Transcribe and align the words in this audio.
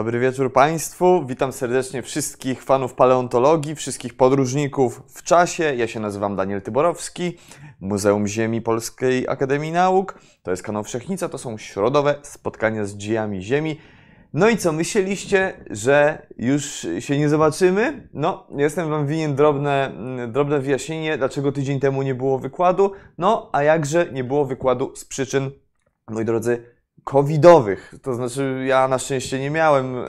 Dobry 0.00 0.20
wieczór 0.20 0.52
Państwu. 0.52 1.26
Witam 1.26 1.52
serdecznie 1.52 2.02
wszystkich 2.02 2.62
fanów 2.62 2.94
paleontologii, 2.94 3.74
wszystkich 3.74 4.16
podróżników 4.16 5.02
w 5.08 5.22
czasie. 5.22 5.74
Ja 5.74 5.86
się 5.86 6.00
nazywam 6.00 6.36
Daniel 6.36 6.62
Tyborowski, 6.62 7.38
Muzeum 7.80 8.26
Ziemi 8.26 8.62
Polskiej 8.62 9.28
Akademii 9.28 9.72
Nauk. 9.72 10.18
To 10.42 10.50
jest 10.50 10.62
kanał 10.62 10.84
Wszechnica, 10.84 11.28
to 11.28 11.38
są 11.38 11.58
środowe 11.58 12.14
spotkania 12.22 12.84
z 12.84 12.96
dziejami 12.96 13.42
Ziemi. 13.42 13.80
No 14.34 14.48
i 14.48 14.56
co, 14.56 14.72
myśleliście, 14.72 15.64
że 15.70 16.26
już 16.38 16.86
się 16.98 17.18
nie 17.18 17.28
zobaczymy? 17.28 18.08
No, 18.14 18.46
jestem 18.56 18.90
Wam 18.90 19.06
winien 19.06 19.34
drobne, 19.34 19.92
drobne 20.28 20.60
wyjaśnienie, 20.60 21.18
dlaczego 21.18 21.52
tydzień 21.52 21.80
temu 21.80 22.02
nie 22.02 22.14
było 22.14 22.38
wykładu. 22.38 22.92
No, 23.18 23.50
a 23.52 23.62
jakże 23.62 24.12
nie 24.12 24.24
było 24.24 24.44
wykładu 24.44 24.96
z 24.96 25.04
przyczyn, 25.04 25.50
moi 26.10 26.24
drodzy, 26.24 26.79
covidowych. 27.04 27.94
To 28.02 28.14
znaczy, 28.14 28.64
ja 28.66 28.88
na 28.88 28.98
szczęście 28.98 29.38
nie 29.38 29.50
miałem 29.50 29.96
e, 29.96 30.04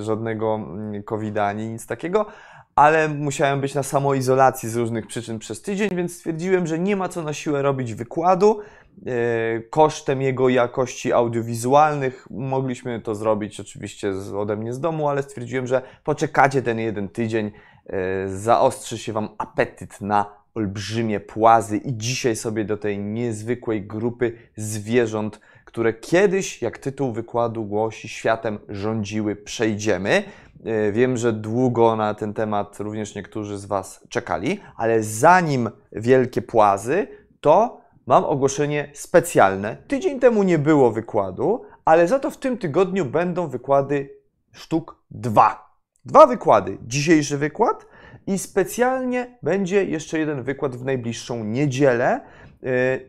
żadnego 0.00 0.54
mm, 0.54 1.02
covida 1.02 1.44
ani 1.44 1.68
nic 1.68 1.86
takiego, 1.86 2.26
ale 2.74 3.08
musiałem 3.08 3.60
być 3.60 3.74
na 3.74 3.82
samoizolacji 3.82 4.68
z 4.68 4.76
różnych 4.76 5.06
przyczyn 5.06 5.38
przez 5.38 5.62
tydzień, 5.62 5.88
więc 5.96 6.16
stwierdziłem, 6.16 6.66
że 6.66 6.78
nie 6.78 6.96
ma 6.96 7.08
co 7.08 7.22
na 7.22 7.32
siłę 7.32 7.62
robić 7.62 7.94
wykładu. 7.94 8.60
E, 9.06 9.60
kosztem 9.60 10.22
jego 10.22 10.48
jakości 10.48 11.12
audiowizualnych 11.12 12.26
mogliśmy 12.30 13.00
to 13.00 13.14
zrobić 13.14 13.60
oczywiście 13.60 14.12
ode 14.36 14.56
mnie 14.56 14.72
z 14.72 14.80
domu, 14.80 15.08
ale 15.08 15.22
stwierdziłem, 15.22 15.66
że 15.66 15.82
poczekacie 16.04 16.62
ten 16.62 16.78
jeden 16.78 17.08
tydzień, 17.08 17.50
e, 17.86 18.28
zaostrzy 18.28 18.98
się 18.98 19.12
Wam 19.12 19.28
apetyt 19.38 20.00
na 20.00 20.36
olbrzymie 20.54 21.20
płazy 21.20 21.76
i 21.76 21.96
dzisiaj 21.96 22.36
sobie 22.36 22.64
do 22.64 22.76
tej 22.76 22.98
niezwykłej 22.98 23.86
grupy 23.86 24.32
zwierząt 24.56 25.40
które 25.76 25.92
kiedyś, 25.92 26.62
jak 26.62 26.78
tytuł 26.78 27.12
wykładu 27.12 27.64
głosi, 27.64 28.08
światem 28.08 28.58
rządziły, 28.68 29.36
przejdziemy. 29.36 30.22
E, 30.64 30.92
wiem, 30.92 31.16
że 31.16 31.32
długo 31.32 31.96
na 31.96 32.14
ten 32.14 32.34
temat 32.34 32.80
również 32.80 33.14
niektórzy 33.14 33.58
z 33.58 33.64
Was 33.64 34.06
czekali, 34.08 34.60
ale 34.76 35.02
zanim 35.02 35.70
wielkie 35.92 36.42
płazy, 36.42 37.06
to 37.40 37.80
mam 38.06 38.24
ogłoszenie 38.24 38.90
specjalne. 38.94 39.76
Tydzień 39.88 40.20
temu 40.20 40.42
nie 40.42 40.58
było 40.58 40.90
wykładu, 40.90 41.62
ale 41.84 42.08
za 42.08 42.18
to 42.18 42.30
w 42.30 42.36
tym 42.36 42.58
tygodniu 42.58 43.04
będą 43.04 43.48
wykłady 43.48 44.10
sztuk 44.52 45.02
dwa. 45.10 45.76
Dwa 46.04 46.26
wykłady. 46.26 46.78
Dzisiejszy 46.82 47.38
wykład 47.38 47.86
i 48.26 48.38
specjalnie 48.38 49.38
będzie 49.42 49.84
jeszcze 49.84 50.18
jeden 50.18 50.42
wykład 50.42 50.76
w 50.76 50.84
najbliższą 50.84 51.44
niedzielę. 51.44 52.20
E, 52.62 53.00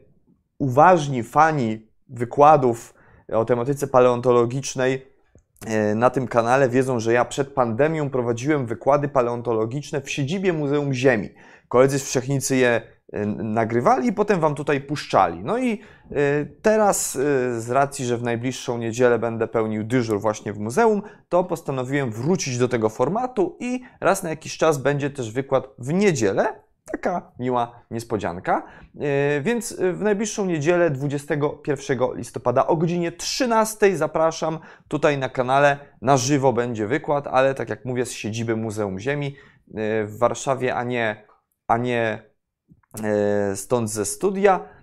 uważni 0.58 1.24
fani 1.24 1.87
wykładów 2.10 2.94
o 3.34 3.46
tematyce 3.46 3.88
paleontologicznej 3.88 5.08
e, 5.66 5.96
na 5.96 6.10
tym 6.10 6.28
kanale 6.28 6.70
wiedzą, 6.70 7.00
że 7.00 7.14
ja 7.14 7.26
przed 7.26 7.54
pandemią 7.54 8.10
prowadziłem 8.10 8.66
wykłady 8.66 9.08
paleontologiczne 9.08 10.02
w 10.02 10.10
siedzibie 10.10 10.54
Muzeum 10.54 10.94
Ziemi. 10.94 11.30
Koledzy 11.68 12.00
z 12.00 12.04
Wszechnicy 12.04 12.56
je 12.56 12.82
e, 13.14 13.26
nagrywali 13.26 14.08
i 14.08 14.14
potem 14.14 14.40
Wam 14.40 14.56
tutaj 14.56 14.82
puszczali. 14.82 15.44
No 15.44 15.58
i 15.58 15.72
e, 15.72 16.46
teraz 16.62 17.12
z 17.58 17.70
racji, 17.70 18.06
że 18.06 18.18
w 18.18 18.24
najbliższą 18.24 18.78
niedzielę 18.78 19.20
będę 19.20 19.48
pełnił 19.48 19.84
dyżur 19.84 20.22
właśnie 20.22 20.54
w 20.54 20.60
muzeum, 20.60 21.02
to 21.30 21.44
postanowiłem 21.44 22.12
wrócić 22.12 22.58
do 22.58 22.68
tego 22.68 22.90
formatu 22.90 23.58
i 23.60 23.82
raz 24.02 24.24
na 24.24 24.30
jakiś 24.30 24.58
czas 24.58 24.78
będzie 24.78 25.10
też 25.10 25.32
wykład 25.32 25.68
w 25.78 25.94
niedzielę, 25.94 26.67
Taka 26.92 27.32
miła 27.40 27.84
niespodzianka. 27.92 28.64
E, 29.00 29.42
więc 29.42 29.78
w 29.94 30.02
najbliższą 30.02 30.46
niedzielę 30.46 30.90
21 30.90 32.00
listopada 32.16 32.68
o 32.68 32.78
godzinie 32.78 33.12
13 33.12 33.98
zapraszam 33.98 34.60
tutaj 34.88 35.18
na 35.18 35.30
kanale. 35.30 35.78
Na 36.02 36.18
żywo 36.18 36.54
będzie 36.54 36.88
wykład, 36.88 37.28
ale 37.28 37.56
tak 37.56 37.70
jak 37.70 37.86
mówię, 37.86 38.06
z 38.06 38.12
siedziby 38.12 38.56
Muzeum 38.56 39.00
Ziemi 39.00 39.28
e, 39.28 40.06
w 40.06 40.18
Warszawie, 40.18 40.76
a 40.76 40.84
nie, 40.84 41.26
a 41.68 41.78
nie 41.78 42.24
e, 43.04 43.56
stąd 43.56 43.90
ze 43.90 44.06
studia. 44.06 44.78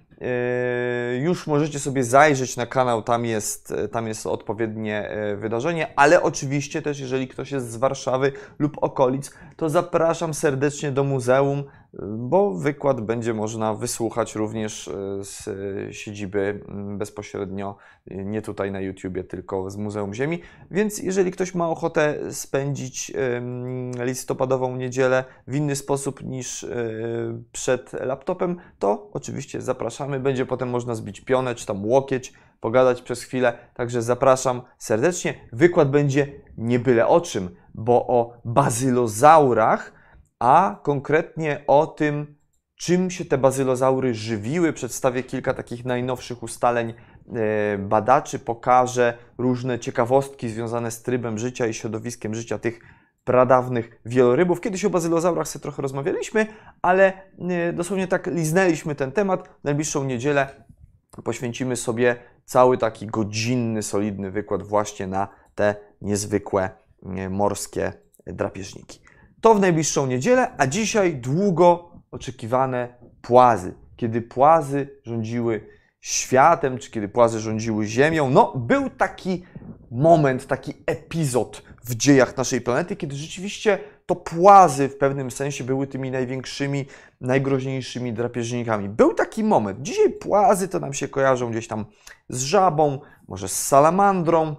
Już 1.21 1.47
możecie 1.47 1.79
sobie 1.79 2.05
zajrzeć 2.05 2.57
na 2.57 2.67
kanał, 2.67 3.03
tam 3.03 3.25
jest, 3.25 3.75
tam 3.93 4.09
jest 4.09 4.27
odpowiednie 4.27 5.11
wydarzenie, 5.37 5.93
ale 5.97 6.23
oczywiście 6.23 6.83
też, 6.83 7.01
jeżeli 7.01 7.29
ktoś 7.29 7.53
jest 7.53 7.71
z 7.71 7.77
Warszawy 7.77 8.33
lub 8.59 8.77
okolic, 8.81 9.35
to 9.57 9.69
zapraszam 9.69 10.35
serdecznie 10.35 10.93
do 10.93 11.05
muzeum, 11.05 11.65
bo 12.03 12.55
wykład 12.55 13.01
będzie 13.01 13.35
można 13.35 13.75
wysłuchać 13.75 14.35
również 14.35 14.91
z 15.21 15.49
siedziby 15.97 16.65
mm, 16.69 16.99
bezpośrednio, 16.99 17.77
nie 18.07 18.43
tutaj 18.43 18.73
na 18.73 18.81
YouTubie, 18.81 19.25
tylko 19.25 19.71
z 19.71 19.77
Muzeum 19.77 20.15
Ziemi. 20.15 20.41
Więc 20.71 20.99
jeżeli 20.99 21.31
ktoś 21.31 21.55
ma 21.55 21.69
ochotę 21.69 22.33
spędzić 22.33 23.13
listopadową 24.05 24.77
niedzielę 24.77 25.25
w 25.47 25.55
inny 25.55 25.77
sposób 25.77 26.23
niż 26.23 26.67
przed 27.53 27.93
laptopem, 27.93 28.57
to 28.79 29.11
oczywiście 29.13 29.61
zapraszamy 29.61 30.21
będzie 30.21 30.47
potem 30.47 30.71
można 30.71 30.95
zbić 30.95 31.21
pionę 31.21 31.55
czy 31.55 31.67
tam 31.67 31.87
łokieć, 31.87 32.33
pogadać 32.61 33.03
przez 33.03 33.23
chwilę. 33.23 33.59
Także 33.75 34.03
zapraszam 34.03 34.63
serdecznie. 34.79 35.35
Wykład 35.53 35.91
będzie 35.91 36.33
nie 36.59 36.79
byle 36.79 37.07
o 37.07 37.21
czym, 37.21 37.51
bo 37.75 38.07
o 38.07 38.33
bazylozaurach, 38.45 39.93
a 40.45 40.81
konkretnie 40.83 41.65
o 41.67 41.87
tym, 41.87 42.37
czym 42.77 43.11
się 43.11 43.25
te 43.25 43.39
bazylozaury 43.39 44.15
żywiły. 44.15 44.73
Przedstawię 44.73 45.23
kilka 45.23 45.55
takich 45.55 45.85
najnowszych 45.85 46.43
ustaleń 46.43 46.95
e, 46.95 47.79
badaczy, 47.79 48.39
pokażę 48.39 49.19
różne 49.39 49.79
ciekawostki 49.79 50.49
związane 50.49 50.91
z 50.91 51.03
trybem 51.03 51.39
życia 51.39 51.67
i 51.67 51.75
środowiskiem 51.75 52.35
życia 52.35 52.59
tych 52.59 52.81
pradawnych 53.25 54.01
wielorybów. 54.07 54.61
Kiedyś 54.61 54.85
o 54.85 54.91
bazylozaurach 54.91 55.49
sobie 55.49 55.63
trochę 55.63 55.83
rozmawialiśmy, 55.83 56.47
ale 56.83 57.13
e, 57.39 57.73
dosłownie 57.73 58.09
tak 58.09 58.27
liznęliśmy 58.27 58.95
ten 58.95 59.13
temat. 59.13 59.49
Najbliższą 59.65 60.05
niedzielę 60.05 60.49
poświęcimy 61.25 61.77
sobie 61.77 62.17
cały 62.45 62.79
taki 62.79 63.07
godzinny, 63.07 63.83
solidny 63.83 64.31
wykład 64.31 64.63
właśnie 64.63 65.07
na 65.07 65.29
te 65.55 65.75
niezwykłe 66.01 66.71
e, 67.03 67.31
morskie 67.31 67.93
drapieżniki. 68.27 69.04
To 69.45 69.55
w 69.55 69.61
najbliższą 69.61 70.07
niedzielę, 70.07 70.51
a 70.59 70.67
dzisiaj 70.67 71.17
długo 71.17 71.91
oczekiwane 72.11 72.95
płazy. 73.23 73.75
Kiedy 73.97 74.23
płazy 74.23 74.89
rządziły 75.03 75.67
światem, 76.01 76.79
czy 76.79 76.91
kiedy 76.91 77.09
płazy 77.09 77.41
rządziły 77.41 77.87
Ziemią, 77.87 78.31
no 78.31 78.53
był 78.57 78.91
taki 78.91 79.45
moment, 79.91 80.47
taki 80.47 80.73
epizod 80.87 81.63
w 81.85 81.95
dziejach 81.95 82.37
naszej 82.37 82.61
planety, 82.61 82.97
kiedy 82.97 83.17
rzeczywiście 83.17 83.79
to 84.07 84.17
płazy 84.17 84.89
w 84.89 84.97
pewnym 84.97 85.31
sensie 85.31 85.65
były 85.65 85.87
tymi 85.87 86.11
największymi, 86.11 86.87
najgroźniejszymi 87.21 88.13
drapieżnikami. 88.13 88.89
Był 88.89 89.15
taki 89.15 89.45
moment. 89.45 89.83
Dzisiaj 89.83 90.11
płazy 90.11 90.69
to 90.69 90.81
nam 90.81 90.93
się 90.93 91.09
kojarzą 91.09 91.51
gdzieś 91.51 91.69
tam 91.69 91.85
z 92.29 92.43
żabą, 92.43 93.01
może 93.29 93.49
z 93.49 93.67
salamandrą, 93.67 94.57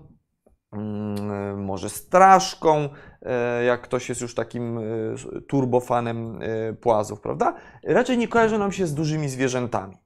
może 1.57 1.89
straszką, 1.89 2.89
e, 3.21 3.63
jak 3.63 3.81
ktoś 3.81 4.09
jest 4.09 4.21
już 4.21 4.35
takim 4.35 4.77
e, 4.77 4.81
turbofanem 5.47 6.39
e, 6.41 6.73
płazów, 6.73 7.21
prawda? 7.21 7.56
Raczej 7.83 8.17
nie 8.17 8.27
kojarzą 8.27 8.57
nam 8.57 8.71
się 8.71 8.88
z 8.88 8.94
dużymi 8.94 9.29
zwierzętami. 9.29 9.97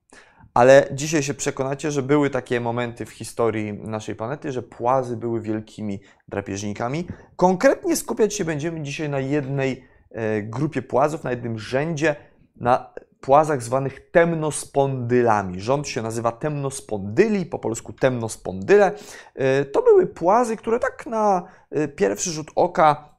Ale 0.54 0.88
dzisiaj 0.92 1.24
się 1.24 1.34
przekonacie, 1.34 1.92
że 1.92 2.04
były 2.04 2.30
takie 2.30 2.60
momenty 2.62 3.06
w 3.06 3.10
historii 3.10 3.74
naszej 3.74 4.16
planety, 4.16 4.52
że 4.52 4.64
płazy 4.64 5.18
były 5.18 5.42
wielkimi 5.42 6.00
drapieżnikami. 6.28 7.08
Konkretnie 7.36 7.96
skupiać 7.96 8.34
się 8.34 8.46
będziemy 8.46 8.82
dzisiaj 8.82 9.10
na 9.10 9.20
jednej 9.20 9.86
e, 10.12 10.42
grupie 10.42 10.82
płazów, 10.82 11.24
na 11.24 11.32
jednym 11.32 11.60
rzędzie, 11.60 12.16
na 12.56 12.94
płazach 13.22 13.64
zwanych 13.64 14.12
temnospondylami. 14.12 15.60
Rząd 15.60 15.88
się 15.88 16.02
nazywa 16.02 16.32
temnospondyli, 16.32 17.46
po 17.46 17.60
polsku 17.60 17.94
temnospondyle. 17.94 18.92
E, 19.36 19.66
to 19.66 19.82
były 19.82 20.08
płazy, 20.08 20.58
które 20.58 20.80
tak 20.80 21.06
na 21.06 21.44
e, 21.72 21.88
pierwszy 21.88 22.32
rzut 22.32 22.52
oka 22.56 23.10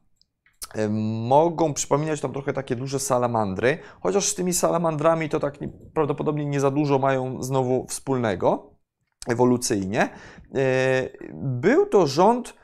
mogą 1.27 1.73
przypominać 1.73 2.21
tam 2.21 2.33
trochę 2.33 2.53
takie 2.53 2.75
duże 2.75 2.99
salamandry, 2.99 3.77
chociaż 4.01 4.27
z 4.27 4.35
tymi 4.35 4.53
salamandrami 4.53 5.29
to 5.29 5.39
tak 5.39 5.57
prawdopodobnie 5.93 6.45
nie 6.45 6.59
za 6.59 6.71
dużo 6.71 6.99
mają 6.99 7.43
znowu 7.43 7.85
wspólnego 7.87 8.71
ewolucyjnie. 9.27 10.01
E, 10.01 10.09
był 11.33 11.85
to 11.85 12.07
rząd 12.07 12.60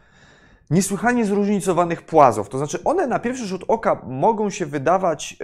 niesłychanie 0.70 1.26
zróżnicowanych 1.26 2.02
płazów. 2.02 2.50
To 2.50 2.58
znaczy, 2.58 2.84
one 2.84 3.08
na 3.08 3.20
pierwszy 3.20 3.46
rzut 3.46 3.64
oka 3.68 4.02
mogą 4.08 4.50
się 4.50 4.66
wydawać 4.66 5.38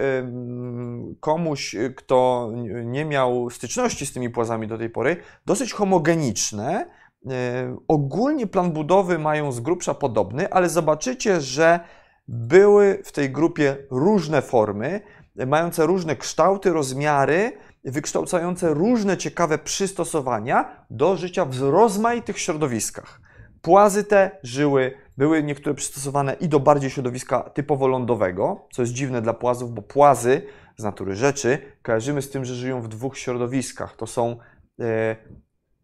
komuś, 1.20 1.76
kto 1.96 2.50
nie 2.84 3.04
miał 3.04 3.50
styczności 3.50 4.06
z 4.06 4.12
tymi 4.12 4.30
płazami 4.30 4.66
do 4.66 4.78
tej 4.78 4.90
pory, 4.90 5.16
dosyć 5.46 5.72
homogeniczne. 5.72 6.86
E, 7.30 7.76
ogólnie 7.88 8.46
plan 8.46 8.72
budowy 8.72 9.18
mają 9.18 9.52
z 9.52 9.60
grubsza 9.60 9.94
podobny, 9.94 10.50
ale 10.50 10.68
zobaczycie, 10.68 11.40
że 11.40 11.80
były 12.28 13.02
w 13.04 13.12
tej 13.12 13.30
grupie 13.30 13.76
różne 13.90 14.42
formy, 14.42 15.00
mające 15.46 15.86
różne 15.86 16.16
kształty, 16.16 16.70
rozmiary, 16.70 17.52
wykształcające 17.84 18.74
różne 18.74 19.16
ciekawe 19.16 19.58
przystosowania 19.58 20.86
do 20.90 21.16
życia 21.16 21.44
w 21.44 21.60
rozmaitych 21.60 22.38
środowiskach. 22.38 23.20
Płazy 23.62 24.04
te 24.04 24.30
żyły 24.42 24.94
były 25.16 25.42
niektóre 25.42 25.74
przystosowane 25.74 26.36
i 26.40 26.48
do 26.48 26.60
bardziej 26.60 26.90
środowiska 26.90 27.40
typowo 27.40 27.86
lądowego, 27.86 28.68
co 28.72 28.82
jest 28.82 28.92
dziwne 28.92 29.22
dla 29.22 29.34
płazów, 29.34 29.74
bo 29.74 29.82
płazy 29.82 30.42
z 30.76 30.84
natury 30.84 31.16
rzeczy 31.16 31.58
kojarzymy 31.82 32.22
z 32.22 32.30
tym, 32.30 32.44
że 32.44 32.54
żyją 32.54 32.82
w 32.82 32.88
dwóch 32.88 33.18
środowiskach. 33.18 33.96
To 33.96 34.06
są 34.06 34.36
e, 34.80 35.16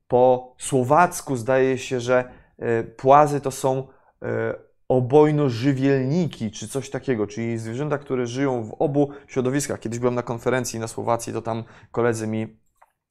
po 0.08 0.54
słowacku 0.58 1.36
zdaje 1.36 1.78
się, 1.78 2.00
że 2.00 2.24
e, 2.58 2.82
płazy 2.82 3.40
to 3.40 3.50
są 3.50 3.88
e, 4.22 4.54
obojnożywielniki, 4.88 6.50
czy 6.50 6.68
coś 6.68 6.90
takiego, 6.90 7.26
czyli 7.26 7.58
zwierzęta, 7.58 7.98
które 7.98 8.26
żyją 8.26 8.64
w 8.64 8.74
obu 8.78 9.10
środowiskach. 9.26 9.80
Kiedyś 9.80 9.98
byłem 9.98 10.14
na 10.14 10.22
konferencji 10.22 10.80
na 10.80 10.88
Słowacji, 10.88 11.32
to 11.32 11.42
tam 11.42 11.64
koledzy 11.92 12.26
mi 12.26 12.59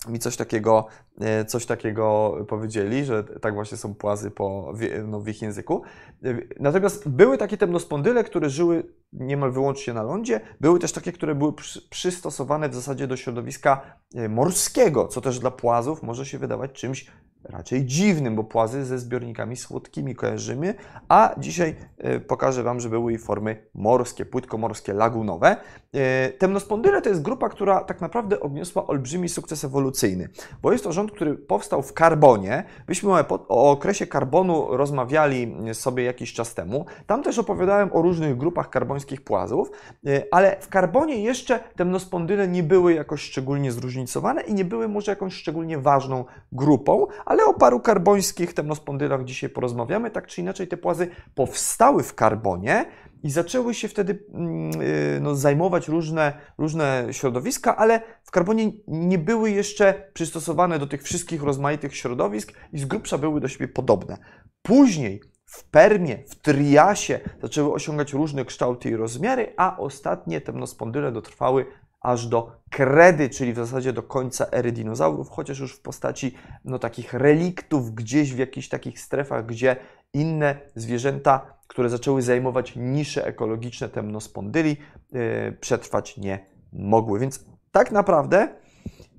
mi 0.07 0.19
coś 0.19 0.37
takiego, 0.37 0.87
e, 1.21 1.45
coś 1.45 1.65
takiego 1.65 2.35
powiedzieli, 2.47 3.05
że 3.05 3.23
tak 3.23 3.53
właśnie 3.53 3.77
są 3.77 3.95
płazy 3.95 4.31
po, 4.31 4.73
no, 5.07 5.19
w 5.19 5.27
ich 5.27 5.41
języku. 5.41 5.81
E, 6.23 6.37
natomiast 6.59 7.09
były 7.09 7.37
takie 7.37 7.57
temnospondyle, 7.57 8.23
które 8.23 8.49
żyły 8.49 8.83
niemal 9.13 9.51
wyłącznie 9.51 9.93
na 9.93 10.03
lądzie. 10.03 10.41
Były 10.61 10.79
też 10.79 10.91
takie, 10.91 11.11
które 11.11 11.35
były 11.35 11.53
przystosowane 11.89 12.69
w 12.69 12.75
zasadzie 12.75 13.07
do 13.07 13.17
środowiska 13.17 13.81
e, 14.15 14.29
morskiego, 14.29 15.07
co 15.07 15.21
też 15.21 15.39
dla 15.39 15.51
płazów 15.51 16.03
może 16.03 16.25
się 16.25 16.37
wydawać 16.37 16.71
czymś 16.71 17.11
raczej 17.43 17.85
dziwnym, 17.85 18.35
bo 18.35 18.43
płazy 18.43 18.85
ze 18.85 18.99
zbiornikami 18.99 19.57
słodkimi 19.57 20.15
kojarzymy, 20.15 20.73
a 21.09 21.35
dzisiaj 21.37 21.75
e, 21.97 22.19
pokażę 22.19 22.63
Wam, 22.63 22.79
że 22.79 22.89
były 22.89 23.13
i 23.13 23.17
formy 23.17 23.69
morskie, 23.73 24.25
płytkomorskie, 24.25 24.93
lagunowe. 24.93 25.55
E, 25.93 26.29
temnospondyle 26.29 27.01
to 27.01 27.09
jest 27.09 27.21
grupa, 27.21 27.49
która 27.49 27.83
tak 27.83 28.01
naprawdę 28.01 28.39
odniosła 28.39 28.87
olbrzymi 28.87 29.29
sukces 29.29 29.63
ewolucyjny, 29.63 30.29
bo 30.61 30.71
jest 30.71 30.83
to 30.83 30.91
rząd, 30.91 31.11
który 31.11 31.35
powstał 31.35 31.81
w 31.81 31.93
karbonie. 31.93 32.63
Myśmy 32.87 33.09
o 33.47 33.71
okresie 33.71 34.07
karbonu 34.07 34.77
rozmawiali 34.77 35.55
sobie 35.73 36.03
jakiś 36.03 36.33
czas 36.33 36.53
temu. 36.53 36.85
Tam 37.07 37.23
też 37.23 37.39
opowiadałem 37.39 37.89
o 37.93 38.01
różnych 38.01 38.37
grupach 38.37 38.69
karbońskich 38.69 39.23
płazów, 39.23 39.71
e, 40.05 40.23
ale 40.31 40.57
w 40.59 40.69
karbonie 40.69 41.23
jeszcze 41.23 41.59
temnospondyle 41.75 42.47
nie 42.47 42.63
były 42.63 42.93
jakoś 42.93 43.21
szczególnie 43.21 43.71
zróżnicowane 43.71 44.41
i 44.41 44.53
nie 44.53 44.65
były 44.65 44.87
może 44.87 45.11
jakąś 45.11 45.33
szczególnie 45.33 45.77
ważną 45.77 46.25
grupą, 46.51 47.07
ale 47.29 47.45
o 47.45 47.53
paru 47.53 47.79
karbońskich 47.79 48.53
temnospondylach 48.53 49.23
dzisiaj 49.23 49.49
porozmawiamy. 49.49 50.11
Tak 50.11 50.27
czy 50.27 50.41
inaczej, 50.41 50.67
te 50.67 50.77
płazy 50.77 51.07
powstały 51.35 52.03
w 52.03 52.15
karbonie 52.15 52.85
i 53.23 53.31
zaczęły 53.31 53.73
się 53.73 53.87
wtedy 53.87 54.23
mm, 54.33 54.81
y, 54.81 55.19
no, 55.21 55.35
zajmować 55.35 55.87
różne, 55.87 56.33
różne 56.57 57.07
środowiska, 57.11 57.77
ale 57.77 58.01
w 58.23 58.31
karbonie 58.31 58.71
nie 58.87 59.17
były 59.17 59.51
jeszcze 59.51 60.11
przystosowane 60.13 60.79
do 60.79 60.87
tych 60.87 61.03
wszystkich 61.03 61.43
rozmaitych 61.43 61.95
środowisk 61.95 62.53
i 62.73 62.79
z 62.79 62.85
grubsza 62.85 63.17
były 63.17 63.41
do 63.41 63.47
siebie 63.47 63.67
podobne. 63.67 64.17
Później 64.61 65.21
w 65.45 65.63
Permie, 65.63 66.17
w 66.29 66.35
Triasie 66.35 67.19
zaczęły 67.41 67.73
osiągać 67.73 68.13
różne 68.13 68.45
kształty 68.45 68.89
i 68.89 68.95
rozmiary, 68.95 69.53
a 69.57 69.77
ostatnie 69.77 70.41
temnospondyle 70.41 71.11
dotrwały 71.11 71.65
aż 72.01 72.27
do 72.27 72.51
kredy, 72.69 73.29
czyli 73.29 73.53
w 73.53 73.55
zasadzie 73.55 73.93
do 73.93 74.03
końca 74.03 74.45
ery 74.51 74.71
dinozaurów, 74.71 75.29
chociaż 75.29 75.59
już 75.59 75.75
w 75.75 75.81
postaci 75.81 76.35
no, 76.65 76.79
takich 76.79 77.13
reliktów 77.13 77.95
gdzieś 77.95 78.33
w 78.33 78.37
jakichś 78.37 78.69
takich 78.69 78.99
strefach, 78.99 79.45
gdzie 79.45 79.75
inne 80.13 80.59
zwierzęta, 80.75 81.59
które 81.67 81.89
zaczęły 81.89 82.21
zajmować 82.21 82.73
nisze 82.75 83.25
ekologiczne 83.25 83.89
temnospondyli, 83.89 84.77
yy, 85.11 85.57
przetrwać 85.61 86.17
nie 86.17 86.45
mogły. 86.73 87.19
Więc 87.19 87.45
tak 87.71 87.91
naprawdę 87.91 88.55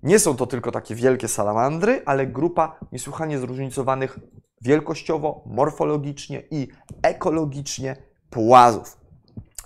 nie 0.02 0.18
są 0.18 0.36
to 0.36 0.46
tylko 0.46 0.72
takie 0.72 0.94
wielkie 0.94 1.28
salamandry, 1.28 2.02
ale 2.06 2.26
grupa 2.26 2.78
niesłychanie 2.92 3.38
zróżnicowanych 3.38 4.18
wielkościowo, 4.62 5.44
morfologicznie 5.46 6.42
i 6.50 6.68
ekologicznie 7.02 7.96
płazów. 8.30 8.99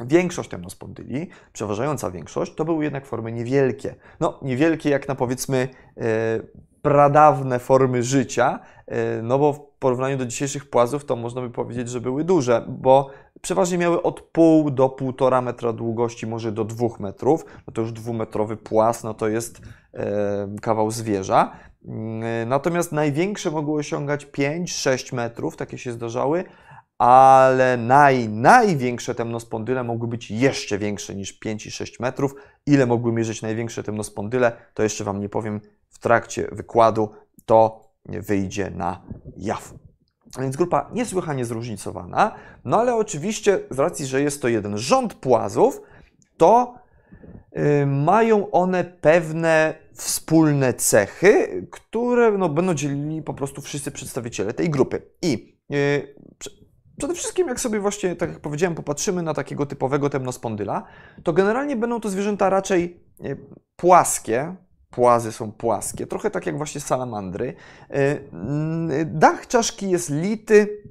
Większość 0.01 0.51
temnospondyli, 0.51 1.29
przeważająca 1.53 2.11
większość, 2.11 2.55
to 2.55 2.65
były 2.65 2.85
jednak 2.85 3.07
formy 3.07 3.33
niewielkie. 3.33 3.95
No, 4.21 4.39
niewielkie 4.43 4.91
jak 4.91 5.09
na 5.09 5.15
powiedzmy 5.15 5.69
e, 5.97 6.03
pradawne 6.83 7.59
formy 7.59 8.03
życia, 8.03 8.61
e, 8.87 9.23
no 9.23 9.39
bo 9.39 9.53
w 9.53 9.61
porównaniu 9.79 10.17
do 10.17 10.27
dzisiejszych 10.27 10.71
płazów 10.71 11.05
to 11.05 11.17
można 11.17 11.41
by 11.41 11.51
powiedzieć, 11.51 11.89
że 11.89 12.01
były 12.01 12.25
duże, 12.25 12.65
bo 12.69 13.11
przeważnie 13.41 13.79
miały 13.79 14.03
od 14.03 14.21
pół 14.21 14.71
do 14.71 14.89
półtora 14.89 15.41
metra 15.41 15.73
długości, 15.73 16.27
może 16.27 16.53
do 16.53 16.65
dwóch 16.65 17.01
metrów. 17.01 17.45
No 17.67 17.73
to 17.73 17.81
już 17.81 17.93
dwumetrowy 17.93 18.57
płaz, 18.57 19.05
no 19.05 19.15
to 19.15 19.29
jest 19.29 19.61
e, 19.95 20.49
kawał 20.63 20.91
zwierza. 20.91 21.53
Mm, 21.85 22.49
natomiast 22.49 22.93
największe 22.93 23.51
mogły 23.51 23.81
osiągać 23.81 24.27
5-6 24.27 25.15
metrów, 25.15 25.57
takie 25.57 25.79
się 25.79 25.93
zdarzały, 25.93 26.45
ale 27.05 27.77
naj, 27.77 28.29
największe 28.29 29.15
temnospondyle 29.15 29.85
mogły 29.85 30.09
być 30.09 30.31
jeszcze 30.31 30.79
większe 30.79 31.15
niż 31.15 31.33
5 31.33 31.67
i 31.67 31.71
6 31.71 32.01
metrów. 32.01 32.35
Ile 32.67 32.87
mogły 32.87 33.13
mierzyć 33.13 33.43
największe 33.43 33.83
temnospondyle, 33.83 34.53
to 34.75 34.83
jeszcze 34.83 35.05
Wam 35.05 35.21
nie 35.21 35.29
powiem 35.29 35.61
w 35.89 35.99
trakcie 35.99 36.49
wykładu, 36.53 37.09
to 37.47 37.89
wyjdzie 38.07 38.71
na 38.71 39.03
jaw. 39.37 39.75
Więc 40.41 40.57
grupa 40.57 40.91
niesłychanie 40.93 41.45
zróżnicowana, 41.45 42.35
no 42.65 42.81
ale 42.81 42.95
oczywiście 42.95 43.61
z 43.71 43.79
racji, 43.79 44.07
że 44.07 44.23
jest 44.23 44.43
to 44.43 44.49
jeden 44.49 44.79
rząd 44.79 45.15
płazów, 45.15 45.81
to 46.37 46.75
yy, 47.53 47.87
mają 47.87 48.51
one 48.51 48.85
pewne 48.85 49.75
wspólne 49.95 50.75
cechy, 50.75 51.67
które 51.71 52.33
no, 52.33 52.49
będą 52.49 52.75
dzielili 52.75 53.23
po 53.23 53.35
prostu 53.35 53.63
wszyscy 53.63 53.91
przedstawiciele 53.91 54.55
tej 54.55 54.71
grupy. 54.71 55.03
I 55.23 55.59
yy, 55.69 56.15
Przede 56.99 57.15
wszystkim, 57.15 57.49
jak 57.49 57.61
sobie 57.61 57.81
właśnie, 57.81 58.17
tak 58.17 58.31
jak 58.31 58.41
powiedziałem, 58.41 58.75
popatrzymy 58.75 59.23
na 59.23 59.35
takiego 59.35 59.67
typowego 59.67 60.11
temnospondyla, 60.11 60.83
to 61.23 61.33
generalnie 61.33 61.77
będą 61.77 62.01
to 62.01 62.09
zwierzęta 62.09 62.51
raczej 62.51 63.01
e, 63.25 63.37
płaskie, 63.77 64.55
płazy 64.91 65.33
są 65.33 65.53
płaskie, 65.53 66.07
trochę 66.07 66.31
tak 66.31 66.47
jak 66.47 66.57
właśnie 66.57 66.81
salamandry. 66.81 67.55
E, 67.91 68.19
dach 69.05 69.47
czaszki 69.47 69.91
jest 69.91 70.11
lity, 70.11 70.83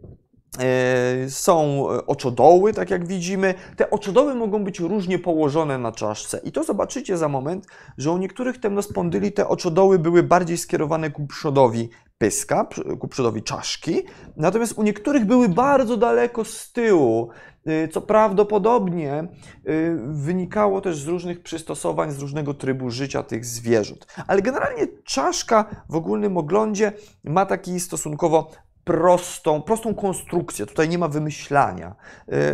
e, 0.60 1.30
są 1.30 1.88
oczodoły, 1.88 2.74
tak 2.74 2.90
jak 2.90 3.08
widzimy. 3.08 3.54
Te 3.78 3.90
oczodoły 3.90 4.36
mogą 4.36 4.64
być 4.64 4.80
różnie 4.80 5.20
położone 5.20 5.78
na 5.78 5.92
czaszce. 5.92 6.38
I 6.44 6.52
to 6.52 6.64
zobaczycie 6.64 7.18
za 7.18 7.28
moment, 7.28 7.68
że 7.98 8.12
u 8.12 8.18
niektórych 8.18 8.60
temnospondyli 8.60 9.32
te 9.32 9.48
oczodoły 9.48 10.00
były 10.00 10.24
bardziej 10.24 10.58
skierowane 10.58 11.12
ku 11.12 11.28
przodowi 11.28 11.90
pyska, 12.24 12.68
ku 13.00 13.08
przodowi 13.08 13.44
czaszki, 13.44 14.02
natomiast 14.38 14.78
u 14.78 14.84
niektórych 14.84 15.26
były 15.26 15.50
bardzo 15.50 15.98
daleko 15.98 16.46
z 16.46 16.72
tyłu, 16.72 17.30
y, 17.68 17.88
co 17.88 18.02
prawdopodobnie 18.02 19.28
y, 19.68 19.98
wynikało 20.04 20.82
też 20.82 20.98
z 20.98 21.08
różnych 21.08 21.44
przystosowań, 21.44 22.12
z 22.12 22.20
różnego 22.20 22.54
trybu 22.54 22.90
życia 22.90 23.24
tych 23.24 23.46
zwierząt. 23.46 24.08
Ale 24.28 24.42
generalnie 24.42 24.88
czaszka 25.04 25.66
w 25.90 25.96
ogólnym 25.96 26.38
oglądzie 26.38 26.92
ma 27.24 27.46
taki 27.46 27.80
stosunkowo 27.80 28.52
prostą, 28.84 29.62
prostą 29.62 29.96
konstrukcję. 29.96 30.66
Tutaj 30.66 30.90
nie 30.90 30.98
ma 30.98 31.08
wymyślania. 31.08 31.96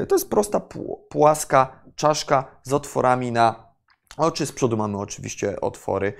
Y, 0.03 0.05
to 0.05 0.15
jest 0.15 0.29
prosta, 0.29 0.61
płaska 1.09 1.81
czaszka 1.95 2.45
z 2.63 2.73
otworami 2.73 3.31
na 3.31 3.68
Oczy 4.19 4.45
z 4.45 4.51
przodu 4.51 4.77
mamy 4.77 4.97
oczywiście 4.97 5.61
otwory 5.61 6.13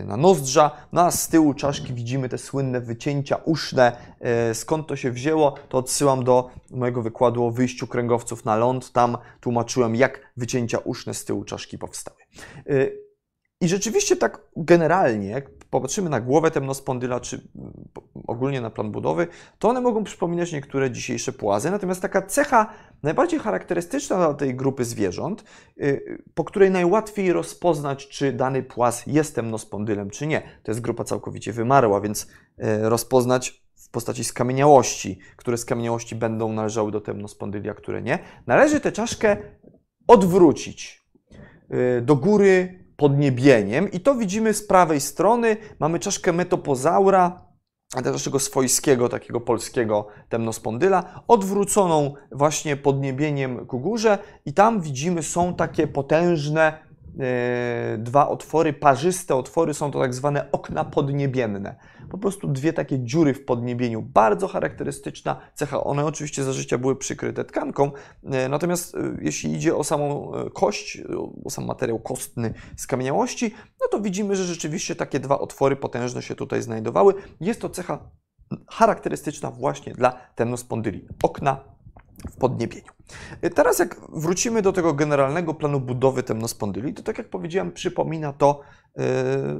y, 0.00 0.04
na 0.04 0.16
nozdrza, 0.16 0.70
no 0.92 1.02
a 1.02 1.10
z 1.10 1.28
tyłu 1.28 1.54
czaszki 1.54 1.94
widzimy 1.94 2.28
te 2.28 2.38
słynne 2.38 2.80
wycięcia 2.80 3.36
uszne. 3.36 3.96
Y, 4.50 4.54
skąd 4.54 4.86
to 4.86 4.96
się 4.96 5.10
wzięło, 5.10 5.54
to 5.68 5.78
odsyłam 5.78 6.24
do 6.24 6.50
mojego 6.70 7.02
wykładu 7.02 7.44
o 7.44 7.50
wyjściu 7.50 7.86
kręgowców 7.86 8.44
na 8.44 8.56
ląd. 8.56 8.92
Tam 8.92 9.18
tłumaczyłem, 9.40 9.96
jak 9.96 10.20
wycięcia 10.36 10.78
uszne 10.78 11.14
z 11.14 11.24
tyłu 11.24 11.44
czaszki 11.44 11.78
powstały. 11.78 12.18
Y, 12.70 12.98
I 13.60 13.68
rzeczywiście 13.68 14.16
tak 14.16 14.40
generalnie, 14.56 15.42
popatrzymy 15.76 16.10
na 16.10 16.20
głowę 16.20 16.50
temnospondyla, 16.50 17.20
czy 17.20 17.48
ogólnie 18.26 18.60
na 18.60 18.70
plan 18.70 18.90
budowy, 18.90 19.26
to 19.58 19.68
one 19.68 19.80
mogą 19.80 20.04
przypominać 20.04 20.52
niektóre 20.52 20.90
dzisiejsze 20.90 21.32
płazy. 21.32 21.70
Natomiast 21.70 22.02
taka 22.02 22.22
cecha 22.22 22.72
najbardziej 23.02 23.40
charakterystyczna 23.40 24.16
dla 24.16 24.34
tej 24.34 24.54
grupy 24.54 24.84
zwierząt, 24.84 25.44
y, 25.80 26.22
po 26.34 26.44
której 26.44 26.70
najłatwiej 26.70 27.32
rozpoznać, 27.32 28.08
czy 28.08 28.32
dany 28.32 28.62
płaz 28.62 29.06
jest 29.06 29.34
temnospondylem, 29.34 30.10
czy 30.10 30.26
nie. 30.26 30.42
To 30.62 30.70
jest 30.70 30.80
grupa 30.80 31.04
całkowicie 31.04 31.52
wymarła, 31.52 32.00
więc 32.00 32.22
y, 32.22 32.26
rozpoznać 32.82 33.62
w 33.76 33.90
postaci 33.90 34.24
skamieniałości, 34.24 35.18
które 35.36 35.56
skamieniałości 35.56 36.14
będą 36.14 36.52
należały 36.52 36.92
do 36.92 37.00
temnospondylia, 37.00 37.74
które 37.74 38.02
nie. 38.02 38.18
Należy 38.46 38.80
tę 38.80 38.92
czaszkę 38.92 39.36
odwrócić 40.06 41.06
y, 41.98 42.02
do 42.02 42.16
góry 42.16 42.85
podniebieniem 42.96 43.90
i 43.90 44.00
to 44.00 44.14
widzimy 44.14 44.54
z 44.54 44.66
prawej 44.66 45.00
strony. 45.00 45.56
Mamy 45.78 45.98
czaszkę 45.98 46.32
metopozaura, 46.32 47.46
naszego 48.04 48.38
swojskiego, 48.38 49.08
takiego 49.08 49.40
polskiego 49.40 50.06
temnospondyla, 50.28 51.22
odwróconą 51.28 52.14
właśnie 52.32 52.76
podniebieniem 52.76 53.66
ku 53.66 53.80
górze 53.80 54.18
i 54.44 54.52
tam 54.52 54.80
widzimy 54.80 55.22
są 55.22 55.54
takie 55.54 55.86
potężne 55.86 56.85
dwa 57.98 58.28
otwory, 58.28 58.72
parzyste 58.72 59.34
otwory, 59.34 59.74
są 59.74 59.90
to 59.90 60.00
tak 60.00 60.14
zwane 60.14 60.52
okna 60.52 60.84
podniebienne. 60.84 61.76
Po 62.10 62.18
prostu 62.18 62.48
dwie 62.48 62.72
takie 62.72 62.98
dziury 62.98 63.34
w 63.34 63.44
podniebieniu. 63.44 64.02
Bardzo 64.02 64.48
charakterystyczna 64.48 65.40
cecha. 65.54 65.84
One 65.84 66.04
oczywiście 66.04 66.44
za 66.44 66.52
życia 66.52 66.78
były 66.78 66.96
przykryte 66.96 67.44
tkanką, 67.44 67.90
e, 68.24 68.48
natomiast 68.48 68.94
e, 68.94 68.98
jeśli 69.20 69.54
idzie 69.54 69.76
o 69.76 69.84
samą 69.84 70.32
kość, 70.54 71.02
o 71.44 71.50
sam 71.50 71.66
materiał 71.66 71.98
kostny 71.98 72.54
skamieniałości, 72.76 73.54
no 73.80 73.86
to 73.90 74.00
widzimy, 74.00 74.36
że 74.36 74.44
rzeczywiście 74.44 74.96
takie 74.96 75.20
dwa 75.20 75.38
otwory 75.38 75.76
potężne 75.76 76.22
się 76.22 76.34
tutaj 76.34 76.62
znajdowały. 76.62 77.14
Jest 77.40 77.60
to 77.60 77.70
cecha 77.70 78.10
charakterystyczna 78.70 79.50
właśnie 79.50 79.94
dla 79.94 80.12
temnospondyli. 80.34 81.08
Okna 81.22 81.75
w 82.30 82.36
podniebieniu. 82.36 82.92
Teraz 83.54 83.78
jak 83.78 84.00
wrócimy 84.12 84.62
do 84.62 84.72
tego 84.72 84.94
generalnego 84.94 85.54
planu 85.54 85.80
budowy 85.80 86.22
temnospondyli, 86.22 86.94
to 86.94 87.02
tak 87.02 87.18
jak 87.18 87.30
powiedziałem, 87.30 87.72
przypomina 87.72 88.32
to 88.32 88.60
yy, 88.96 89.04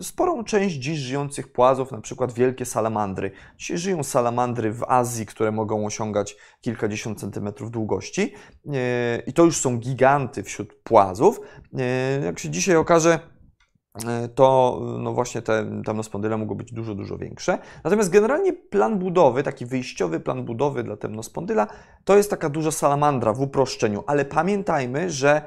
sporą 0.02 0.44
część 0.44 0.76
dziś 0.76 0.98
żyjących 0.98 1.52
płazów, 1.52 1.92
na 1.92 2.00
przykład 2.00 2.32
wielkie 2.32 2.64
salamandry. 2.64 3.30
Dzisiaj 3.58 3.78
żyją 3.78 4.02
salamandry 4.02 4.72
w 4.72 4.84
Azji, 4.84 5.26
które 5.26 5.52
mogą 5.52 5.86
osiągać 5.86 6.36
kilkadziesiąt 6.60 7.20
centymetrów 7.20 7.70
długości 7.70 8.34
yy, 8.64 8.72
i 9.26 9.32
to 9.32 9.44
już 9.44 9.56
są 9.56 9.78
giganty 9.78 10.42
wśród 10.42 10.74
płazów. 10.74 11.40
Jak 12.24 12.38
się 12.38 12.50
dzisiaj 12.50 12.76
okaże, 12.76 13.35
to 14.34 14.80
no 14.98 15.12
właśnie 15.12 15.42
te 15.42 15.82
temnospondyle 15.84 16.36
mogą 16.36 16.54
być 16.54 16.72
dużo, 16.72 16.94
dużo 16.94 17.18
większe. 17.18 17.58
Natomiast 17.84 18.10
generalnie 18.10 18.52
plan 18.52 18.98
budowy, 18.98 19.42
taki 19.42 19.66
wyjściowy 19.66 20.20
plan 20.20 20.44
budowy 20.44 20.82
dla 20.82 20.96
temnospondyla, 20.96 21.66
to 22.04 22.16
jest 22.16 22.30
taka 22.30 22.48
duża 22.48 22.70
salamandra 22.70 23.32
w 23.32 23.40
uproszczeniu, 23.40 24.04
ale 24.06 24.24
pamiętajmy, 24.24 25.10
że 25.10 25.42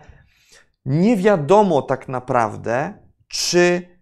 nie 0.86 1.18
wiadomo 1.18 1.82
tak 1.82 2.08
naprawdę, 2.08 2.94
czy 3.28 4.00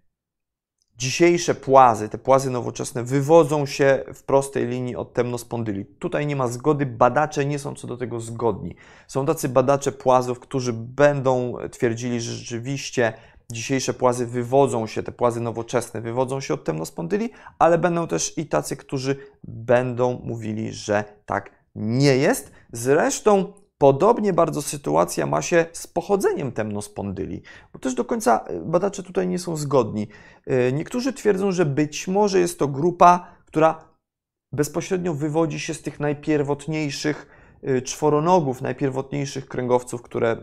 dzisiejsze 0.97 1.55
płazy, 1.55 2.09
te 2.09 2.17
płazy 2.17 2.51
nowoczesne, 2.51 3.03
wywodzą 3.03 3.65
się 3.65 4.03
w 4.13 4.23
prostej 4.23 4.67
linii 4.67 4.95
od 4.95 5.13
temnospondyli. 5.13 5.85
Tutaj 5.85 6.27
nie 6.27 6.35
ma 6.35 6.47
zgody, 6.47 6.85
badacze 6.85 7.45
nie 7.45 7.59
są 7.59 7.75
co 7.75 7.87
do 7.87 7.97
tego 7.97 8.19
zgodni. 8.19 8.75
Są 9.07 9.25
tacy 9.25 9.49
badacze 9.49 9.91
płazów, 9.91 10.39
którzy 10.39 10.73
będą 10.73 11.53
twierdzili, 11.71 12.21
że 12.21 12.33
rzeczywiście 12.33 13.13
dzisiejsze 13.51 13.93
płazy 13.93 14.25
wywodzą 14.25 14.87
się, 14.87 15.03
te 15.03 15.11
płazy 15.11 15.41
nowoczesne 15.41 16.01
wywodzą 16.01 16.41
się 16.41 16.53
od 16.53 16.63
temnospondyli, 16.63 17.29
ale 17.59 17.77
będą 17.77 18.07
też 18.07 18.37
i 18.37 18.45
tacy, 18.45 18.77
którzy 18.77 19.15
będą 19.43 20.19
mówili, 20.23 20.73
że 20.73 21.03
tak 21.25 21.51
nie 21.75 22.17
jest. 22.17 22.51
Zresztą 22.71 23.53
Podobnie 23.77 24.33
bardzo 24.33 24.61
sytuacja 24.61 25.25
ma 25.25 25.41
się 25.41 25.65
z 25.73 25.87
pochodzeniem 25.87 26.51
temnospondyli, 26.51 27.41
bo 27.73 27.79
też 27.79 27.93
do 27.93 28.05
końca 28.05 28.45
e, 28.47 28.59
badacze 28.59 29.03
tutaj 29.03 29.27
nie 29.27 29.39
są 29.39 29.55
zgodni. 29.55 30.07
E, 30.45 30.71
niektórzy 30.71 31.13
twierdzą, 31.13 31.51
że 31.51 31.65
być 31.65 32.07
może 32.07 32.39
jest 32.39 32.59
to 32.59 32.67
grupa, 32.67 33.27
która 33.45 33.83
bezpośrednio 34.51 35.13
wywodzi 35.13 35.59
się 35.59 35.73
z 35.73 35.81
tych 35.81 35.99
najpierwotniejszych 35.99 37.27
czworonogów, 37.83 38.61
najpierwotniejszych 38.61 39.47
kręgowców, 39.47 40.01
które 40.01 40.37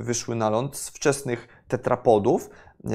wyszły 0.00 0.34
na 0.34 0.50
ląd, 0.50 0.76
z 0.76 0.88
wczesnych 0.88 1.48
tetrapodów, 1.68 2.50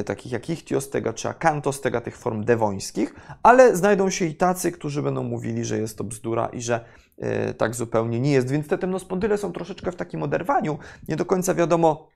takich 0.06 0.32
jak 0.32 0.50
ichtiostega 0.50 1.14
czy 1.14 1.30
akantostega, 1.30 2.02
tych 2.02 2.18
form 2.18 2.44
dewońskich, 2.44 3.16
ale 3.44 3.76
znajdą 3.76 4.10
się 4.10 4.26
i 4.26 4.36
tacy, 4.36 4.72
którzy 4.72 5.02
będą 5.02 5.24
mówili, 5.24 5.66
że 5.66 5.80
jest 5.80 5.98
to 5.98 6.04
bzdura 6.04 6.48
i 6.48 6.62
że 6.62 6.86
e, 7.18 7.54
tak 7.54 7.76
zupełnie 7.76 8.20
nie 8.20 8.32
jest. 8.32 8.50
Więc 8.50 8.68
te 8.68 8.78
temnospondyle 8.78 9.38
są 9.38 9.54
troszeczkę 9.54 9.92
w 9.92 9.96
takim 9.96 10.24
oderwaniu. 10.24 10.80
Nie 11.08 11.16
do 11.16 11.26
końca 11.26 11.54
wiadomo, 11.54 12.10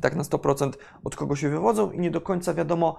tak 0.00 0.16
na 0.16 0.22
100% 0.22 0.72
od 1.04 1.16
kogo 1.16 1.36
się 1.36 1.48
wywodzą 1.48 1.90
i 1.90 2.00
nie 2.00 2.10
do 2.10 2.20
końca 2.20 2.54
wiadomo, 2.54 2.96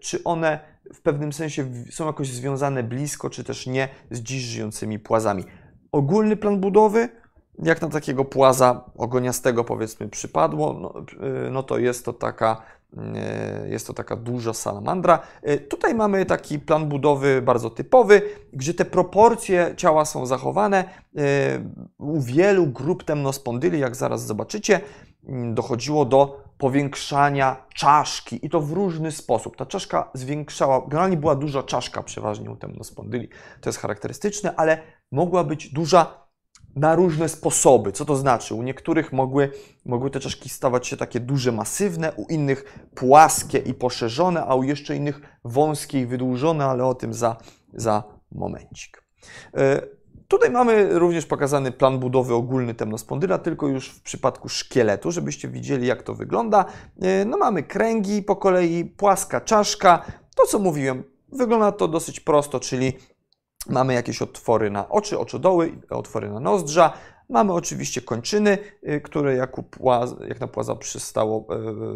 czy 0.00 0.24
one 0.24 0.58
w 0.94 1.00
pewnym 1.00 1.32
sensie 1.32 1.66
są 1.90 2.06
jakoś 2.06 2.28
związane 2.28 2.82
blisko, 2.82 3.30
czy 3.30 3.44
też 3.44 3.66
nie 3.66 3.88
z 4.10 4.20
dziś 4.20 4.42
żyjącymi 4.42 4.98
płazami. 4.98 5.44
Ogólny 5.92 6.36
plan 6.36 6.60
budowy 6.60 7.08
jak 7.62 7.82
na 7.82 7.88
takiego 7.88 8.24
płaza 8.24 8.84
ogoniastego 8.96 9.64
powiedzmy 9.64 10.08
przypadło, 10.08 10.72
no, 10.72 10.94
y, 11.46 11.50
no 11.50 11.62
to 11.62 11.78
jest 11.78 12.04
to 12.04 12.12
taka 12.12 12.62
y, 13.64 13.68
jest 13.68 13.86
to 13.86 13.92
taka 13.92 14.16
duża 14.16 14.52
salamandra. 14.52 15.20
Y, 15.48 15.58
tutaj 15.58 15.94
mamy 15.94 16.26
taki 16.26 16.58
plan 16.58 16.88
budowy 16.88 17.42
bardzo 17.42 17.70
typowy, 17.70 18.22
gdzie 18.52 18.74
te 18.74 18.84
proporcje 18.84 19.74
ciała 19.76 20.04
są 20.04 20.26
zachowane. 20.26 20.84
U 21.98 22.20
wielu 22.20 22.66
grup 22.66 23.04
temnospondyli, 23.04 23.80
jak 23.80 23.96
zaraz 23.96 24.26
zobaczycie, 24.26 24.80
mm, 25.28 25.54
dochodziło 25.54 26.04
do 26.04 26.42
powiększania 26.58 27.56
czaszki 27.74 28.46
i 28.46 28.50
to 28.50 28.60
w 28.60 28.72
różny 28.72 29.12
sposób. 29.12 29.56
Ta 29.56 29.66
czaszka 29.66 30.10
zwiększała, 30.14 30.80
generalnie 30.88 31.16
była 31.16 31.34
duża 31.34 31.62
czaszka 31.62 32.02
przeważnie 32.02 32.50
u 32.50 32.56
temnospondyli, 32.56 33.28
to 33.60 33.68
jest 33.68 33.78
charakterystyczne, 33.78 34.54
ale 34.56 34.78
mogła 35.12 35.44
być 35.44 35.72
duża 35.72 36.27
na 36.76 36.94
różne 36.94 37.28
sposoby. 37.28 37.92
Co 37.92 38.04
to 38.04 38.16
znaczy? 38.16 38.54
U 38.54 38.62
niektórych 38.62 39.12
mogły, 39.12 39.50
mogły 39.84 40.10
te 40.10 40.20
czaszki 40.20 40.48
stawać 40.48 40.86
się 40.86 40.96
takie 40.96 41.20
duże, 41.20 41.52
masywne, 41.52 42.12
u 42.12 42.26
innych 42.26 42.88
płaskie 42.94 43.58
i 43.58 43.74
poszerzone, 43.74 44.44
a 44.46 44.54
u 44.54 44.62
jeszcze 44.62 44.96
innych 44.96 45.20
wąskie 45.44 46.00
i 46.00 46.06
wydłużone, 46.06 46.64
ale 46.64 46.84
o 46.84 46.94
tym 46.94 47.14
za, 47.14 47.36
za 47.74 48.02
momencik. 48.32 49.02
E, 49.54 49.82
tutaj 50.28 50.50
mamy 50.50 50.98
również 50.98 51.26
pokazany 51.26 51.72
plan 51.72 51.98
budowy 51.98 52.34
ogólny 52.34 52.74
temnospondyla, 52.74 53.38
tylko 53.38 53.68
już 53.68 53.88
w 53.88 54.02
przypadku 54.02 54.48
szkieletu, 54.48 55.12
żebyście 55.12 55.48
widzieli, 55.48 55.86
jak 55.86 56.02
to 56.02 56.14
wygląda. 56.14 56.64
E, 57.02 57.24
no 57.24 57.38
mamy 57.38 57.62
kręgi 57.62 58.22
po 58.22 58.36
kolei, 58.36 58.84
płaska 58.84 59.40
czaszka. 59.40 60.02
To, 60.36 60.46
co 60.46 60.58
mówiłem, 60.58 61.04
wygląda 61.32 61.72
to 61.72 61.88
dosyć 61.88 62.20
prosto, 62.20 62.60
czyli 62.60 62.92
Mamy 63.68 63.94
jakieś 63.94 64.22
otwory 64.22 64.70
na 64.70 64.88
oczy, 64.88 65.18
oczodoły, 65.18 65.72
otwory 65.90 66.30
na 66.30 66.40
nozdrza. 66.40 66.92
Mamy 67.28 67.52
oczywiście 67.52 68.00
kończyny, 68.00 68.58
y, 68.88 69.00
które 69.00 69.34
jak, 69.34 69.56
jak 70.28 70.40
na 70.40 70.46
płaza 70.46 70.74
przystało, 70.74 71.46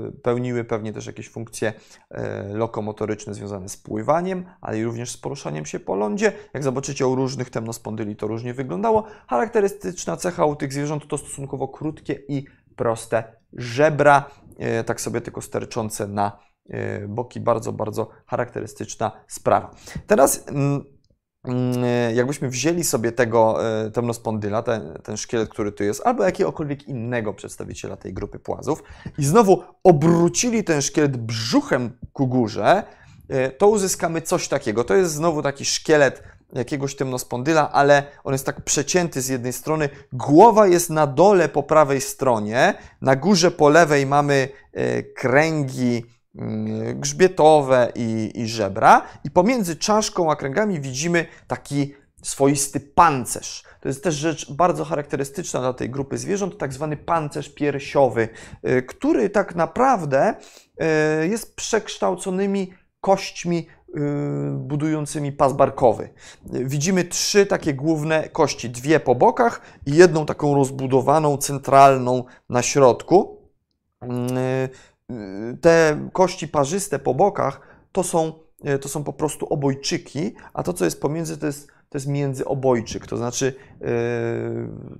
y, 0.08 0.12
pełniły 0.12 0.64
pewnie 0.64 0.92
też 0.92 1.06
jakieś 1.06 1.28
funkcje 1.28 1.72
y, 1.72 2.16
lokomotoryczne 2.54 3.34
związane 3.34 3.68
z 3.68 3.76
pływaniem, 3.76 4.44
ale 4.60 4.84
również 4.84 5.10
z 5.10 5.16
poruszaniem 5.16 5.66
się 5.66 5.80
po 5.80 5.94
lądzie. 5.94 6.32
Jak 6.54 6.62
zobaczycie 6.62 7.06
u 7.06 7.14
różnych 7.14 7.50
temnospondyli 7.50 8.16
to 8.16 8.26
różnie 8.26 8.54
wyglądało. 8.54 9.04
Charakterystyczna 9.28 10.16
cecha 10.16 10.44
u 10.44 10.56
tych 10.56 10.72
zwierząt 10.72 11.08
to 11.08 11.18
stosunkowo 11.18 11.68
krótkie 11.68 12.22
i 12.28 12.44
proste 12.76 13.24
żebra, 13.52 14.30
tak 14.86 15.00
sobie 15.00 15.20
tylko 15.20 15.40
sterczące 15.40 16.08
na 16.08 16.38
boki. 17.08 17.40
Bardzo, 17.40 17.72
bardzo 17.72 18.08
charakterystyczna 18.26 19.12
sprawa. 19.28 19.70
Teraz 20.06 20.48
mm, 20.48 20.84
jakbyśmy 22.14 22.48
wzięli 22.48 22.84
sobie 22.84 23.12
tego 23.12 23.68
e, 23.84 23.90
temnospondyla, 23.90 24.62
ten, 24.62 24.98
ten 25.02 25.16
szkielet, 25.16 25.48
który 25.48 25.72
tu 25.72 25.84
jest, 25.84 26.02
albo 26.06 26.24
jakiegokolwiek 26.24 26.88
innego 26.88 27.34
przedstawiciela 27.34 27.96
tej 27.96 28.14
grupy 28.14 28.38
płazów 28.38 28.82
i 29.18 29.24
znowu 29.24 29.62
obrócili 29.84 30.64
ten 30.64 30.82
szkielet 30.82 31.16
brzuchem 31.16 31.90
ku 32.12 32.26
górze, 32.26 32.82
e, 33.28 33.50
to 33.50 33.68
uzyskamy 33.68 34.22
coś 34.22 34.48
takiego. 34.48 34.84
To 34.84 34.94
jest 34.94 35.12
znowu 35.12 35.42
taki 35.42 35.64
szkielet 35.64 36.22
jakiegoś 36.52 36.96
temnospondyla, 36.96 37.72
ale 37.72 38.02
on 38.24 38.32
jest 38.32 38.46
tak 38.46 38.60
przecięty 38.60 39.20
z 39.20 39.28
jednej 39.28 39.52
strony. 39.52 39.88
Głowa 40.12 40.66
jest 40.66 40.90
na 40.90 41.06
dole 41.06 41.48
po 41.48 41.62
prawej 41.62 42.00
stronie, 42.00 42.74
na 43.00 43.16
górze 43.16 43.50
po 43.50 43.68
lewej 43.68 44.06
mamy 44.06 44.48
kręgi 45.16 46.02
Mm, 46.02 46.21
grzbietowe 46.94 47.92
i, 47.94 48.30
i 48.34 48.46
żebra, 48.46 49.02
i 49.24 49.30
pomiędzy 49.30 49.76
czaszką 49.76 50.30
a 50.30 50.36
kręgami 50.36 50.80
widzimy 50.80 51.26
taki 51.46 51.94
swoisty 52.22 52.80
pancerz. 52.80 53.64
To 53.80 53.88
jest 53.88 54.04
też 54.04 54.14
rzecz 54.14 54.52
bardzo 54.52 54.84
charakterystyczna 54.84 55.60
dla 55.60 55.72
tej 55.72 55.90
grupy 55.90 56.18
zwierząt, 56.18 56.58
tak 56.58 56.72
zwany 56.72 56.96
pancerz 56.96 57.48
piersiowy, 57.54 58.28
y, 58.68 58.82
który 58.82 59.30
tak 59.30 59.54
naprawdę 59.54 60.34
y, 61.22 61.28
jest 61.28 61.56
przekształconymi 61.56 62.72
kośćmi 63.00 63.66
y, 63.88 64.00
budującymi 64.52 65.32
pas 65.32 65.52
barkowy. 65.52 66.08
Widzimy 66.44 67.04
trzy 67.04 67.46
takie 67.46 67.74
główne 67.74 68.28
kości, 68.28 68.70
dwie 68.70 69.00
po 69.00 69.14
bokach 69.14 69.60
i 69.86 69.96
jedną 69.96 70.26
taką 70.26 70.54
rozbudowaną, 70.54 71.36
centralną 71.36 72.24
na 72.48 72.62
środku 72.62 73.42
te 75.60 76.08
kości 76.12 76.48
parzyste 76.48 76.98
po 76.98 77.14
bokach 77.14 77.60
to 77.92 78.02
są, 78.02 78.32
e, 78.64 78.78
to 78.78 78.88
są 78.88 79.04
po 79.04 79.12
prostu 79.12 79.46
obojczyki, 79.46 80.34
a 80.54 80.62
to, 80.62 80.72
co 80.72 80.84
jest 80.84 81.00
pomiędzy, 81.00 81.38
to 81.38 81.46
jest, 81.46 81.66
to 81.66 81.98
jest 81.98 82.06
międzyobojczyk. 82.06 83.06
To 83.06 83.16
znaczy, 83.16 83.54
yy, 83.80 83.88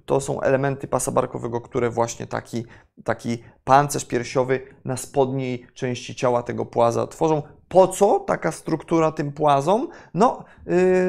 to 0.07 0.21
są 0.21 0.41
elementy 0.41 0.89
pasa 0.89 1.11
barkowego, 1.11 1.61
które 1.61 1.91
właśnie 1.91 2.27
taki, 2.27 2.65
taki 3.05 3.43
pancerz 3.65 4.05
piersiowy 4.05 4.61
na 4.85 4.97
spodniej 4.97 5.67
części 5.75 6.15
ciała 6.15 6.43
tego 6.43 6.67
płaza 6.67 7.07
tworzą. 7.07 7.43
Po 7.69 7.89
co 7.89 8.21
taka 8.21 8.53
struktura 8.53 9.13
tym 9.13 9.33
płazom? 9.33 9.89
No, 10.15 10.45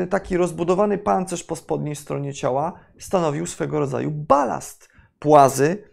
taki 0.09 0.37
rozbudowany 0.37 0.97
pancerz 0.97 1.43
po 1.43 1.55
spodniej 1.55 1.95
stronie 1.95 2.33
ciała 2.33 2.73
stanowił 2.99 3.47
swego 3.47 3.79
rodzaju 3.79 4.11
balast. 4.11 4.89
Płazy 5.19 5.92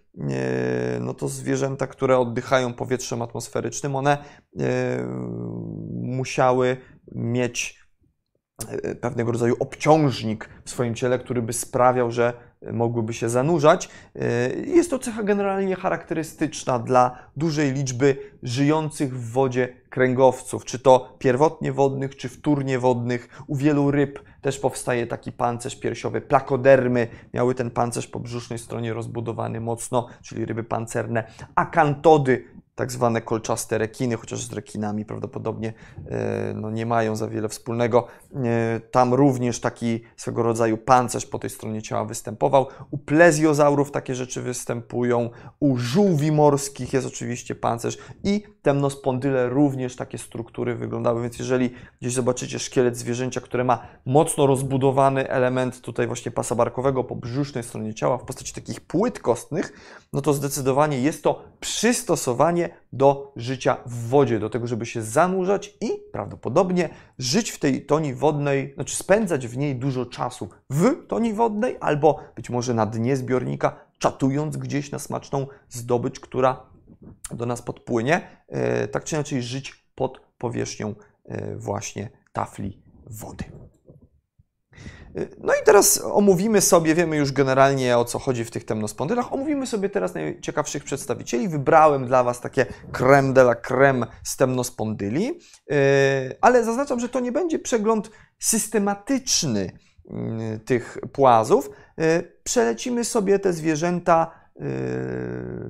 no 1.00 1.14
to 1.14 1.28
zwierzęta, 1.28 1.86
które 1.86 2.18
oddychają 2.18 2.72
powietrzem 2.72 3.22
atmosferycznym, 3.22 3.96
one 3.96 4.18
musiały 5.92 6.76
mieć 7.12 7.80
pewnego 9.00 9.32
rodzaju 9.32 9.56
obciążnik 9.60 10.48
w 10.64 10.70
swoim 10.70 10.94
ciele, 10.94 11.18
który 11.18 11.42
by 11.42 11.52
sprawiał, 11.52 12.10
że 12.10 12.49
mogłyby 12.72 13.12
się 13.12 13.28
zanurzać. 13.28 13.88
Jest 14.66 14.90
to 14.90 14.98
cecha 14.98 15.22
generalnie 15.22 15.76
charakterystyczna 15.76 16.78
dla 16.78 17.18
dużej 17.36 17.72
liczby 17.72 18.16
żyjących 18.42 19.18
w 19.18 19.32
wodzie 19.32 19.68
kręgowców, 19.90 20.64
czy 20.64 20.78
to 20.78 21.16
pierwotnie 21.18 21.72
wodnych, 21.72 22.16
czy 22.16 22.28
wtórnie 22.28 22.78
wodnych. 22.78 23.42
U 23.46 23.56
wielu 23.56 23.90
ryb 23.90 24.18
też 24.40 24.58
powstaje 24.58 25.06
taki 25.06 25.32
pancerz 25.32 25.76
piersiowy. 25.76 26.20
Plakodermy 26.20 27.08
miały 27.34 27.54
ten 27.54 27.70
pancerz 27.70 28.06
po 28.06 28.20
brzusznej 28.20 28.58
stronie 28.58 28.92
rozbudowany 28.92 29.60
mocno, 29.60 30.06
czyli 30.22 30.44
ryby 30.44 30.64
pancerne. 30.64 31.24
Akantody 31.54 32.44
tak 32.80 32.92
zwane 32.92 33.20
kolczaste 33.20 33.78
rekiny, 33.78 34.16
chociaż 34.16 34.42
z 34.42 34.52
rekinami 34.52 35.04
prawdopodobnie 35.04 35.72
e, 36.06 36.54
no, 36.54 36.70
nie 36.70 36.86
mają 36.86 37.16
za 37.16 37.28
wiele 37.28 37.48
wspólnego. 37.48 38.06
E, 38.34 38.80
tam 38.90 39.14
również 39.14 39.60
taki 39.60 40.00
swego 40.16 40.42
rodzaju 40.42 40.76
pancerz 40.76 41.26
po 41.26 41.38
tej 41.38 41.50
stronie 41.50 41.82
ciała 41.82 42.04
występował. 42.04 42.66
U 42.90 42.98
plezjozaurów 42.98 43.90
takie 43.90 44.14
rzeczy 44.14 44.42
występują, 44.42 45.30
u 45.60 45.76
żółwi 45.76 46.32
morskich 46.32 46.92
jest 46.92 47.06
oczywiście 47.06 47.54
pancerz 47.54 47.98
i 48.24 48.42
temnospondyle 48.62 49.48
również 49.48 49.96
takie 49.96 50.18
struktury 50.18 50.74
wyglądały, 50.74 51.22
więc 51.22 51.38
jeżeli 51.38 51.70
gdzieś 52.00 52.12
zobaczycie 52.12 52.58
szkielet 52.58 52.96
zwierzęcia, 52.96 53.40
które 53.40 53.64
ma 53.64 53.86
mocno 54.06 54.46
rozbudowany 54.46 55.28
element 55.28 55.80
tutaj 55.80 56.06
właśnie 56.06 56.32
pasa 56.32 56.54
barkowego 56.54 57.04
po 57.04 57.16
brzusznej 57.16 57.64
stronie 57.64 57.94
ciała 57.94 58.18
w 58.18 58.24
postaci 58.24 58.54
takich 58.54 58.80
płyt 58.80 59.18
kostnych, 59.18 59.72
no 60.12 60.20
to 60.20 60.32
zdecydowanie 60.32 61.00
jest 61.00 61.22
to 61.22 61.44
przystosowanie 61.60 62.69
do 62.92 63.32
życia 63.36 63.76
w 63.86 64.08
wodzie, 64.08 64.38
do 64.38 64.50
tego, 64.50 64.66
żeby 64.66 64.86
się 64.86 65.02
zanurzać 65.02 65.76
i 65.80 65.90
prawdopodobnie 66.12 66.88
żyć 67.18 67.50
w 67.50 67.58
tej 67.58 67.86
toni 67.86 68.14
wodnej, 68.14 68.74
znaczy 68.74 68.96
spędzać 68.96 69.46
w 69.46 69.56
niej 69.56 69.76
dużo 69.76 70.06
czasu 70.06 70.48
w 70.70 71.06
toni 71.06 71.32
wodnej 71.32 71.76
albo 71.80 72.20
być 72.36 72.50
może 72.50 72.74
na 72.74 72.86
dnie 72.86 73.16
zbiornika, 73.16 73.76
czatując 73.98 74.56
gdzieś 74.56 74.90
na 74.90 74.98
smaczną 74.98 75.46
zdobycz, 75.68 76.20
która 76.20 76.62
do 77.30 77.46
nas 77.46 77.62
podpłynie, 77.62 78.20
e, 78.48 78.88
tak 78.88 79.04
czy 79.04 79.14
inaczej 79.14 79.42
żyć 79.42 79.84
pod 79.94 80.20
powierzchnią 80.38 80.94
e, 81.24 81.56
właśnie 81.56 82.10
tafli 82.32 82.82
wody. 83.06 83.44
No 85.38 85.52
i 85.52 85.64
teraz 85.64 86.00
omówimy 86.04 86.60
sobie, 86.60 86.94
wiemy 86.94 87.16
już 87.16 87.32
generalnie 87.32 87.98
o 87.98 88.04
co 88.04 88.18
chodzi 88.18 88.44
w 88.44 88.50
tych 88.50 88.64
temnospondylach, 88.64 89.32
omówimy 89.32 89.66
sobie 89.66 89.88
teraz 89.88 90.14
najciekawszych 90.14 90.84
przedstawicieli. 90.84 91.48
Wybrałem 91.48 92.06
dla 92.06 92.24
Was 92.24 92.40
takie 92.40 92.66
creme 92.92 93.32
de 93.32 93.40
la 93.40 93.54
creme 93.54 94.06
z 94.24 94.36
temnospondyli, 94.36 95.26
yy, 95.26 95.76
ale 96.40 96.64
zaznaczam, 96.64 97.00
że 97.00 97.08
to 97.08 97.20
nie 97.20 97.32
będzie 97.32 97.58
przegląd 97.58 98.10
systematyczny 98.38 99.72
yy, 100.04 100.58
tych 100.58 100.98
płazów. 101.12 101.70
Yy, 101.96 102.32
przelecimy 102.44 103.04
sobie 103.04 103.38
te 103.38 103.52
zwierzęta 103.52 104.40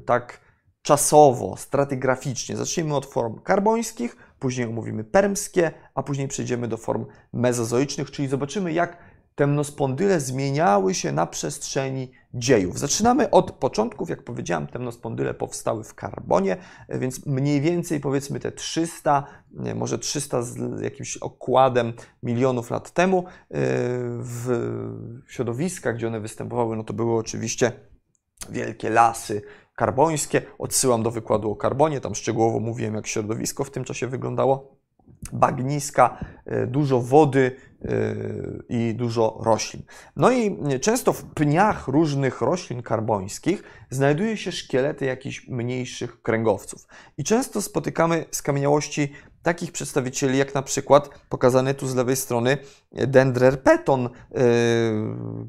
tak 0.06 0.40
czasowo, 0.82 1.56
stratygraficznie. 1.56 2.56
Zaczniemy 2.56 2.96
od 2.96 3.06
form 3.06 3.40
karbońskich, 3.40 4.16
później 4.38 4.66
omówimy 4.66 5.04
permskie, 5.04 5.70
a 5.94 6.02
później 6.02 6.28
przejdziemy 6.28 6.68
do 6.68 6.76
form 6.76 7.06
mezozoicznych, 7.32 8.10
czyli 8.10 8.28
zobaczymy 8.28 8.72
jak 8.72 8.96
temnospondyle 9.40 10.20
zmieniały 10.20 10.94
się 10.94 11.12
na 11.12 11.26
przestrzeni 11.26 12.10
dziejów. 12.34 12.78
Zaczynamy 12.78 13.30
od 13.30 13.52
początków, 13.52 14.10
jak 14.10 14.24
powiedziałem, 14.24 14.66
temnospondyle 14.66 15.34
powstały 15.34 15.84
w 15.84 15.94
karbonie, 15.94 16.56
więc 16.88 17.26
mniej 17.26 17.60
więcej 17.60 18.00
powiedzmy 18.00 18.40
te 18.40 18.52
300, 18.52 19.24
może 19.74 19.98
300 19.98 20.42
z 20.42 20.80
jakimś 20.80 21.16
okładem 21.16 21.92
milionów 22.22 22.70
lat 22.70 22.90
temu 22.90 23.18
e, 23.24 23.24
w 24.18 24.48
środowiskach, 25.28 25.96
gdzie 25.96 26.06
one 26.06 26.20
występowały, 26.20 26.76
no 26.76 26.84
to 26.84 26.92
były 26.92 27.18
oczywiście 27.18 27.72
wielkie 28.50 28.90
lasy 28.90 29.42
karbońskie. 29.76 30.42
Odsyłam 30.58 31.02
do 31.02 31.10
wykładu 31.10 31.50
o 31.50 31.56
karbonie, 31.56 32.00
tam 32.00 32.14
szczegółowo 32.14 32.60
mówiłem, 32.60 32.94
jak 32.94 33.06
środowisko 33.06 33.64
w 33.64 33.70
tym 33.70 33.84
czasie 33.84 34.06
wyglądało 34.06 34.79
bagniska, 35.32 36.18
e, 36.46 36.66
dużo 36.66 37.00
wody 37.00 37.56
e, 37.82 38.14
i 38.68 38.94
dużo 38.94 39.38
roślin. 39.44 39.82
No 40.16 40.30
i 40.30 40.58
często 40.80 41.12
w 41.12 41.24
pniach 41.24 41.88
różnych 41.88 42.40
roślin 42.40 42.82
karbońskich 42.82 43.62
znajduje 43.90 44.36
się 44.36 44.52
szkielety 44.52 45.04
jakichś 45.04 45.48
mniejszych 45.48 46.22
kręgowców. 46.22 46.86
I 47.18 47.24
często 47.24 47.62
spotykamy 47.62 48.24
skamieniałości 48.30 49.12
takich 49.42 49.72
przedstawicieli, 49.72 50.38
jak 50.38 50.54
na 50.54 50.62
przykład 50.62 51.10
pokazany 51.28 51.74
tu 51.74 51.86
z 51.86 51.94
lewej 51.94 52.16
strony 52.16 52.58
Dendrerpeton, 52.92 54.06
e, 54.06 54.10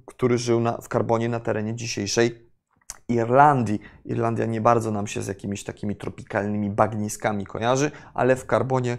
który 0.05 0.37
żył 0.37 0.59
na, 0.59 0.77
w 0.77 0.89
karbonie 0.89 1.29
na 1.29 1.39
terenie 1.39 1.75
dzisiejszej 1.75 2.51
Irlandii. 3.07 3.79
Irlandia 4.05 4.45
nie 4.45 4.61
bardzo 4.61 4.91
nam 4.91 5.07
się 5.07 5.21
z 5.21 5.27
jakimiś 5.27 5.63
takimi 5.63 5.95
tropikalnymi 5.95 6.69
bagniskami 6.69 7.45
kojarzy, 7.45 7.91
ale 8.13 8.35
w 8.35 8.45
karbonie 8.45 8.97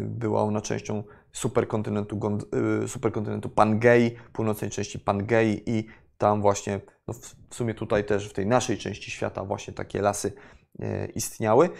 była 0.00 0.42
ona 0.42 0.60
częścią 0.60 1.02
superkontynentu, 1.32 2.20
e, 2.84 2.88
superkontynentu 2.88 3.48
Pangei, 3.48 4.10
północnej 4.32 4.70
części 4.70 4.98
Pangei 4.98 5.62
i 5.66 5.86
tam 6.18 6.42
właśnie, 6.42 6.80
no 7.08 7.14
w 7.50 7.54
sumie 7.54 7.74
tutaj 7.74 8.04
też 8.04 8.28
w 8.28 8.32
tej 8.32 8.46
naszej 8.46 8.78
części 8.78 9.10
świata 9.10 9.44
właśnie 9.44 9.74
takie 9.74 10.02
lasy 10.02 10.32
e, 10.80 11.06
istniały. 11.06 11.70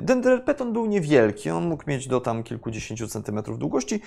Dendrerpeton 0.00 0.72
był 0.72 0.86
niewielki, 0.86 1.50
on 1.50 1.68
mógł 1.68 1.84
mieć 1.86 2.08
do 2.08 2.20
tam 2.20 2.42
kilkudziesięciu 2.42 3.08
centymetrów 3.08 3.58
długości. 3.58 4.00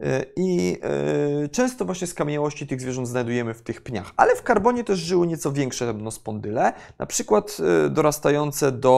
E, 0.00 0.24
I 0.36 0.78
e, 0.82 1.48
często 1.48 1.84
właśnie 1.84 2.06
skamieniałości 2.06 2.66
tych 2.66 2.80
zwierząt 2.80 3.08
znajdujemy 3.08 3.54
w 3.54 3.62
tych 3.62 3.82
pniach. 3.82 4.12
Ale 4.16 4.36
w 4.36 4.42
karbonie 4.42 4.84
też 4.84 4.98
żyły 4.98 5.26
nieco 5.26 5.52
większe 5.52 5.86
rebnospondyle, 5.86 6.72
na 6.98 7.06
przykład 7.06 7.56
e, 7.86 7.90
dorastające 7.90 8.72
do 8.72 8.94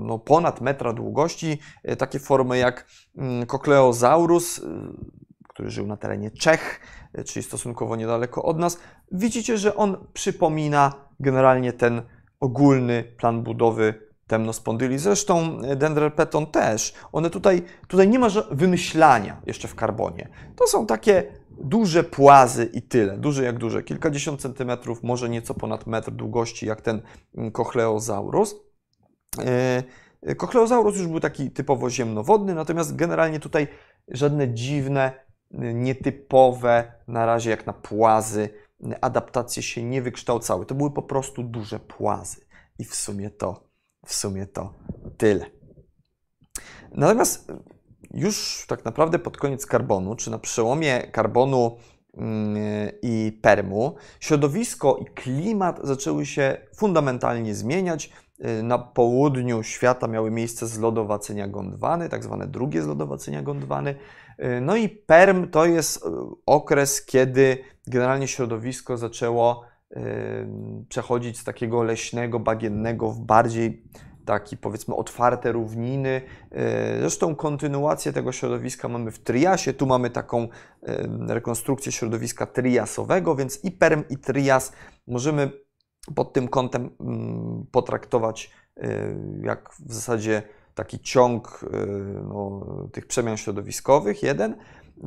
no, 0.00 0.18
ponad 0.18 0.60
metra 0.60 0.92
długości, 0.92 1.58
takie 1.98 2.18
formy 2.18 2.58
jak 2.58 2.86
Cochleosaurus, 3.46 4.58
mm, 4.58 5.10
który 5.48 5.70
żył 5.70 5.86
na 5.86 5.96
terenie 5.96 6.30
Czech, 6.30 6.80
czyli 7.26 7.42
stosunkowo 7.42 7.96
niedaleko 7.96 8.42
od 8.42 8.58
nas. 8.58 8.78
Widzicie, 9.12 9.58
że 9.58 9.76
on 9.76 9.96
przypomina 10.12 10.92
generalnie 11.20 11.72
ten 11.72 12.02
ogólny 12.40 13.04
plan 13.16 13.42
budowy 13.42 14.07
temnospondyli. 14.28 14.98
Zresztą 14.98 15.60
e, 15.60 15.76
dendropeton 15.76 16.46
też. 16.46 16.94
One 17.12 17.30
tutaj, 17.30 17.62
tutaj 17.88 18.08
nie 18.08 18.18
ma 18.18 18.28
wymyślania 18.50 19.40
jeszcze 19.46 19.68
w 19.68 19.74
karbonie. 19.74 20.28
To 20.56 20.66
są 20.66 20.86
takie 20.86 21.24
duże 21.50 22.04
płazy 22.04 22.70
i 22.72 22.82
tyle. 22.82 23.18
Duże 23.18 23.44
jak 23.44 23.58
duże. 23.58 23.82
Kilkadziesiąt 23.82 24.40
centymetrów, 24.40 25.02
może 25.02 25.28
nieco 25.28 25.54
ponad 25.54 25.86
metr 25.86 26.10
długości, 26.10 26.66
jak 26.66 26.80
ten 26.80 27.02
mm, 27.36 27.50
Cochleosaurus. 27.52 28.56
Cochleosaurus 30.36 30.96
e, 30.96 30.98
już 30.98 31.06
był 31.06 31.20
taki 31.20 31.50
typowo 31.50 31.90
ziemnowodny, 31.90 32.54
natomiast 32.54 32.96
generalnie 32.96 33.40
tutaj 33.40 33.68
żadne 34.08 34.54
dziwne, 34.54 35.12
nietypowe, 35.74 36.92
na 37.08 37.26
razie 37.26 37.50
jak 37.50 37.66
na 37.66 37.72
płazy, 37.72 38.48
adaptacje 39.00 39.62
się 39.62 39.82
nie 39.82 40.02
wykształcały. 40.02 40.66
To 40.66 40.74
były 40.74 40.90
po 40.90 41.02
prostu 41.02 41.42
duże 41.42 41.80
płazy. 41.80 42.40
I 42.78 42.84
w 42.84 42.94
sumie 42.94 43.30
to 43.30 43.67
w 44.08 44.14
sumie 44.14 44.46
to 44.46 44.74
tyle. 45.16 45.46
Natomiast 46.92 47.52
już 48.14 48.64
tak 48.68 48.84
naprawdę 48.84 49.18
pod 49.18 49.36
koniec 49.36 49.66
karbonu, 49.66 50.16
czy 50.16 50.30
na 50.30 50.38
przełomie 50.38 51.02
karbonu 51.12 51.76
mm, 52.14 52.56
i 53.02 53.38
permu, 53.42 53.94
środowisko 54.20 54.96
i 54.96 55.04
klimat 55.04 55.80
zaczęły 55.82 56.26
się 56.26 56.56
fundamentalnie 56.76 57.54
zmieniać. 57.54 58.12
Na 58.62 58.78
południu 58.78 59.62
świata 59.62 60.08
miały 60.08 60.30
miejsce 60.30 60.66
zlodowacenia 60.66 61.48
Gondwany, 61.48 62.08
tak 62.08 62.24
zwane 62.24 62.46
drugie 62.46 62.82
zlodowacenia 62.82 63.42
Gondwany. 63.42 63.94
No 64.60 64.76
i 64.76 64.88
perm 64.88 65.50
to 65.50 65.66
jest 65.66 66.04
okres, 66.46 67.04
kiedy 67.04 67.58
generalnie 67.86 68.28
środowisko 68.28 68.96
zaczęło 68.96 69.64
przechodzić 70.88 71.38
z 71.38 71.44
takiego 71.44 71.82
leśnego, 71.82 72.40
bagiennego 72.40 73.10
w 73.10 73.20
bardziej 73.20 73.82
taki 74.24 74.56
powiedzmy 74.56 74.94
otwarte 74.94 75.52
równiny. 75.52 76.22
E, 76.50 76.98
zresztą 77.00 77.36
kontynuację 77.36 78.12
tego 78.12 78.32
środowiska 78.32 78.88
mamy 78.88 79.10
w 79.10 79.18
Triasie. 79.18 79.72
Tu 79.72 79.86
mamy 79.86 80.10
taką 80.10 80.48
rekonstrukcję 81.28 81.92
środowiska 81.92 82.46
triasowego, 82.46 83.36
więc 83.36 83.64
i 83.64 83.70
Perm 83.70 84.04
i 84.10 84.16
Trias 84.16 84.72
możemy 85.06 85.50
pod 86.14 86.32
tym 86.32 86.48
kątem 86.48 86.90
mm, 87.00 87.66
potraktować 87.72 88.50
e, 88.76 88.88
jak 89.42 89.70
w 89.72 89.92
zasadzie 89.92 90.42
taki 90.74 91.00
ciąg 91.00 91.64
e, 91.72 91.86
no, 92.22 92.60
tych 92.92 93.06
przemian 93.06 93.36
środowiskowych, 93.36 94.22
jeden. 94.22 94.56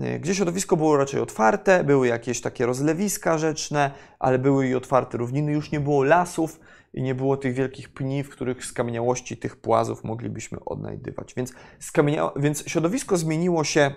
E, 0.01 0.19
gdzie 0.19 0.35
środowisko 0.35 0.77
było 0.77 0.97
raczej 0.97 1.19
otwarte, 1.19 1.83
były 1.83 2.07
jakieś 2.07 2.41
takie 2.41 2.65
rozlewiska 2.65 3.37
rzeczne, 3.37 3.91
ale 4.19 4.39
były 4.39 4.67
i 4.67 4.75
otwarte 4.75 5.17
równiny, 5.17 5.51
już 5.51 5.71
nie 5.71 5.79
było 5.79 6.03
lasów 6.03 6.59
i 6.93 7.01
nie 7.01 7.15
było 7.15 7.37
tych 7.37 7.53
wielkich 7.53 7.93
pni, 7.93 8.23
w 8.23 8.29
których 8.29 8.65
skamieniałości 8.65 9.37
tych 9.37 9.55
płazów 9.55 10.03
moglibyśmy 10.03 10.65
odnajdywać. 10.65 11.33
Więc, 11.33 11.53
skamienia... 11.79 12.31
Więc 12.35 12.63
środowisko 12.67 13.17
zmieniło 13.17 13.63
się 13.63 13.93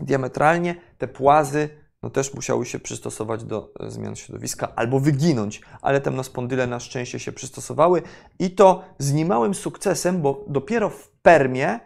diametralnie, 0.00 0.74
te 0.98 1.08
płazy 1.08 1.68
no 2.02 2.10
też 2.10 2.34
musiały 2.34 2.66
się 2.66 2.78
przystosować 2.78 3.44
do 3.44 3.72
e, 3.80 3.90
zmian 3.90 4.16
środowiska 4.16 4.72
albo 4.76 5.00
wyginąć, 5.00 5.60
ale 5.82 6.00
temnospondyle 6.00 6.66
na 6.66 6.80
szczęście 6.80 7.18
się 7.18 7.32
przystosowały. 7.32 8.02
I 8.38 8.50
to 8.50 8.84
z 8.98 9.12
niemałym 9.12 9.54
sukcesem, 9.54 10.22
bo 10.22 10.44
dopiero 10.48 10.90
w 10.90 11.10
Permie 11.22 11.80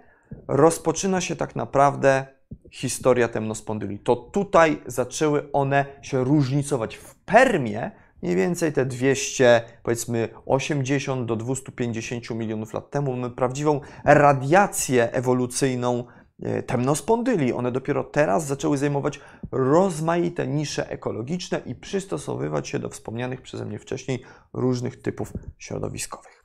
rozpoczyna 0.48 1.20
się 1.20 1.36
tak 1.36 1.56
naprawdę 1.56 2.26
historia 2.70 3.28
temnospondyli. 3.28 3.98
To 3.98 4.16
tutaj 4.16 4.82
zaczęły 4.86 5.52
one 5.52 5.84
się 6.02 6.24
różnicować. 6.24 6.96
W 6.96 7.14
Permie 7.14 7.90
mniej 8.22 8.36
więcej 8.36 8.72
te 8.72 8.86
200, 8.86 9.62
powiedzmy 9.82 10.28
80 10.46 11.26
do 11.26 11.36
250 11.36 12.30
milionów 12.30 12.74
lat 12.74 12.90
temu 12.90 13.16
mamy 13.16 13.30
prawdziwą 13.30 13.80
radiację 14.04 15.12
ewolucyjną 15.12 16.04
E, 16.42 16.62
temnospondyli. 16.62 17.52
One 17.52 17.72
dopiero 17.72 18.04
teraz 18.04 18.46
zaczęły 18.46 18.78
zajmować 18.78 19.20
rozmaite 19.52 20.46
nisze 20.46 20.90
ekologiczne 20.90 21.60
i 21.66 21.74
przystosowywać 21.74 22.68
się 22.68 22.78
do 22.78 22.88
wspomnianych 22.88 23.42
przeze 23.42 23.64
mnie 23.64 23.78
wcześniej 23.78 24.22
różnych 24.52 25.02
typów 25.02 25.32
środowiskowych. 25.58 26.44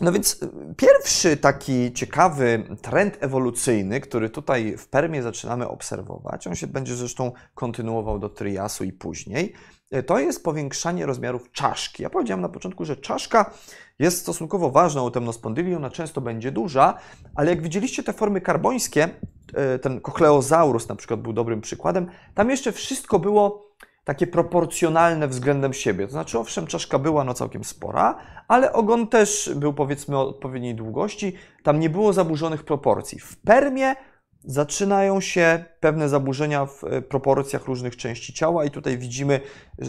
No 0.00 0.12
więc 0.12 0.42
e, 0.42 0.48
pierwszy 0.76 1.36
taki 1.36 1.92
ciekawy 1.92 2.62
trend 2.82 3.16
ewolucyjny, 3.20 4.00
który 4.00 4.30
tutaj 4.30 4.76
w 4.76 4.88
Permie 4.88 5.22
zaczynamy 5.22 5.68
obserwować, 5.68 6.46
on 6.46 6.54
się 6.54 6.66
będzie 6.66 6.94
zresztą 6.94 7.32
kontynuował 7.54 8.18
do 8.18 8.28
Triasu 8.28 8.84
i 8.84 8.92
później, 8.92 9.54
to 10.06 10.18
jest 10.18 10.44
powiększanie 10.44 11.06
rozmiarów 11.06 11.52
czaszki. 11.52 12.02
Ja 12.02 12.10
powiedziałem 12.10 12.40
na 12.40 12.48
początku, 12.48 12.84
że 12.84 12.96
czaszka 12.96 13.50
jest 13.98 14.18
stosunkowo 14.18 14.70
ważna 14.70 15.02
u 15.02 15.10
temnospondyli, 15.10 15.74
ona 15.74 15.90
często 15.90 16.20
będzie 16.20 16.52
duża, 16.52 16.94
ale 17.34 17.50
jak 17.50 17.62
widzieliście 17.62 18.02
te 18.02 18.12
formy 18.12 18.40
karbońskie, 18.40 19.08
e, 19.54 19.78
ten 19.78 20.00
Cochleosaurus 20.00 20.88
na 20.88 20.96
przykład 20.96 21.20
był 21.20 21.32
dobrym 21.32 21.60
przykładem, 21.60 22.06
tam 22.34 22.50
jeszcze 22.50 22.72
wszystko 22.72 23.18
było 23.18 23.67
takie 24.08 24.26
proporcjonalne 24.26 25.28
względem 25.28 25.72
siebie. 25.72 26.06
To 26.06 26.12
znaczy, 26.12 26.38
owszem, 26.38 26.66
czaszka 26.66 26.98
była 26.98 27.24
no 27.24 27.34
całkiem 27.34 27.64
spora, 27.64 28.18
ale 28.48 28.72
ogon 28.72 29.08
też 29.08 29.50
był 29.56 29.74
powiedzmy 29.74 30.18
odpowiedniej 30.18 30.74
długości. 30.74 31.32
Tam 31.62 31.80
nie 31.80 31.90
było 31.90 32.12
zaburzonych 32.12 32.64
proporcji. 32.64 33.18
W 33.18 33.36
permie 33.36 33.94
zaczynają 34.44 35.20
się 35.20 35.64
pewne 35.80 36.08
zaburzenia 36.08 36.66
w 36.66 36.84
e, 36.84 37.02
proporcjach 37.02 37.64
różnych 37.64 37.96
części 37.96 38.32
ciała 38.32 38.64
i 38.64 38.70
tutaj 38.70 38.98
widzimy 38.98 39.40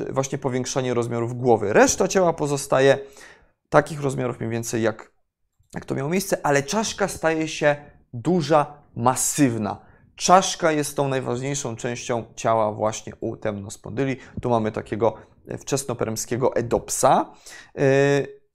właśnie 0.09 0.37
powiększanie 0.37 0.93
rozmiarów 0.93 1.37
głowy. 1.37 1.73
Reszta 1.73 2.07
ciała 2.07 2.33
pozostaje 2.33 2.97
takich 3.69 4.01
rozmiarów 4.01 4.39
mniej 4.39 4.51
więcej 4.51 4.81
jak, 4.81 5.11
jak 5.75 5.85
to 5.85 5.95
miało 5.95 6.09
miejsce, 6.09 6.37
ale 6.43 6.63
czaszka 6.63 7.07
staje 7.07 7.47
się 7.47 7.75
duża, 8.13 8.73
masywna. 8.95 9.88
Czaszka 10.19 10.71
jest 10.71 10.95
tą 10.95 11.07
najważniejszą 11.07 11.75
częścią 11.75 12.25
ciała 12.35 12.71
właśnie 12.71 13.13
u 13.19 13.37
temnospondyli. 13.37 14.17
Tu 14.41 14.49
mamy 14.49 14.71
takiego 14.71 15.13
wczesnoperemskiego 15.59 16.55
edopsa. 16.55 17.33
E, 17.77 17.81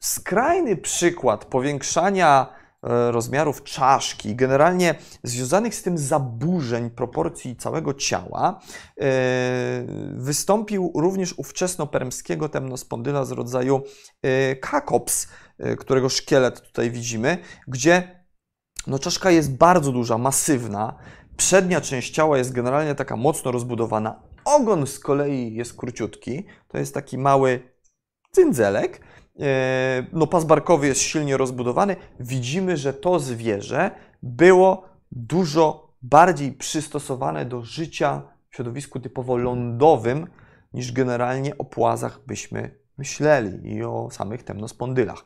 skrajny 0.00 0.77
przykład 0.77 1.44
powiększania 1.44 2.46
e, 2.83 3.11
rozmiarów 3.12 3.62
czaszki, 3.62 4.37
generalnie 4.37 4.94
związanych 5.22 5.74
z 5.74 5.83
tym 5.83 5.98
zaburzeń 5.98 6.90
proporcji 6.90 7.57
całego 7.57 7.94
ciała, 7.94 8.61
e, 9.00 9.05
wystąpił 10.14 10.92
również 10.94 11.38
u 11.38 11.42
wczesnoperemskiego 11.42 12.48
temnospondyla 12.48 13.24
z 13.24 13.31
rodzaju 13.31 13.83
kakops, 14.61 15.29
którego 15.79 16.09
szkielet 16.09 16.61
tutaj 16.61 16.90
widzimy, 16.90 17.38
gdzie 17.68 18.24
no, 18.87 18.98
czaszka 18.98 19.31
jest 19.31 19.57
bardzo 19.57 19.92
duża, 19.92 20.18
masywna, 20.18 20.98
Przednia 21.37 21.81
część 21.81 22.14
ciała 22.14 22.38
jest 22.38 22.53
generalnie 22.53 22.94
taka 22.94 23.16
mocno 23.16 23.51
rozbudowana. 23.51 24.23
Ogon 24.44 24.87
z 24.87 24.99
kolei 24.99 25.55
jest 25.55 25.77
króciutki. 25.77 26.44
To 26.68 26.79
jest 26.79 26.94
taki 26.94 27.18
mały 27.18 27.61
cyndzelek. 28.31 29.01
E, 29.40 30.07
no, 30.12 30.27
pas 30.27 30.44
barkowy 30.44 30.87
jest 30.87 31.01
silnie 31.01 31.37
rozbudowany. 31.37 31.97
Widzimy, 32.20 32.77
że 32.77 32.92
to 32.92 33.18
zwierzę 33.18 33.90
było 34.23 34.88
dużo 35.12 35.94
bardziej 36.03 36.53
przystosowane 36.53 37.44
do 37.44 37.62
życia 37.62 38.23
w 38.51 38.57
środowisku 38.57 39.01
typowo 39.01 39.37
lądowym, 39.37 40.27
niż 40.73 40.92
generalnie 40.92 41.59
o 41.59 41.64
płazach 41.64 42.20
byśmy 42.27 42.79
myśleli 42.99 43.73
i 43.73 43.85
o 43.85 44.09
samych 44.11 44.42
temnospondylach. 44.42 45.25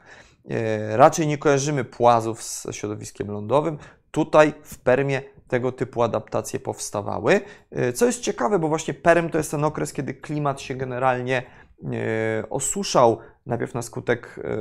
E, 0.51 0.97
raczej 0.97 1.27
nie 1.27 1.39
kojarzymy 1.39 1.85
płazów 1.85 2.43
z 2.43 2.67
środowiskiem 2.71 3.31
lądowym. 3.31 3.79
Tutaj 4.11 4.55
w 4.63 4.79
Permie 4.79 5.23
tego 5.49 5.73
typu 5.73 6.03
adaptacje 6.03 6.61
powstawały. 6.61 7.41
E, 7.71 7.93
co 7.93 8.07
jest 8.07 8.21
ciekawe, 8.21 8.59
bo 8.59 8.69
właśnie 8.69 8.95
Perm 8.95 9.31
to 9.31 9.39
jest 9.39 9.51
ten 9.51 9.65
okres, 9.65 9.93
kiedy 9.93 10.15
klimat 10.15 10.61
się 10.61 10.75
generalnie 10.75 11.43
e, 11.83 12.51
osuszał, 12.51 13.19
najpierw 13.47 13.75
na 13.75 13.83
skutek 13.83 14.41
e, 14.45 14.57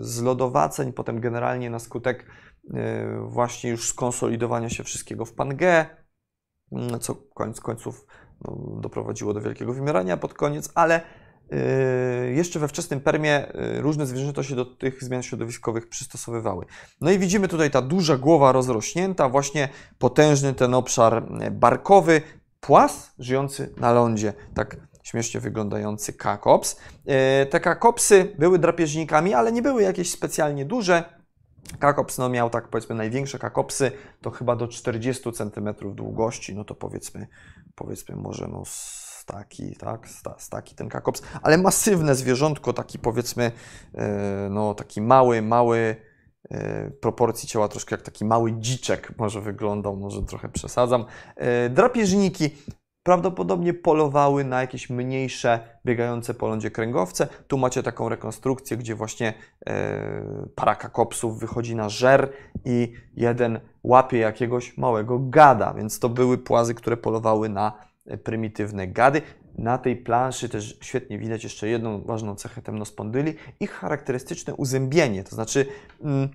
zlodowaceń, 0.00 0.92
potem 0.92 1.20
generalnie 1.20 1.70
na 1.70 1.78
skutek 1.78 2.26
właśnie 3.20 3.70
już 3.70 3.88
skonsolidowania 3.88 4.70
się 4.70 4.84
wszystkiego 4.84 5.24
w 5.24 5.32
Pangea, 5.32 5.86
mm, 6.72 7.00
co 7.00 7.14
koniec 7.14 7.60
końców 7.60 8.06
no, 8.44 8.80
doprowadziło 8.80 9.34
do 9.34 9.40
wielkiego 9.40 9.72
wymierania 9.72 10.16
pod 10.16 10.34
koniec, 10.34 10.72
ale 10.74 11.00
jeszcze 12.34 12.58
we 12.58 12.68
wczesnym 12.68 13.00
Permie 13.00 13.46
yy, 13.54 13.80
różne 13.80 14.06
zwierzęta 14.06 14.42
się 14.42 14.56
do 14.56 14.64
tych 14.64 15.04
zmian 15.04 15.22
środowiskowych 15.22 15.88
przystosowywały. 15.88 16.64
No 17.00 17.10
i 17.10 17.18
widzimy 17.18 17.48
tutaj 17.48 17.70
ta 17.70 17.82
duża 17.82 18.16
głowa 18.16 18.52
rozrośnięta, 18.52 19.28
właśnie 19.28 19.68
potężny 19.98 20.54
ten 20.54 20.74
obszar 20.74 21.26
yy, 21.40 21.50
barkowy, 21.50 22.22
płas 22.60 23.10
żyjący 23.18 23.74
na 23.76 23.92
lądzie, 23.92 24.32
tak 24.54 24.76
śmiesznie 25.02 25.40
wyglądający 25.40 26.12
kakops. 26.12 26.76
Te 27.50 27.60
kakopsy 27.60 28.34
były 28.38 28.58
drapieżnikami, 28.58 29.34
ale 29.34 29.52
nie 29.52 29.62
były 29.62 29.82
jakieś 29.82 30.10
specjalnie 30.10 30.64
duże. 30.64 31.04
Kakops 31.78 32.18
no, 32.18 32.28
miał 32.28 32.50
tak 32.50 32.68
powiedzmy 32.68 32.94
największe 32.94 33.38
kakopsy 33.38 33.92
to 34.20 34.30
chyba 34.30 34.56
do 34.56 34.68
40 34.68 35.32
cm 35.32 35.74
długości, 35.94 36.54
no 36.54 36.64
to 36.64 36.74
powiedzmy, 36.74 37.26
powiedzmy 37.74 38.16
może 38.16 38.48
no 38.48 38.62
staki, 39.26 39.76
tak, 39.76 40.08
staki 40.38 40.74
ten 40.74 40.88
kakops, 40.88 41.22
ale 41.42 41.58
masywne 41.58 42.14
zwierzątko, 42.14 42.72
taki 42.72 42.98
powiedzmy, 42.98 43.52
e, 43.94 44.48
no 44.50 44.74
taki 44.74 45.00
mały, 45.00 45.42
mały, 45.42 45.96
e, 46.50 46.90
proporcji 46.90 47.48
ciała 47.48 47.68
troszkę 47.68 47.94
jak 47.94 48.02
taki 48.02 48.24
mały 48.24 48.52
dziczek 48.52 49.12
może 49.18 49.40
wyglądał, 49.40 49.96
może 49.96 50.22
trochę 50.22 50.48
przesadzam. 50.48 51.04
E, 51.36 51.68
drapieżniki 51.70 52.50
prawdopodobnie 53.02 53.74
polowały 53.74 54.44
na 54.44 54.60
jakieś 54.60 54.90
mniejsze, 54.90 55.60
biegające 55.86 56.34
po 56.34 56.48
lądzie 56.48 56.70
kręgowce. 56.70 57.28
Tu 57.46 57.58
macie 57.58 57.82
taką 57.82 58.08
rekonstrukcję, 58.08 58.76
gdzie 58.76 58.94
właśnie 58.94 59.34
para 60.54 60.74
kakopsów 60.74 61.40
wychodzi 61.40 61.76
na 61.76 61.88
żer 61.88 62.32
i 62.64 62.92
jeden 63.16 63.60
łapie 63.84 64.18
jakiegoś 64.18 64.78
małego 64.78 65.18
gada, 65.18 65.74
więc 65.74 65.98
to 65.98 66.08
były 66.08 66.38
płazy, 66.38 66.74
które 66.74 66.96
polowały 66.96 67.48
na 67.48 67.86
prymitywne 68.24 68.88
gady. 68.88 69.22
Na 69.58 69.78
tej 69.78 69.96
planszy 69.96 70.48
też 70.48 70.78
świetnie 70.82 71.18
widać 71.18 71.44
jeszcze 71.44 71.68
jedną 71.68 72.02
ważną 72.02 72.34
cechę 72.34 72.62
temnospondyli, 72.62 73.34
ich 73.60 73.70
charakterystyczne 73.70 74.54
uzębienie, 74.54 75.24
to 75.24 75.34
znaczy 75.34 75.66
mm, 76.00 76.28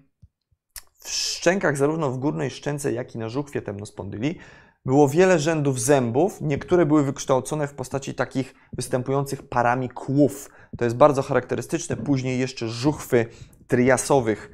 w 0.99 1.09
szczękach 1.09 1.77
zarówno 1.77 2.11
w 2.11 2.17
górnej 2.17 2.49
szczęce, 2.49 2.93
jak 2.93 3.15
i 3.15 3.17
na 3.17 3.29
żuchwie 3.29 3.61
temnospondyli 3.61 4.39
było 4.85 5.09
wiele 5.09 5.39
rzędów 5.39 5.81
zębów, 5.81 6.41
niektóre 6.41 6.85
były 6.85 7.03
wykształcone 7.03 7.67
w 7.67 7.73
postaci 7.73 8.13
takich 8.13 8.53
występujących 8.73 9.49
parami 9.49 9.89
kłów. 9.89 10.49
To 10.77 10.83
jest 10.83 10.97
bardzo 10.97 11.21
charakterystyczne. 11.21 11.97
Później 11.97 12.39
jeszcze 12.39 12.67
żuchwy 12.67 13.25
triasowych 13.67 14.51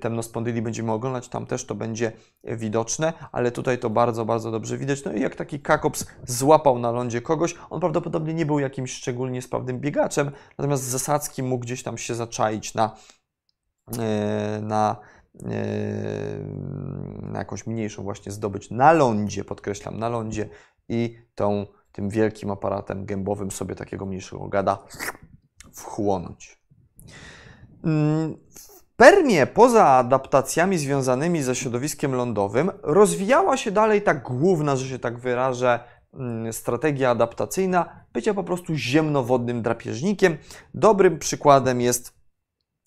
temnospondyli 0.00 0.62
będziemy 0.62 0.92
oglądać, 0.92 1.28
tam 1.28 1.46
też 1.46 1.64
to 1.64 1.74
będzie 1.74 2.12
widoczne, 2.44 3.12
ale 3.32 3.50
tutaj 3.50 3.78
to 3.78 3.90
bardzo, 3.90 4.24
bardzo 4.24 4.50
dobrze 4.50 4.78
widać. 4.78 5.04
No 5.04 5.12
i 5.12 5.20
jak 5.20 5.36
taki 5.36 5.60
kakops 5.60 6.06
złapał 6.26 6.78
na 6.78 6.90
lądzie 6.90 7.20
kogoś, 7.20 7.54
on 7.70 7.80
prawdopodobnie 7.80 8.34
nie 8.34 8.46
był 8.46 8.58
jakimś 8.58 8.92
szczególnie 8.92 9.42
sprawnym 9.42 9.80
biegaczem, 9.80 10.30
natomiast 10.58 10.84
Zasadzki 10.84 11.42
mógł 11.42 11.62
gdzieś 11.62 11.82
tam 11.82 11.98
się 11.98 12.14
zaczaić 12.14 12.74
na, 12.74 12.96
y, 14.58 14.62
na 14.62 14.96
y, 15.34 15.42
na 17.32 17.38
jakąś 17.38 17.66
mniejszą 17.66 18.02
właśnie 18.02 18.32
zdobyć 18.32 18.70
na 18.70 18.92
lądzie, 18.92 19.44
podkreślam, 19.44 19.98
na 19.98 20.08
lądzie 20.08 20.48
i 20.88 21.18
tą, 21.34 21.66
tym 21.92 22.08
wielkim 22.08 22.50
aparatem 22.50 23.04
gębowym 23.04 23.50
sobie 23.50 23.74
takiego 23.74 24.06
mniejszego 24.06 24.48
gada 24.48 24.78
wchłonąć. 25.72 26.62
Permie, 29.02 29.46
poza 29.46 29.88
adaptacjami 29.88 30.78
związanymi 30.78 31.42
ze 31.42 31.54
środowiskiem 31.54 32.14
lądowym, 32.14 32.70
rozwijała 32.82 33.56
się 33.56 33.70
dalej 33.70 34.02
ta 34.02 34.14
główna, 34.14 34.76
że 34.76 34.88
się 34.88 34.98
tak 34.98 35.18
wyrażę, 35.18 35.80
mm, 36.14 36.52
strategia 36.52 37.10
adaptacyjna 37.10 38.04
bycia 38.12 38.34
po 38.34 38.44
prostu 38.44 38.74
ziemnowodnym 38.74 39.62
drapieżnikiem. 39.62 40.36
Dobrym 40.74 41.18
przykładem 41.18 41.80
jest 41.80 42.14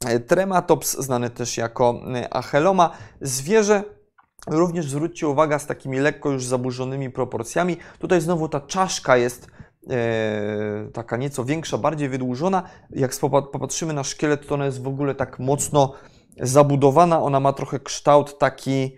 e, 0.06 0.20
Trematops, 0.20 0.98
znany 1.00 1.30
też 1.30 1.58
jako 1.58 2.02
e, 2.16 2.34
Acheloma, 2.34 2.92
zwierzę 3.22 3.84
Również 4.48 4.90
zwróćcie 4.90 5.28
uwagę 5.28 5.60
z 5.60 5.66
takimi 5.66 6.00
lekko 6.00 6.32
już 6.32 6.46
zaburzonymi 6.46 7.10
proporcjami. 7.10 7.78
Tutaj 8.00 8.22
znowu 8.22 8.50
ta 8.50 8.62
czaszka 8.62 9.18
jest 9.18 9.48
taka 10.94 11.18
nieco 11.18 11.46
większa, 11.46 11.78
bardziej 11.78 12.10
wydłużona. 12.10 12.64
Jak 12.90 13.16
popatrzymy 13.52 13.94
na 13.94 14.04
szkielet, 14.04 14.48
to 14.48 14.56
ona 14.56 14.66
jest 14.66 14.84
w 14.84 14.88
ogóle 14.88 15.16
tak 15.16 15.40
mocno 15.40 15.94
zabudowana. 16.42 17.22
Ona 17.22 17.40
ma 17.40 17.54
trochę 17.54 17.80
kształt 17.80 18.38
taki 18.38 18.96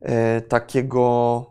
e, 0.00 0.40
takiego, 0.40 1.46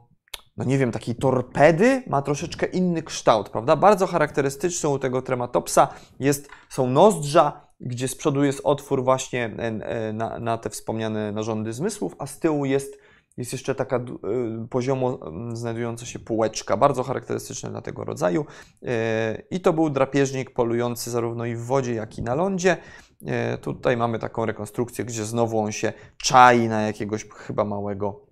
no 0.57 0.65
nie 0.65 0.77
wiem, 0.77 0.91
takiej 0.91 1.15
torpedy. 1.15 2.03
Ma 2.07 2.21
troszeczkę 2.21 2.65
inny 2.65 3.03
kształt, 3.03 3.49
prawda? 3.49 3.75
Bardzo 3.75 4.07
charakterystyczną 4.07 4.89
u 4.89 4.99
tego 4.99 5.21
trematopsa 5.21 5.87
jest, 6.19 6.49
są 6.69 6.87
nozdrza, 6.87 7.67
gdzie 7.79 8.07
z 8.07 8.15
przodu 8.15 8.43
jest 8.43 8.61
otwór 8.63 9.03
właśnie 9.03 9.45
e, 9.45 9.63
e, 9.63 10.13
na, 10.13 10.39
na 10.39 10.57
te 10.57 10.69
wspomniane 10.69 11.31
narządy 11.31 11.73
zmysłów, 11.73 12.15
a 12.19 12.27
z 12.27 12.39
tyłu 12.39 12.65
jest 12.65 13.06
jest 13.37 13.51
jeszcze 13.51 13.75
taka 13.75 13.97
y, 13.97 14.67
poziomo 14.69 15.19
mm, 15.27 15.55
znajdująca 15.55 16.05
się 16.05 16.19
półeczka, 16.19 16.77
bardzo 16.77 17.03
charakterystyczna 17.03 17.69
dla 17.69 17.81
tego 17.81 18.03
rodzaju. 18.03 18.45
Y, 18.83 18.87
I 19.51 19.61
to 19.61 19.73
był 19.73 19.89
drapieżnik 19.89 20.53
polujący 20.53 21.11
zarówno 21.11 21.45
i 21.45 21.55
w 21.55 21.65
wodzie, 21.65 21.93
jak 21.93 22.17
i 22.17 22.21
na 22.21 22.35
lądzie. 22.35 22.77
Y, 23.21 23.57
tutaj 23.57 23.97
mamy 23.97 24.19
taką 24.19 24.45
rekonstrukcję, 24.45 25.05
gdzie 25.05 25.25
znowu 25.25 25.59
on 25.59 25.71
się 25.71 25.93
czai 26.17 26.67
na 26.67 26.81
jakiegoś 26.81 27.29
chyba 27.29 27.65
małego, 27.65 28.27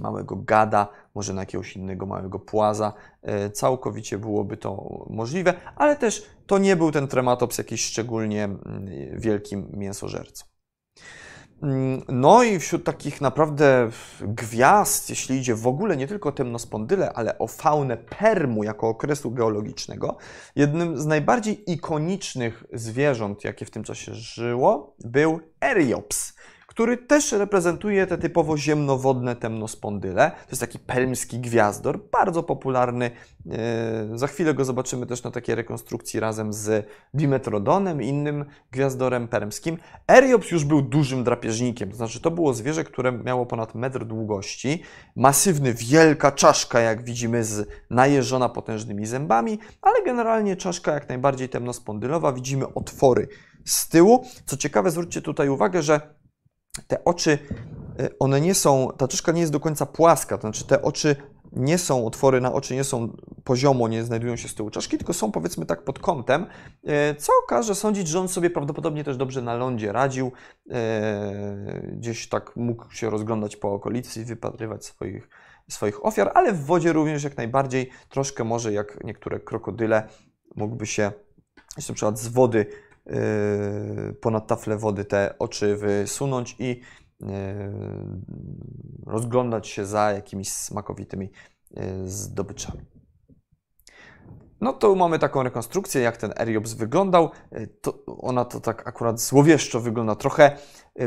małego 0.00 0.36
gada, 0.36 0.88
może 1.14 1.32
na 1.32 1.42
jakiegoś 1.42 1.76
innego 1.76 2.06
małego 2.06 2.38
płaza. 2.38 2.92
Całkowicie 3.52 4.18
byłoby 4.18 4.56
to 4.56 5.00
możliwe, 5.10 5.54
ale 5.76 5.96
też 5.96 6.26
to 6.46 6.58
nie 6.58 6.76
był 6.76 6.92
ten 6.92 7.08
trematops 7.08 7.58
jakiś 7.58 7.84
szczególnie 7.84 8.44
mm, 8.44 8.86
wielkim 9.20 9.68
mięsożercą. 9.72 10.51
Mm, 11.62 12.02
no 12.08 12.42
i 12.42 12.58
wśród 12.58 12.84
takich 12.84 13.20
naprawdę 13.20 13.90
gwiazd, 14.20 15.10
jeśli 15.10 15.38
idzie 15.38 15.54
w 15.54 15.66
ogóle 15.66 15.96
nie 15.96 16.06
tylko 16.06 16.28
o 16.28 16.32
temnospondyle, 16.32 17.12
ale 17.12 17.38
o 17.38 17.46
faunę 17.46 17.96
Permu 17.96 18.64
jako 18.64 18.88
okresu 18.88 19.30
geologicznego, 19.30 20.16
jednym 20.56 20.98
z 20.98 21.06
najbardziej 21.06 21.70
ikonicznych 21.72 22.64
zwierząt, 22.72 23.44
jakie 23.44 23.64
w 23.64 23.70
tym 23.70 23.84
czasie 23.84 24.14
żyło, 24.14 24.96
był 25.04 25.40
Eriops 25.60 26.34
który 26.72 26.96
też 26.96 27.32
reprezentuje 27.32 28.06
te 28.06 28.18
typowo 28.18 28.56
ziemnowodne 28.56 29.36
temnospondyle. 29.36 30.30
To 30.30 30.50
jest 30.50 30.60
taki 30.60 30.78
pelmski 30.78 31.38
gwiazdor, 31.38 32.00
bardzo 32.12 32.42
popularny. 32.42 33.10
E, 33.50 34.18
za 34.18 34.26
chwilę 34.26 34.54
go 34.54 34.64
zobaczymy 34.64 35.06
też 35.06 35.22
na 35.22 35.30
takiej 35.30 35.54
rekonstrukcji 35.54 36.20
razem 36.20 36.52
z 36.52 36.88
Dimetrodonem, 37.14 38.02
innym 38.02 38.44
gwiazdorem 38.70 39.28
permskim. 39.28 39.78
Eriops 40.08 40.50
już 40.50 40.64
był 40.64 40.82
dużym 40.82 41.24
drapieżnikiem, 41.24 41.90
to 41.90 41.96
znaczy 41.96 42.20
to 42.20 42.30
było 42.30 42.54
zwierzę, 42.54 42.84
które 42.84 43.12
miało 43.12 43.46
ponad 43.46 43.74
metr 43.74 44.04
długości, 44.04 44.82
masywny, 45.16 45.74
wielka 45.74 46.32
czaszka, 46.32 46.80
jak 46.80 47.04
widzimy, 47.04 47.44
z 47.44 47.68
najeżona 47.90 48.48
potężnymi 48.48 49.06
zębami, 49.06 49.58
ale 49.82 50.02
generalnie 50.04 50.56
czaszka 50.56 50.92
jak 50.92 51.08
najbardziej 51.08 51.48
temnospondylowa. 51.48 52.32
Widzimy 52.32 52.74
otwory 52.74 53.28
z 53.64 53.88
tyłu. 53.88 54.24
Co 54.46 54.56
ciekawe, 54.56 54.90
zwróćcie 54.90 55.22
tutaj 55.22 55.48
uwagę, 55.48 55.82
że 55.82 56.21
te 56.86 57.04
oczy, 57.04 57.38
y, 58.00 58.18
one 58.18 58.40
nie 58.40 58.54
są, 58.54 58.88
ta 58.98 59.08
czaszka 59.08 59.32
nie 59.32 59.40
jest 59.40 59.52
do 59.52 59.60
końca 59.60 59.86
płaska, 59.86 60.38
to 60.38 60.40
znaczy 60.40 60.64
te 60.64 60.82
oczy 60.82 61.16
nie 61.52 61.78
są, 61.78 62.06
otwory 62.06 62.40
na 62.40 62.52
oczy 62.52 62.74
nie 62.74 62.84
są 62.84 63.16
poziomo, 63.44 63.88
nie 63.88 64.04
znajdują 64.04 64.36
się 64.36 64.48
z 64.48 64.54
tyłu 64.54 64.70
czaszki, 64.70 64.98
tylko 64.98 65.12
są 65.12 65.32
powiedzmy 65.32 65.66
tak 65.66 65.84
pod 65.84 65.98
kątem, 65.98 66.46
y, 66.84 67.14
co 67.18 67.32
każe 67.48 67.74
sądzić, 67.74 68.08
że 68.08 68.20
on 68.20 68.28
sobie 68.28 68.50
prawdopodobnie 68.50 69.04
też 69.04 69.16
dobrze 69.16 69.42
na 69.42 69.54
lądzie 69.54 69.92
radził, 69.92 70.32
y, 70.66 70.72
gdzieś 71.96 72.28
tak 72.28 72.56
mógł 72.56 72.92
się 72.92 73.10
rozglądać 73.10 73.56
po 73.56 73.72
okolicy 73.72 74.20
i 74.20 74.24
wypatrywać 74.24 74.84
swoich, 74.84 75.28
swoich 75.70 76.06
ofiar, 76.06 76.30
ale 76.34 76.52
w 76.52 76.64
wodzie 76.64 76.92
również 76.92 77.24
jak 77.24 77.36
najbardziej, 77.36 77.90
troszkę 78.08 78.44
może 78.44 78.72
jak 78.72 79.04
niektóre 79.04 79.40
krokodyle, 79.40 80.08
mógłby 80.56 80.86
się 80.86 81.12
na 81.88 81.94
przykład 81.94 82.18
z 82.18 82.28
wody 82.28 82.66
ponad 84.20 84.46
taflę 84.46 84.76
wody 84.76 85.04
te 85.04 85.34
oczy 85.38 85.76
wysunąć 85.76 86.56
i 86.58 86.80
yy, 87.20 87.28
rozglądać 89.06 89.68
się 89.68 89.86
za 89.86 90.12
jakimiś 90.12 90.52
smakowitymi 90.52 91.30
yy, 91.70 91.82
zdobyczami. 92.08 92.80
No 94.60 94.72
to 94.72 94.94
mamy 94.94 95.18
taką 95.18 95.42
rekonstrukcję, 95.42 96.02
jak 96.02 96.16
ten 96.16 96.32
Eriops 96.40 96.72
wyglądał. 96.72 97.30
To 97.80 98.04
ona 98.06 98.44
to 98.44 98.60
tak 98.60 98.88
akurat 98.88 99.20
złowieszczo 99.20 99.80
wygląda. 99.80 100.14
Trochę 100.14 100.56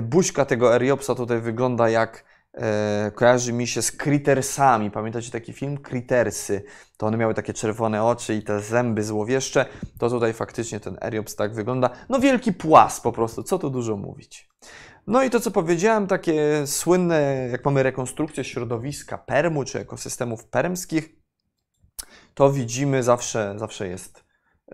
buźka 0.01 0.45
tego 0.45 0.75
Eriopsa 0.75 1.15
tutaj 1.15 1.41
wygląda 1.41 1.89
jak 1.89 2.23
e, 2.55 3.11
kojarzy 3.15 3.53
mi 3.53 3.67
się 3.67 3.81
z 3.81 3.91
Crittersami. 3.91 4.91
Pamiętacie 4.91 5.31
taki 5.31 5.53
film? 5.53 5.77
Crittersy. 5.77 6.63
To 6.97 7.07
one 7.07 7.17
miały 7.17 7.33
takie 7.33 7.53
czerwone 7.53 8.03
oczy 8.03 8.35
i 8.35 8.43
te 8.43 8.59
zęby 8.59 9.03
złowieszcze. 9.03 9.65
To 9.99 10.09
tutaj 10.09 10.33
faktycznie 10.33 10.79
ten 10.79 10.97
Eriops 11.01 11.35
tak 11.35 11.53
wygląda. 11.53 11.89
No 12.09 12.19
wielki 12.19 12.53
płas 12.53 13.01
po 13.01 13.11
prostu, 13.11 13.43
co 13.43 13.59
tu 13.59 13.69
dużo 13.69 13.97
mówić. 13.97 14.49
No 15.07 15.23
i 15.23 15.29
to, 15.29 15.39
co 15.39 15.51
powiedziałem, 15.51 16.07
takie 16.07 16.67
słynne, 16.67 17.47
jak 17.51 17.65
mamy 17.65 17.83
rekonstrukcję 17.83 18.43
środowiska 18.43 19.17
permu 19.17 19.63
czy 19.63 19.79
ekosystemów 19.79 20.45
permskich, 20.45 21.09
to 22.33 22.51
widzimy 22.51 23.03
zawsze, 23.03 23.55
zawsze 23.57 23.87
jest 23.87 24.23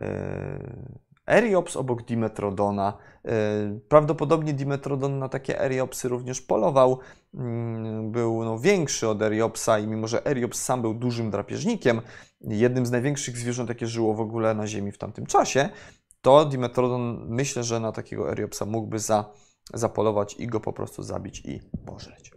yy, 0.02 1.01
Eriops 1.28 1.76
obok 1.76 2.04
Dimetrodona. 2.04 2.98
E, 3.26 3.32
prawdopodobnie 3.90 4.54
Dimetrodon 4.54 5.20
na 5.20 5.30
takie 5.30 5.62
Eriopsy 5.62 6.10
również 6.10 6.42
polował. 6.42 7.00
Mm, 7.34 8.12
był 8.12 8.46
no, 8.46 8.60
większy 8.60 9.10
od 9.10 9.22
Eriopsa 9.22 9.80
i 9.80 9.88
mimo, 9.88 10.08
że 10.08 10.26
Eriops 10.26 10.64
sam 10.64 10.82
był 10.82 10.94
dużym 10.94 11.32
drapieżnikiem, 11.32 12.02
jednym 12.42 12.86
z 12.86 12.92
największych 12.92 13.38
zwierząt, 13.38 13.70
jakie 13.70 13.88
żyło 13.88 14.14
w 14.14 14.22
ogóle 14.22 14.54
na 14.54 14.68
Ziemi 14.68 14.92
w 14.92 14.98
tamtym 14.98 15.26
czasie, 15.26 15.70
to 16.22 16.46
Dimetrodon 16.46 17.26
myślę, 17.30 17.64
że 17.64 17.80
na 17.80 17.92
takiego 17.92 18.32
Eriopsa 18.32 18.66
mógłby 18.66 19.00
za, 19.00 19.26
zapolować 19.74 20.36
i 20.40 20.48
go 20.48 20.60
po 20.60 20.74
prostu 20.74 21.04
zabić 21.04 21.46
i 21.46 21.60
pożreć. 21.86 22.32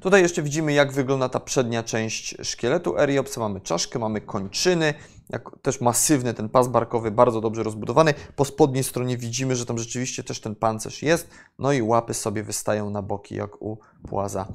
Tutaj 0.00 0.22
jeszcze 0.22 0.42
widzimy, 0.42 0.72
jak 0.72 0.92
wygląda 0.92 1.28
ta 1.28 1.40
przednia 1.40 1.82
część 1.82 2.36
szkieletu 2.42 2.98
Eriopsa. 2.98 3.40
Mamy 3.40 3.60
czaszkę, 3.60 3.98
mamy 3.98 4.20
kończyny, 4.20 4.94
jak 5.30 5.50
też 5.62 5.80
masywny 5.80 6.34
ten 6.34 6.48
pas 6.48 6.68
barkowy, 6.68 7.10
bardzo 7.10 7.40
dobrze 7.40 7.62
rozbudowany. 7.62 8.14
Po 8.36 8.44
spodniej 8.44 8.84
stronie 8.84 9.16
widzimy, 9.16 9.56
że 9.56 9.66
tam 9.66 9.78
rzeczywiście 9.78 10.24
też 10.24 10.40
ten 10.40 10.54
pancerz 10.54 11.02
jest. 11.02 11.30
No 11.58 11.72
i 11.72 11.82
łapy 11.82 12.14
sobie 12.14 12.42
wystają 12.42 12.90
na 12.90 13.02
boki, 13.02 13.34
jak 13.34 13.62
u 13.62 13.78
płaza 14.08 14.46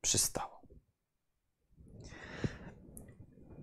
przystało. 0.00 0.60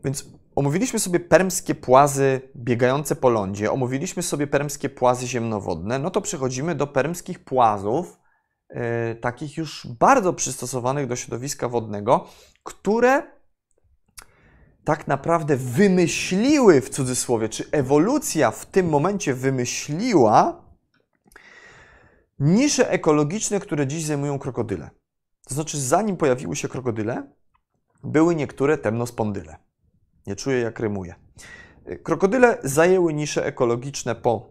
Więc 0.03 0.25
omówiliśmy 0.55 0.99
sobie 0.99 1.19
permskie 1.19 1.75
płazy 1.75 2.41
biegające 2.55 3.15
po 3.15 3.29
lądzie, 3.29 3.71
omówiliśmy 3.71 4.23
sobie 4.23 4.47
permskie 4.47 4.89
płazy 4.89 5.27
ziemnowodne, 5.27 5.99
no 5.99 6.11
to 6.11 6.21
przechodzimy 6.21 6.75
do 6.75 6.87
permskich 6.87 7.43
płazów, 7.45 8.17
E, 8.69 9.15
takich 9.15 9.57
już 9.57 9.87
bardzo 9.99 10.33
przystosowanych 10.33 11.07
do 11.07 11.15
środowiska 11.15 11.69
wodnego, 11.69 12.27
które 12.63 13.23
tak 14.87 15.07
naprawdę 15.07 15.57
wymyśliły 15.57 16.81
w 16.81 16.89
cudzysłowie, 16.89 17.49
czy 17.49 17.71
ewolucja 17.71 18.51
w 18.51 18.65
tym 18.65 18.89
momencie 18.89 19.33
wymyśliła 19.33 20.61
nisze 22.39 22.91
ekologiczne, 22.91 23.59
które 23.59 23.87
dziś 23.87 24.05
zajmują 24.05 24.39
krokodyle. 24.39 24.89
To 25.47 25.55
znaczy, 25.55 25.79
zanim 25.79 26.17
pojawiły 26.17 26.55
się 26.55 26.67
krokodyle, 26.67 27.31
były 28.03 28.35
niektóre 28.35 28.77
temnospondyle. 28.77 29.57
Nie 30.27 30.35
czuję, 30.35 30.59
jak 30.59 30.79
rymuje. 30.79 31.15
Krokodyle 32.03 32.57
zajęły 32.63 33.13
nisze 33.13 33.45
ekologiczne 33.45 34.15
po 34.15 34.49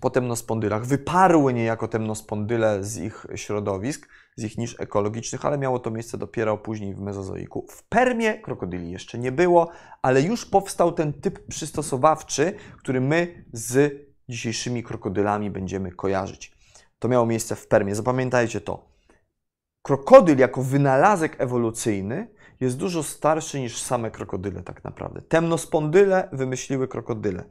po 0.00 0.10
temnospondylach. 0.10 0.86
Wyparły 0.86 1.54
niejako 1.54 1.88
temnospondyle 1.88 2.84
z 2.84 2.98
ich 2.98 3.26
środowisk, 3.34 4.08
z 4.36 4.44
ich 4.44 4.58
nisz 4.58 4.80
ekologicznych, 4.80 5.44
ale 5.44 5.58
miało 5.58 5.78
to 5.78 5.90
miejsce 5.90 6.18
dopiero 6.18 6.58
później 6.58 6.94
w 6.94 7.00
mezozoiku. 7.00 7.66
W 7.70 7.82
Permie 7.88 8.34
krokodyli 8.34 8.90
jeszcze 8.90 9.18
nie 9.18 9.32
było, 9.32 9.70
ale 10.02 10.22
już 10.22 10.46
powstał 10.46 10.92
ten 10.92 11.12
typ 11.12 11.46
przystosowawczy, 11.46 12.54
który 12.78 13.00
my 13.00 13.44
z 13.52 13.94
dzisiejszymi 14.28 14.82
krokodylami 14.82 15.50
będziemy 15.50 15.92
kojarzyć. 15.92 16.52
To 16.98 17.08
miało 17.08 17.26
miejsce 17.26 17.56
w 17.56 17.66
Permie. 17.66 17.94
Zapamiętajcie 17.94 18.60
to. 18.60 18.90
krokodyl 19.82 20.38
jako 20.38 20.62
wynalazek 20.62 21.36
ewolucyjny 21.38 22.28
jest 22.60 22.76
dużo 22.76 23.02
starszy 23.02 23.60
niż 23.60 23.82
same 23.82 24.10
krokodyle 24.10 24.62
tak 24.62 24.84
naprawdę. 24.84 25.22
Temnospondyle 25.22 26.28
wymyśliły 26.32 26.88
krokodyle. 26.88 27.44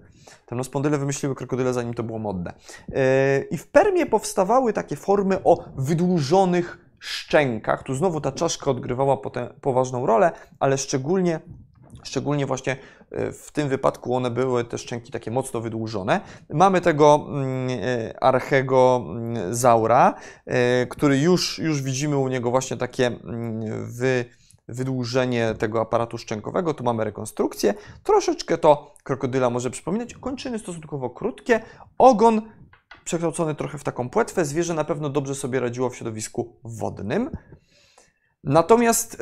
Temnospondyle 0.46 0.98
wymyśliły 0.98 1.36
krokodyle 1.36 1.74
zanim 1.74 1.94
to 1.94 2.04
było 2.04 2.20
modne. 2.20 2.54
Yy, 2.88 2.96
I 3.52 3.58
w 3.58 3.68
Permie 3.68 4.06
powstawały 4.06 4.74
takie 4.74 4.96
formy 4.96 5.44
o 5.44 5.64
wydłużonych 5.78 6.78
szczękach. 7.00 7.84
Tu 7.84 7.96
znowu 7.96 8.22
ta 8.22 8.32
czaszka 8.32 8.72
odgrywała 8.72 9.18
poważną 9.62 10.06
rolę, 10.06 10.32
ale 10.60 10.78
szczególnie 10.78 11.40
Szczególnie 12.04 12.46
właśnie 12.46 12.78
e, 13.12 13.32
w 13.32 13.52
tym 13.52 13.70
wypadku 13.70 14.16
one 14.16 14.32
były 14.32 14.64
te 14.64 14.78
szczęki 14.78 15.12
takie 15.12 15.32
mocno 15.32 15.62
wydłużone. 15.62 16.22
Mamy 16.50 16.82
tego 16.82 17.28
mm, 17.30 17.70
archego 18.22 19.06
mm, 19.10 19.56
zaura, 19.56 20.14
e, 20.46 20.86
który 20.86 21.20
już, 21.20 21.60
już 21.60 21.82
widzimy 21.82 22.18
u 22.18 22.28
niego 22.28 22.52
właśnie 22.52 22.78
takie 22.78 23.08
mm, 23.08 23.86
wy, 23.86 24.26
wydłużenie 24.70 25.56
tego 25.60 25.82
aparatu 25.82 26.18
szczękowego. 26.18 26.74
Tu 26.74 26.84
mamy 26.84 27.04
rekonstrukcję. 27.04 27.74
Troszeczkę 28.04 28.58
to 28.58 28.94
krokodyla 29.04 29.50
może 29.50 29.70
przypominać. 29.70 30.14
Kończyny 30.14 30.60
stosunkowo 30.60 31.10
krótkie. 31.10 31.60
Ogon 31.98 32.42
przekształcony 33.06 33.56
trochę 33.56 33.78
w 33.78 33.84
taką 33.84 34.10
płetwę. 34.10 34.46
Zwierzę 34.46 34.74
na 34.74 34.84
pewno 34.84 35.10
dobrze 35.10 35.36
sobie 35.36 35.60
radziło 35.60 35.90
w 35.90 35.96
środowisku 35.96 36.54
wodnym. 36.64 37.30
Natomiast 38.44 39.14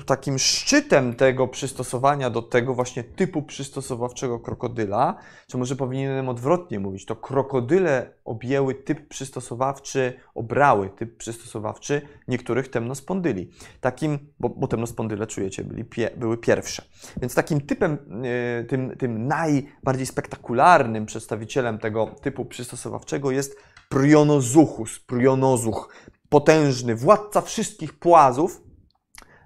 y, 0.00 0.04
takim 0.04 0.38
szczytem 0.38 1.14
tego 1.14 1.48
przystosowania 1.48 2.30
do 2.30 2.42
tego 2.42 2.74
właśnie 2.74 3.04
typu 3.04 3.42
przystosowawczego 3.42 4.40
krokodyla, 4.40 5.16
czy 5.46 5.58
może 5.58 5.76
powinienem 5.76 6.28
odwrotnie 6.28 6.80
mówić, 6.80 7.04
to 7.04 7.16
krokodyle 7.16 8.10
objęły 8.24 8.74
typ 8.74 9.08
przystosowawczy, 9.08 10.12
obrały 10.34 10.90
typ 10.90 11.16
przystosowawczy 11.16 12.02
niektórych 12.28 12.68
temnospondyli. 12.68 13.50
Takim, 13.80 14.18
bo, 14.40 14.48
bo 14.48 14.66
temnospondyle, 14.66 15.26
czujecie, 15.26 15.64
byli 15.64 15.84
pie, 15.84 16.10
były 16.16 16.38
pierwsze. 16.38 16.82
Więc 17.20 17.34
takim 17.34 17.60
typem, 17.60 17.98
y, 18.24 18.64
tym, 18.64 18.96
tym 18.98 19.26
najbardziej 19.26 20.06
spektakularnym 20.06 21.06
przedstawicielem 21.06 21.78
tego 21.78 22.06
typu 22.22 22.44
przystosowawczego 22.44 23.30
jest 23.30 23.56
Prionozuchus, 23.88 24.98
Prionozuch 24.98 25.88
potężny, 26.28 26.96
władca 26.96 27.40
wszystkich 27.40 27.98
płazów, 27.98 28.62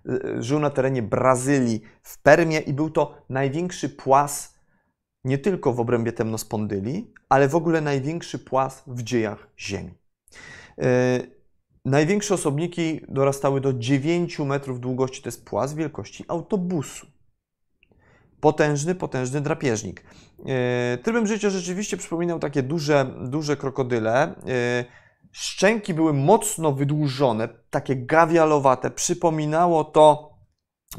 y, 0.09 0.43
żył 0.43 0.61
na 0.61 0.71
terenie 0.71 1.03
Brazylii, 1.03 1.83
w 2.03 2.23
Permie 2.23 2.59
i 2.59 2.73
był 2.73 2.91
to 2.91 3.25
największy 3.29 3.89
płaz 3.89 4.61
nie 5.25 5.39
tylko 5.39 5.73
w 5.73 5.81
obrębie 5.81 6.13
temnospondyli, 6.13 7.15
ale 7.29 7.49
w 7.49 7.55
ogóle 7.55 7.81
największy 7.81 8.39
płaz 8.39 8.83
w 8.87 9.03
dziejach 9.03 9.49
Ziemi. 9.59 9.95
Yy, 10.79 10.85
największe 11.85 12.35
osobniki 12.35 13.01
dorastały 13.09 13.61
do 13.61 13.73
9 13.73 14.39
metrów 14.39 14.81
długości, 14.81 15.23
to 15.23 15.29
jest 15.29 15.45
płaz 15.45 15.75
wielkości 15.75 16.25
autobusu. 16.29 17.07
Potężny, 18.41 18.95
potężny 18.95 19.41
drapieżnik. 19.41 20.05
Trybem 21.03 21.27
życia 21.27 21.51
rzeczywiście 21.51 21.97
przypominał 21.97 22.39
takie 22.39 22.63
duże, 22.63 23.15
duże 23.29 23.57
krokodyle. 23.57 24.35
Szczęki 25.33 25.95
były 25.95 26.13
mocno 26.13 26.73
wydłużone, 26.73 27.49
takie 27.71 27.97
gawialowate. 27.97 28.91
Przypominało 28.91 29.85
to, 29.85 30.35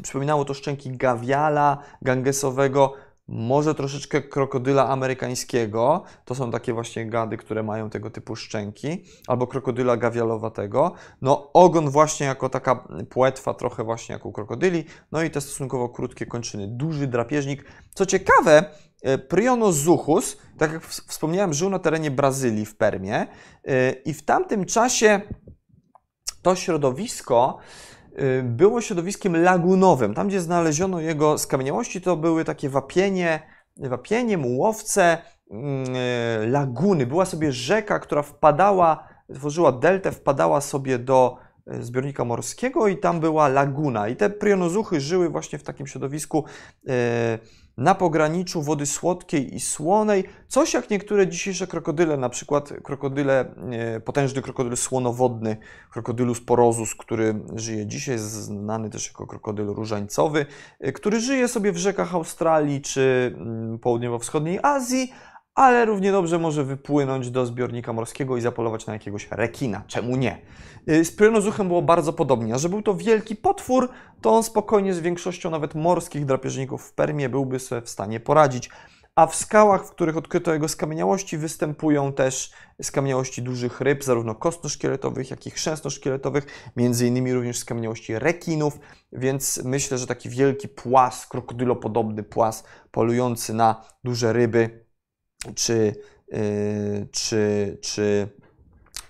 przypominało 0.02 0.44
to 0.44 0.54
szczęki 0.54 0.96
gawiala 0.96 1.78
gangesowego, 2.02 2.94
może 3.28 3.74
troszeczkę 3.74 4.22
krokodyla 4.22 4.88
amerykańskiego. 4.88 6.02
To 6.24 6.34
są 6.34 6.50
takie 6.50 6.72
właśnie 6.72 7.06
gady, 7.06 7.36
które 7.36 7.62
mają 7.62 7.90
tego 7.90 8.10
typu 8.10 8.36
szczęki, 8.36 9.04
albo 9.26 9.46
krokodyla 9.46 9.96
gawialowatego. 9.96 10.92
No, 11.22 11.52
ogon 11.52 11.90
właśnie 11.90 12.26
jako 12.26 12.48
taka 12.48 12.88
płetwa, 13.10 13.54
trochę 13.54 13.84
właśnie 13.84 14.12
jak 14.12 14.26
u 14.26 14.32
krokodyli. 14.32 14.84
No 15.12 15.22
i 15.22 15.30
te 15.30 15.40
stosunkowo 15.40 15.88
krótkie 15.88 16.26
kończyny. 16.26 16.68
Duży 16.68 17.06
drapieżnik. 17.06 17.64
Co 17.94 18.06
ciekawe, 18.06 18.64
Prionozuchus, 19.28 20.36
tak 20.58 20.72
jak 20.72 20.82
wspomniałem, 20.82 21.54
żył 21.54 21.70
na 21.70 21.78
terenie 21.78 22.10
Brazylii 22.10 22.66
w 22.66 22.76
Permie 22.76 23.26
e, 23.64 23.92
i 23.92 24.14
w 24.14 24.24
tamtym 24.24 24.64
czasie 24.64 25.20
to 26.42 26.56
środowisko 26.56 27.58
e, 28.16 28.42
było 28.42 28.80
środowiskiem 28.80 29.36
lagunowym. 29.36 30.14
Tam, 30.14 30.28
gdzie 30.28 30.40
znaleziono 30.40 31.00
jego 31.00 31.38
skamieniałości, 31.38 32.00
to 32.00 32.16
były 32.16 32.44
takie 32.44 32.68
wapienie, 32.68 33.42
wapienie 33.76 34.38
mułowce, 34.38 35.18
mm, 35.50 35.84
laguny. 36.50 37.06
Była 37.06 37.24
sobie 37.24 37.52
rzeka, 37.52 37.98
która 37.98 38.22
wpadała, 38.22 39.08
tworzyła 39.34 39.72
deltę, 39.72 40.12
wpadała 40.12 40.60
sobie 40.60 40.98
do 40.98 41.36
zbiornika 41.66 42.24
morskiego 42.24 42.88
i 42.88 42.98
tam 42.98 43.20
była 43.20 43.48
laguna. 43.48 44.08
I 44.08 44.16
te 44.16 44.30
prionozuchy 44.30 45.00
żyły 45.00 45.28
właśnie 45.28 45.58
w 45.58 45.62
takim 45.62 45.86
środowisku 45.86 46.44
na 47.82 47.94
pograniczu 47.94 48.62
wody 48.62 48.86
słodkiej 48.86 49.54
i 49.54 49.60
słonej, 49.60 50.24
coś 50.48 50.74
jak 50.74 50.90
niektóre 50.90 51.28
dzisiejsze 51.28 51.66
krokodyle, 51.66 52.16
na 52.16 52.28
przykład 52.28 52.72
krokodyle, 52.82 53.54
e, 53.70 54.00
potężny 54.00 54.42
krokodyl 54.42 54.76
słonowodny, 54.76 55.56
krokodylus 55.90 56.40
porozus, 56.40 56.94
który 56.94 57.34
żyje 57.54 57.86
dzisiaj, 57.86 58.18
znany 58.18 58.90
też 58.90 59.06
jako 59.06 59.26
krokodyl 59.26 59.66
różańcowy, 59.66 60.46
e, 60.80 60.92
który 60.92 61.20
żyje 61.20 61.48
sobie 61.48 61.72
w 61.72 61.76
rzekach 61.76 62.14
Australii 62.14 62.80
czy 62.80 63.34
mm, 63.36 63.78
południowo-wschodniej 63.78 64.58
Azji, 64.62 65.12
ale 65.54 65.84
równie 65.84 66.12
dobrze 66.12 66.38
może 66.38 66.64
wypłynąć 66.64 67.30
do 67.30 67.46
zbiornika 67.46 67.92
morskiego 67.92 68.36
i 68.36 68.40
zapolować 68.40 68.86
na 68.86 68.92
jakiegoś 68.92 69.28
rekina. 69.30 69.84
Czemu 69.86 70.16
nie? 70.16 70.38
Y, 70.88 71.04
z 71.04 71.12
prynozuchem 71.12 71.68
było 71.68 71.82
bardzo 71.82 72.12
podobnie, 72.12 72.54
a 72.54 72.58
że 72.58 72.68
był 72.68 72.82
to 72.82 72.94
wielki 72.94 73.36
potwór, 73.36 73.88
to 74.20 74.30
on 74.30 74.42
spokojnie 74.42 74.94
z 74.94 75.00
większością 75.00 75.50
nawet 75.50 75.74
morskich 75.74 76.26
drapieżników 76.26 76.82
w 76.82 76.92
Permie 76.92 77.28
byłby 77.28 77.58
sobie 77.58 77.82
w 77.82 77.88
stanie 77.88 78.20
poradzić. 78.20 78.70
A 79.14 79.26
w 79.26 79.34
skałach, 79.34 79.86
w 79.86 79.90
których 79.90 80.16
odkryto 80.16 80.52
jego 80.52 80.68
skamieniałości, 80.68 81.38
występują 81.38 82.12
też 82.12 82.52
skamieniałości 82.82 83.42
dużych 83.42 83.80
ryb, 83.80 84.04
zarówno 84.04 84.34
kostno-szkieletowych, 84.34 85.30
jak 85.30 85.46
i 85.46 85.50
chrzęsno-szkieletowych, 85.50 86.46
między 86.76 87.06
innymi 87.06 87.32
również 87.32 87.58
skamieniałości 87.58 88.18
rekinów, 88.18 88.78
więc 89.12 89.64
myślę, 89.64 89.98
że 89.98 90.06
taki 90.06 90.28
wielki 90.28 90.68
płas, 90.68 91.26
krokodylopodobny 91.26 92.22
płas 92.22 92.64
polujący 92.90 93.54
na 93.54 93.84
duże 94.04 94.32
ryby, 94.32 94.84
czy, 95.54 95.94
yy, 96.28 97.06
czy, 97.12 97.78
czy 97.80 98.28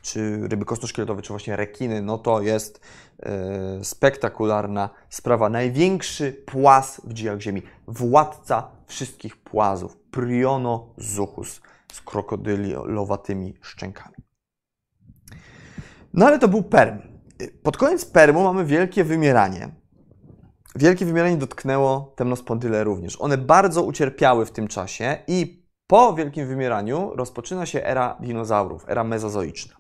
czy 0.03 0.49
ryby 0.49 0.65
kostno-szkieletowe, 0.65 1.23
czy 1.23 1.29
właśnie 1.29 1.57
rekiny, 1.57 2.03
no 2.03 2.19
to 2.19 2.43
jest 2.43 2.81
e, 3.23 3.85
spektakularna 3.85 4.91
sprawa. 5.11 5.49
Największy 5.49 6.33
płaz 6.33 7.01
w 7.05 7.13
dziejach 7.13 7.41
Ziemi. 7.41 7.63
Władca 7.87 8.71
wszystkich 8.87 9.37
płazów. 9.37 9.97
Prionozuchus 9.97 11.61
z 11.93 12.01
krokodylowatymi 12.01 13.55
szczękami. 13.61 14.17
No 16.15 16.27
ale 16.27 16.39
to 16.39 16.49
był 16.49 16.63
Perm. 16.63 16.99
Pod 17.63 17.77
koniec 17.77 18.05
Permu 18.05 18.45
mamy 18.45 18.65
wielkie 18.65 19.05
wymieranie. 19.05 19.69
Wielkie 20.77 21.05
wymieranie 21.05 21.37
dotknęło 21.37 22.13
temnospondyle 22.17 22.85
również. 22.85 23.21
One 23.21 23.39
bardzo 23.39 23.83
ucierpiały 23.83 24.47
w 24.47 24.51
tym 24.51 24.69
czasie 24.69 25.19
i 25.27 25.62
po 25.93 26.15
wielkim 26.15 26.47
wymieraniu 26.47 27.13
rozpoczyna 27.15 27.67
się 27.67 27.85
era 27.85 28.17
dinozaurów, 28.21 28.85
era 28.89 29.05
mezozoiczna. 29.05 29.77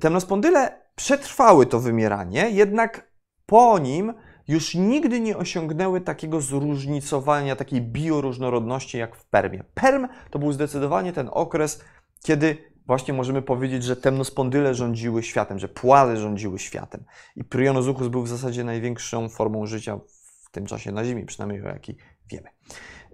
Temnospondyle 0.00 0.80
przetrwały 0.94 1.66
to 1.66 1.80
wymieranie, 1.80 2.50
jednak 2.50 3.10
po 3.46 3.78
nim 3.78 4.14
już 4.48 4.74
nigdy 4.74 5.20
nie 5.20 5.36
osiągnęły 5.36 6.00
takiego 6.00 6.40
zróżnicowania, 6.40 7.56
takiej 7.56 7.82
bioróżnorodności 7.82 8.98
jak 8.98 9.16
w 9.16 9.24
Permie. 9.24 9.64
Perm 9.74 10.08
to 10.30 10.38
był 10.38 10.52
zdecydowanie 10.52 11.12
ten 11.12 11.28
okres, 11.32 11.84
kiedy 12.24 12.56
właśnie 12.86 13.14
możemy 13.14 13.42
powiedzieć, 13.42 13.84
że 13.84 13.96
temnospondyle 13.96 14.74
rządziły 14.74 15.22
światem, 15.22 15.58
że 15.58 15.68
płazy 15.68 16.16
rządziły 16.16 16.58
światem. 16.58 17.04
I 17.36 17.44
Prionozuchus 17.44 18.08
był 18.08 18.22
w 18.22 18.28
zasadzie 18.28 18.64
największą 18.64 19.28
formą 19.28 19.66
życia 19.66 19.98
w 20.44 20.50
tym 20.50 20.66
czasie 20.66 20.92
na 20.92 21.04
Ziemi, 21.04 21.26
przynajmniej 21.26 21.62
o 21.62 21.68
jakiej 21.68 21.96
wiemy. 22.30 22.48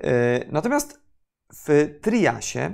E, 0.01 0.41
natomiast 0.53 1.06
w 1.55 1.99
Triasie 2.03 2.73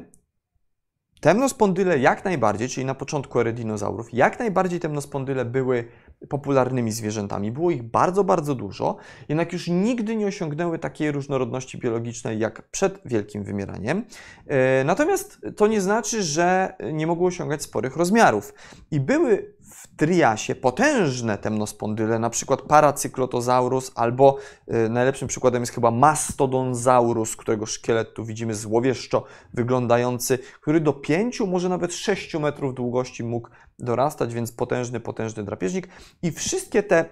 temnospondyle 1.23 1.99
jak 1.99 2.25
najbardziej, 2.25 2.69
czyli 2.69 2.87
na 2.87 2.95
początku 2.95 3.41
ery 3.41 3.53
dinozaurów, 3.53 4.15
jak 4.15 4.39
najbardziej 4.39 4.81
temnospondyle 4.81 5.45
były 5.45 5.89
popularnymi 6.29 6.93
zwierzętami. 6.93 7.53
Było 7.53 7.71
ich 7.71 7.83
bardzo, 7.83 8.25
bardzo 8.25 8.55
dużo, 8.55 8.97
jednak 9.29 9.53
już 9.53 9.69
nigdy 9.69 10.17
nie 10.17 10.27
osiągnęły 10.27 10.79
takiej 10.79 11.13
różnorodności 11.13 11.79
biologicznej 11.79 12.39
jak 12.39 12.63
przed 12.71 13.01
wielkim 13.05 13.45
wymieraniem. 13.45 14.05
E, 14.47 14.85
natomiast 14.85 15.41
to 15.57 15.67
nie 15.67 15.81
znaczy, 15.81 16.23
że 16.23 16.75
nie 16.93 17.07
mogły 17.07 17.27
osiągać 17.27 17.63
sporych 17.63 17.97
rozmiarów. 17.97 18.55
I 18.91 19.01
były 19.01 19.55
w 19.93 19.97
Triasie 19.97 20.55
potężne 20.55 21.39
temnospondyle, 21.39 22.19
na 22.19 22.31
przykład 22.31 22.63
Paracyklotosaurus 22.63 23.93
albo 23.95 24.39
y, 24.75 24.89
najlepszym 24.89 25.29
przykładem 25.29 25.63
jest 25.63 25.73
chyba 25.73 25.91
Mastodonsaurus, 25.91 27.37
którego 27.37 27.67
szkielet 27.67 28.15
tu 28.15 28.25
widzimy 28.25 28.55
złowieszczo 28.55 29.25
wyglądający, 29.55 30.39
który 30.61 30.81
do 30.81 30.93
5, 30.93 31.41
może 31.41 31.69
nawet 31.69 31.95
6 31.95 32.35
metrów 32.35 32.75
długości 32.75 33.25
mógł 33.25 33.49
dorastać, 33.79 34.35
więc 34.35 34.53
potężny, 34.53 35.01
potężny 35.01 35.45
drapieżnik. 35.45 35.89
I 36.23 36.33
wszystkie 36.33 36.83
te 36.83 37.05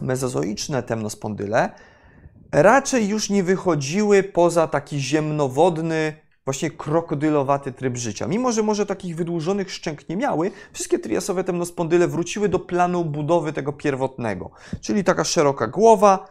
mezozoiczne 0.00 0.82
temnospondyle 0.82 1.70
raczej 2.52 3.08
już 3.08 3.30
nie 3.30 3.42
wychodziły 3.42 4.22
poza 4.22 4.66
taki 4.66 5.00
ziemnowodny, 5.00 6.16
właśnie 6.44 6.70
krokodylowaty 6.70 7.72
tryb 7.72 7.96
życia. 7.96 8.26
Mimo, 8.26 8.52
że 8.52 8.62
może 8.62 8.86
takich 8.86 9.16
wydłużonych 9.16 9.72
szczęk 9.72 10.08
nie 10.08 10.16
miały, 10.16 10.50
wszystkie 10.72 10.98
triasowe 10.98 11.44
temnospondyle 11.44 12.08
wróciły 12.08 12.48
do 12.48 12.58
planu 12.58 13.04
budowy 13.04 13.52
tego 13.52 13.72
pierwotnego, 13.72 14.50
czyli 14.80 15.04
taka 15.04 15.24
szeroka 15.24 15.66
głowa, 15.66 16.26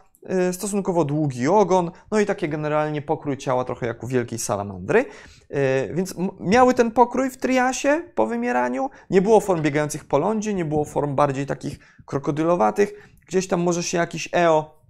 y, 0.50 0.52
stosunkowo 0.52 1.04
długi 1.04 1.48
ogon, 1.48 1.90
no 2.10 2.20
i 2.20 2.26
takie 2.26 2.48
generalnie 2.48 3.02
pokrój 3.02 3.36
ciała 3.36 3.64
trochę 3.64 3.86
jak 3.86 4.02
u 4.02 4.06
wielkiej 4.06 4.38
salamandry. 4.38 5.04
Y, 5.50 5.94
więc 5.94 6.14
miały 6.40 6.74
ten 6.74 6.90
pokrój 6.90 7.30
w 7.30 7.36
triasie 7.36 8.02
po 8.14 8.26
wymieraniu. 8.26 8.90
Nie 9.10 9.22
było 9.22 9.40
form 9.40 9.62
biegających 9.62 10.04
po 10.04 10.18
lądzie, 10.18 10.54
nie 10.54 10.64
było 10.64 10.84
form 10.84 11.14
bardziej 11.14 11.46
takich 11.46 11.78
krokodylowatych. 12.06 12.92
Gdzieś 13.26 13.48
tam 13.48 13.60
może 13.60 13.82
się 13.82 13.98
jakiś 13.98 14.28
eo 14.32 14.81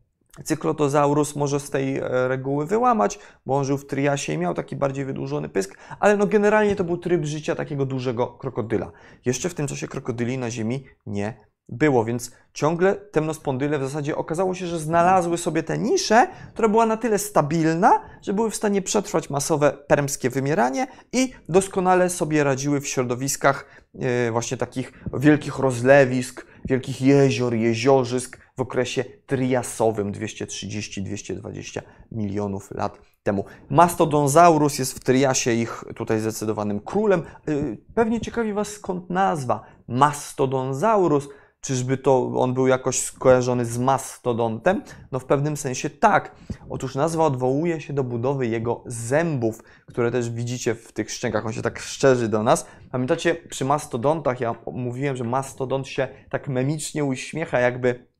Cyklotozaurus 0.45 1.37
może 1.37 1.61
z 1.61 1.71
tej 1.71 1.99
e, 1.99 2.29
reguły 2.29 2.67
wyłamać, 2.67 3.19
bo 3.47 3.57
on 3.57 3.65
żył 3.65 3.79
w 3.79 3.87
triasie 3.87 4.33
i 4.33 4.39
miał 4.39 4.55
taki 4.55 4.77
bardziej 4.77 5.05
wydłużony 5.05 5.49
pysk, 5.49 5.79
ale 6.01 6.17
no 6.17 6.27
generalnie 6.27 6.77
to 6.77 6.85
był 6.85 6.97
tryb 6.97 7.25
życia 7.25 7.55
takiego 7.55 7.87
dużego 7.87 8.27
krokodyla. 8.27 8.93
Jeszcze 9.25 9.49
w 9.49 9.55
tym 9.55 9.67
czasie 9.67 9.89
krokodyli 9.89 10.39
na 10.39 10.51
Ziemi 10.51 10.85
nie 11.07 11.53
było, 11.69 12.05
więc 12.05 12.31
ciągle 12.53 12.95
temnospondyle 12.95 13.79
w 13.79 13.83
zasadzie 13.83 14.17
okazało 14.17 14.55
się, 14.55 14.67
że 14.67 14.79
znalazły 14.79 15.39
sobie 15.39 15.63
tę 15.63 15.79
niszę, 15.79 16.27
która 16.53 16.69
była 16.69 16.87
na 16.87 16.97
tyle 16.97 17.19
stabilna, 17.19 18.01
że 18.23 18.33
były 18.33 18.51
w 18.51 18.57
stanie 18.57 18.83
przetrwać 18.83 19.31
masowe 19.31 19.73
permskie 19.87 20.31
wymieranie 20.31 20.87
i 21.13 21.33
doskonale 21.49 22.11
sobie 22.11 22.45
radziły 22.45 22.81
w 22.81 22.89
środowiskach 22.89 23.67
e, 23.95 24.31
właśnie 24.31 24.57
takich 24.57 24.93
wielkich 25.15 25.59
rozlewisk, 25.59 26.47
wielkich 26.65 27.03
jezior, 27.03 27.55
jeziorzysk 27.55 28.42
w 28.57 28.61
okresie 28.61 29.05
triasowym 29.27 30.13
230-220 30.13 31.83
milionów 32.13 32.71
lat 32.71 32.99
temu. 33.23 33.45
Mastodonsaurus 33.71 34.79
jest 34.79 34.93
w 34.93 35.01
triasie 35.01 35.53
ich 35.53 35.85
tutaj 35.97 36.21
zdecydowanym 36.21 36.81
królem. 36.81 37.23
Y, 37.49 37.79
pewnie 37.95 38.21
ciekawi 38.21 38.53
Was 38.53 38.69
skąd 38.69 39.11
nazwa 39.11 39.65
Mastodonsaurus. 39.89 41.29
Czyżby 41.61 41.99
to 41.99 42.33
on 42.37 42.55
był 42.55 42.67
jakoś 42.67 43.01
skojarzony 43.01 43.65
z 43.65 43.79
mastodontem? 43.79 44.83
No 45.13 45.19
w 45.19 45.25
pewnym 45.25 45.57
sensie 45.57 45.91
tak. 45.91 46.35
Otóż 46.71 46.95
nazwa 46.95 47.25
odwołuje 47.25 47.81
się 47.81 47.93
do 47.93 48.05
budowy 48.05 48.47
jego 48.47 48.85
zębów, 48.87 49.63
które 49.87 50.11
też 50.11 50.31
widzicie 50.31 50.75
w 50.75 50.93
tych 50.93 51.11
szczękach. 51.11 51.47
On 51.47 51.53
się 51.53 51.63
tak 51.63 51.79
szczerzy 51.79 52.29
do 52.29 52.43
nas. 52.43 52.67
Pamiętacie, 52.91 53.35
przy 53.35 53.65
mastodontach 53.65 54.41
ja 54.41 54.55
mówiłem, 54.73 55.17
że 55.17 55.25
mastodont 55.25 55.89
się 55.89 56.09
tak 56.31 56.49
memicznie 56.49 57.05
uśmiecha, 57.05 57.61
jakby 57.61 58.12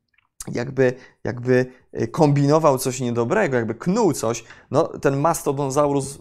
jakby, 0.51 0.93
jakby 1.23 1.65
y, 2.01 2.07
kombinował 2.07 2.77
coś 2.77 2.99
niedobrego, 2.99 3.57
jakby 3.57 3.75
knuł 3.75 4.13
coś, 4.13 4.43
no 4.71 4.87
ten 4.87 5.17
mastodonsaurus, 5.17 6.19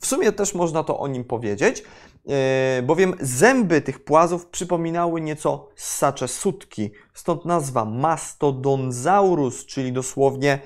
w 0.00 0.06
sumie 0.06 0.32
też 0.32 0.54
można 0.54 0.84
to 0.84 0.98
o 0.98 1.08
nim 1.08 1.24
powiedzieć, 1.24 1.82
yy, 2.26 2.34
bowiem 2.82 3.14
zęby 3.20 3.80
tych 3.80 4.04
płazów 4.04 4.46
przypominały 4.46 5.20
nieco 5.20 5.68
ssacze 5.76 6.28
sutki, 6.28 6.90
stąd 7.14 7.44
nazwa 7.44 7.84
mastodonsaurus, 7.84 9.66
czyli 9.66 9.92
dosłownie 9.92 10.58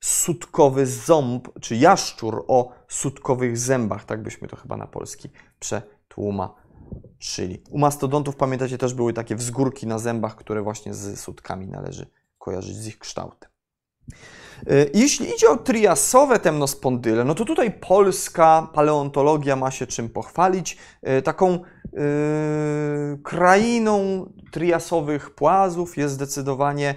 sutkowy 0.00 0.86
ząb, 0.86 1.48
czy 1.60 1.76
jaszczur 1.76 2.44
o 2.48 2.72
sutkowych 2.88 3.58
zębach, 3.58 4.04
tak 4.04 4.22
byśmy 4.22 4.48
to 4.48 4.56
chyba 4.56 4.76
na 4.76 4.86
polski 4.86 5.28
przetłumaczyli. 5.58 7.62
U 7.70 7.78
mastodontów, 7.78 8.36
pamiętacie, 8.36 8.78
też 8.78 8.94
były 8.94 9.12
takie 9.12 9.36
wzgórki 9.36 9.86
na 9.86 9.98
zębach, 9.98 10.36
które 10.36 10.62
właśnie 10.62 10.94
z 10.94 11.20
sutkami 11.20 11.68
należy 11.68 12.06
kojarzyć 12.46 12.76
z 12.76 12.86
ich 12.86 12.98
kształtem. 12.98 13.50
Y, 14.70 14.90
jeśli 14.94 15.34
idzie 15.34 15.50
o 15.50 15.56
triasowe 15.56 16.38
temnospondyle, 16.38 17.24
no 17.24 17.34
to 17.34 17.44
tutaj 17.44 17.72
polska 17.72 18.70
paleontologia 18.74 19.56
ma 19.56 19.70
się 19.70 19.86
czym 19.86 20.08
pochwalić. 20.08 20.78
Y, 21.18 21.22
taką 21.22 21.50
yy, 21.52 23.18
krainą 23.24 24.26
triasowych 24.52 25.34
płazów 25.34 25.96
jest 25.96 26.14
zdecydowanie 26.14 26.94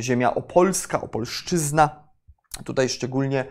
ziemia 0.00 0.34
opolska, 0.34 1.00
opolszczyzna. 1.00 2.04
Tutaj 2.64 2.88
szczególnie 2.88 3.44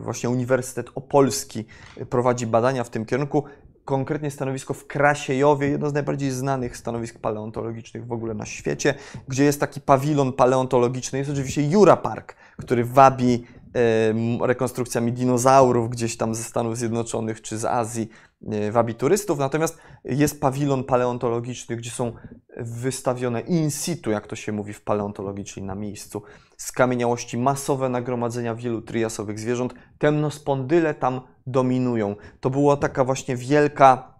właśnie 0.00 0.30
Uniwersytet 0.30 0.90
Opolski 0.94 1.66
prowadzi 2.10 2.46
badania 2.46 2.84
w 2.84 2.90
tym 2.90 3.06
kierunku 3.06 3.44
konkretnie 3.88 4.30
stanowisko 4.30 4.74
w 4.74 4.86
Krasiejowie, 4.86 5.68
jedno 5.68 5.90
z 5.90 5.92
najbardziej 5.92 6.30
znanych 6.30 6.76
stanowisk 6.76 7.18
paleontologicznych 7.18 8.06
w 8.06 8.12
ogóle 8.12 8.34
na 8.34 8.46
świecie, 8.46 8.94
gdzie 9.28 9.44
jest 9.44 9.60
taki 9.60 9.80
pawilon 9.80 10.32
paleontologiczny. 10.32 11.18
Jest 11.18 11.30
oczywiście 11.30 11.62
Jura 11.62 11.96
Park, 11.96 12.36
który 12.56 12.84
wabi 12.84 13.46
rekonstrukcjami 14.40 15.12
dinozaurów 15.12 15.90
gdzieś 15.90 16.16
tam 16.16 16.34
ze 16.34 16.42
Stanów 16.42 16.76
Zjednoczonych 16.76 17.42
czy 17.42 17.58
z 17.58 17.64
Azji 17.64 18.08
e, 18.46 18.72
wabi 18.72 18.94
turystów. 18.94 19.38
Natomiast 19.38 19.78
jest 20.04 20.40
pawilon 20.40 20.84
paleontologiczny, 20.84 21.76
gdzie 21.76 21.90
są 21.90 22.12
wystawione 22.56 23.40
in 23.40 23.70
situ, 23.70 24.10
jak 24.10 24.26
to 24.26 24.36
się 24.36 24.52
mówi 24.52 24.72
w 24.72 24.80
paleontologii, 24.80 25.44
czyli 25.44 25.66
na 25.66 25.74
miejscu, 25.74 26.22
skamieniałości 26.56 27.38
masowe 27.38 27.88
nagromadzenia 27.88 28.54
wielu 28.54 28.82
triasowych 28.82 29.40
zwierząt. 29.40 29.74
Temnospondyle 29.98 30.94
tam 30.94 31.20
dominują. 31.46 32.16
To 32.40 32.50
była 32.50 32.76
taka 32.76 33.04
właśnie 33.04 33.36
wielka, 33.36 34.14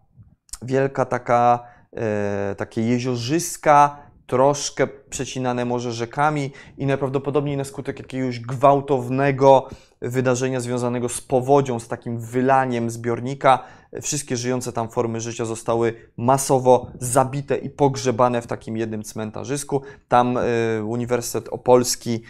wielka 0.62 1.04
taka, 1.04 1.64
e, 1.92 2.54
takie 2.58 2.82
jeziorzyska, 2.82 4.07
troszkę 4.28 4.86
przecinane 4.86 5.64
może 5.64 5.92
rzekami 5.92 6.52
i 6.78 6.86
najprawdopodobniej 6.86 7.56
na 7.56 7.64
skutek 7.64 7.98
jakiegoś 7.98 8.40
gwałtownego 8.40 9.68
wydarzenia 10.00 10.60
związanego 10.60 11.08
z 11.08 11.20
powodzią, 11.20 11.80
z 11.80 11.88
takim 11.88 12.18
wylaniem 12.18 12.90
zbiornika, 12.90 13.64
wszystkie 14.02 14.36
żyjące 14.36 14.72
tam 14.72 14.88
formy 14.88 15.20
życia 15.20 15.44
zostały 15.44 15.94
masowo 16.16 16.90
zabite 17.00 17.56
i 17.56 17.70
pogrzebane 17.70 18.42
w 18.42 18.46
takim 18.46 18.76
jednym 18.76 19.02
cmentarzysku. 19.02 19.82
Tam 20.08 20.36
y, 20.36 20.84
Uniwersytet 20.84 21.48
Opolski, 21.48 22.22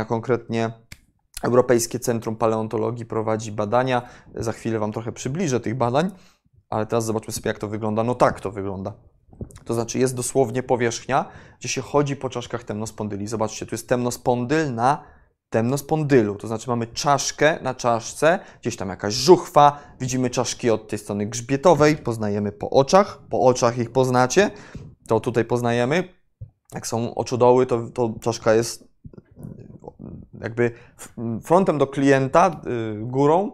a 0.00 0.04
konkretnie 0.04 0.70
Europejskie 1.42 1.98
Centrum 1.98 2.36
Paleontologii 2.36 3.06
prowadzi 3.06 3.52
badania. 3.52 4.02
Za 4.34 4.52
chwilę 4.52 4.78
Wam 4.78 4.92
trochę 4.92 5.12
przybliżę 5.12 5.60
tych 5.60 5.74
badań, 5.74 6.10
ale 6.68 6.86
teraz 6.86 7.04
zobaczmy 7.04 7.32
sobie, 7.32 7.48
jak 7.48 7.58
to 7.58 7.68
wygląda. 7.68 8.04
No 8.04 8.14
tak 8.14 8.40
to 8.40 8.50
wygląda. 8.50 8.92
To 9.64 9.74
znaczy 9.74 9.98
jest 9.98 10.14
dosłownie 10.14 10.62
powierzchnia, 10.62 11.24
gdzie 11.60 11.68
się 11.68 11.80
chodzi 11.80 12.16
po 12.16 12.28
czaszkach 12.28 12.64
temnospondyli. 12.64 13.26
Zobaczcie, 13.26 13.66
tu 13.66 13.74
jest 13.74 13.88
temnospondyl 13.88 14.74
na 14.74 15.04
temnospondylu, 15.50 16.34
to 16.34 16.46
znaczy 16.46 16.70
mamy 16.70 16.86
czaszkę 16.86 17.58
na 17.62 17.74
czaszce, 17.74 18.38
gdzieś 18.60 18.76
tam 18.76 18.88
jakaś 18.88 19.14
żuchwa, 19.14 19.78
widzimy 20.00 20.30
czaszki 20.30 20.70
od 20.70 20.88
tej 20.88 20.98
strony 20.98 21.26
grzbietowej, 21.26 21.96
poznajemy 21.96 22.52
po 22.52 22.70
oczach, 22.70 23.20
po 23.30 23.40
oczach 23.40 23.78
ich 23.78 23.92
poznacie, 23.92 24.50
to 25.06 25.20
tutaj 25.20 25.44
poznajemy. 25.44 26.08
Jak 26.74 26.86
są 26.86 27.14
oczodoły, 27.14 27.66
to, 27.66 27.88
to 27.94 28.14
czaszka 28.20 28.54
jest 28.54 28.88
jakby 30.40 30.70
frontem 31.44 31.78
do 31.78 31.86
klienta, 31.86 32.60
y, 32.66 33.00
górą, 33.02 33.52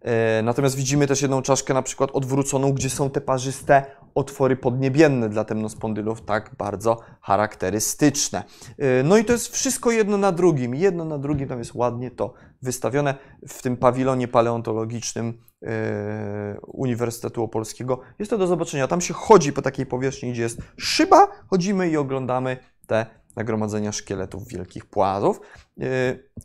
e, 0.00 0.42
Natomiast 0.42 0.76
widzimy 0.76 1.06
też 1.06 1.22
jedną 1.22 1.42
czaszkę 1.42 1.74
na 1.74 1.82
przykład 1.82 2.10
odwróconą, 2.12 2.72
gdzie 2.72 2.90
są 2.90 3.10
te 3.10 3.20
parzyste 3.20 3.84
otwory 4.14 4.56
podniebienne 4.56 5.28
dla 5.28 5.44
temnospondylów, 5.44 6.22
tak 6.22 6.50
bardzo 6.58 7.00
charakterystyczne. 7.20 8.44
E, 8.78 9.02
no 9.02 9.16
i 9.16 9.24
to 9.24 9.32
jest 9.32 9.48
wszystko 9.48 9.90
jedno 9.90 10.18
na 10.18 10.32
drugim. 10.32 10.74
Jedno 10.74 11.04
na 11.04 11.18
drugim 11.18 11.48
tam 11.48 11.58
jest 11.58 11.74
ładnie 11.74 12.10
to 12.10 12.34
wystawione 12.62 13.14
w 13.48 13.62
tym 13.62 13.76
pawilonie 13.76 14.28
paleontologicznym 14.28 15.38
e, 15.62 16.56
Uniwersytetu 16.66 17.42
Opolskiego. 17.42 18.00
Jest 18.18 18.30
to 18.30 18.38
do 18.38 18.46
zobaczenia. 18.46 18.88
Tam 18.88 19.00
się 19.00 19.14
chodzi 19.14 19.52
po 19.52 19.62
takiej 19.62 19.86
powierzchni, 19.86 20.32
gdzie 20.32 20.42
jest 20.42 20.58
szyba, 20.76 21.28
chodzimy 21.46 21.90
i 21.90 21.96
oglądamy 21.96 22.56
te 22.86 23.06
nagromadzenia 23.36 23.92
szkieletów 23.92 24.48
wielkich 24.48 24.86
płazów. 24.86 25.40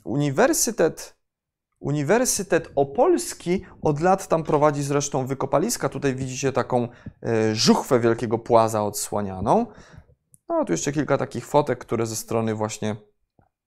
Uniwersytet 0.03 1.16
Uniwersytet 1.79 2.69
Opolski 2.75 3.65
od 3.81 3.99
lat 3.99 4.27
tam 4.27 4.43
prowadzi 4.43 4.83
zresztą 4.83 5.27
wykopaliska. 5.27 5.89
Tutaj 5.89 6.15
widzicie 6.15 6.51
taką 6.51 6.87
e, 7.23 7.55
żuchwę 7.55 7.99
wielkiego 7.99 8.37
płaza 8.37 8.83
odsłanianą. 8.83 9.65
No, 10.49 10.65
tu 10.65 10.71
jeszcze 10.71 10.91
kilka 10.91 11.17
takich 11.17 11.45
fotek, 11.45 11.79
które 11.79 12.05
ze 12.05 12.15
strony 12.15 12.55
właśnie 12.55 12.95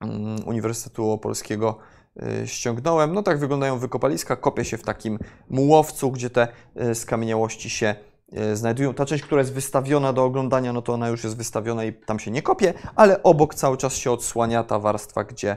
mm, 0.01 0.37
Uniwersytetu 0.47 1.11
Opolskiego 1.11 1.79
e, 2.23 2.47
ściągnąłem. 2.47 3.15
No 3.15 3.23
tak 3.23 3.39
wyglądają 3.39 3.79
wykopaliska. 3.79 4.37
Kopie 4.37 4.65
się 4.65 4.79
w 4.79 4.83
takim 4.83 5.19
mułowcu, 5.51 6.11
gdzie 6.11 6.31
te 6.31 6.49
e, 6.77 6.95
skamieniałości 6.95 7.71
się 7.71 7.95
znajdują, 8.55 8.95
ta 8.95 9.07
część, 9.07 9.25
która 9.25 9.41
jest 9.41 9.53
wystawiona 9.53 10.13
do 10.13 10.25
oglądania, 10.25 10.73
no 10.73 10.83
to 10.83 10.93
ona 10.93 11.09
już 11.09 11.25
jest 11.25 11.37
wystawiona 11.37 11.85
i 11.85 11.93
tam 11.93 12.19
się 12.19 12.31
nie 12.31 12.43
kopie, 12.43 12.75
ale 12.95 13.23
obok 13.23 13.55
cały 13.55 13.77
czas 13.77 13.95
się 13.95 14.11
odsłania 14.11 14.65
ta 14.65 14.79
warstwa, 14.79 15.25
gdzie, 15.25 15.57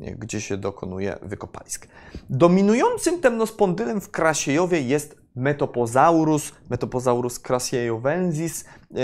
gdzie 0.00 0.40
się 0.40 0.56
dokonuje 0.56 1.18
wykopalisk. 1.22 1.88
Dominującym 2.30 3.20
temnospondylem 3.20 4.00
w 4.00 4.10
Krasiejowie 4.10 4.80
jest 4.80 5.20
Metopozaurus, 5.36 6.52
Metopozaurus 6.70 7.38
crasiejovensis, 7.38 8.64
e, 8.64 8.96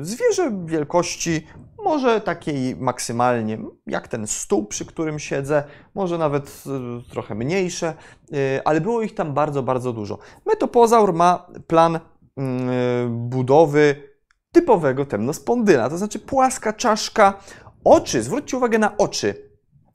zwierzę 0.00 0.64
wielkości 0.64 1.46
może 1.84 2.20
takiej 2.20 2.76
maksymalnie 2.76 3.58
jak 3.86 4.08
ten 4.08 4.26
stół, 4.26 4.66
przy 4.66 4.86
którym 4.86 5.18
siedzę, 5.18 5.64
może 5.94 6.18
nawet 6.18 6.64
e, 6.66 7.10
trochę 7.10 7.34
mniejsze, 7.34 7.94
e, 8.32 8.60
ale 8.64 8.80
było 8.80 9.02
ich 9.02 9.14
tam 9.14 9.34
bardzo, 9.34 9.62
bardzo 9.62 9.92
dużo. 9.92 10.18
Metopozaur 10.46 11.12
ma 11.12 11.46
plan 11.66 12.00
mm, 12.36 13.28
budowy 13.28 14.10
typowego 14.52 15.06
temnospondyla, 15.06 15.90
to 15.90 15.98
znaczy 15.98 16.18
płaska 16.18 16.72
czaszka, 16.72 17.40
oczy, 17.84 18.22
zwróćcie 18.22 18.56
uwagę 18.56 18.78
na 18.78 18.96
oczy 18.96 19.49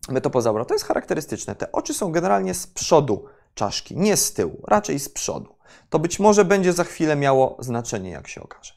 metopozaura, 0.10 0.66
to 0.66 0.74
jest 0.74 0.86
charakterystyczne. 0.86 1.56
Te 1.56 1.72
oczy 1.72 1.94
są 1.94 2.12
generalnie 2.12 2.54
z 2.54 2.68
przodu 2.68 3.26
czaszki, 3.54 3.98
nie 3.98 4.18
z 4.18 4.34
tyłu, 4.34 4.62
raczej 4.68 5.00
z 5.00 5.10
przodu. 5.10 5.56
To 5.90 6.00
być 6.00 6.20
może 6.20 6.46
będzie 6.46 6.74
za 6.74 6.84
chwilę 6.84 7.16
miało 7.16 7.58
znaczenie, 7.60 8.10
jak 8.10 8.28
się 8.28 8.44
okaże. 8.44 8.74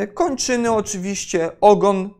Yy, 0.00 0.06
kończyny 0.06 0.72
oczywiście, 0.72 1.50
ogon 1.60 2.10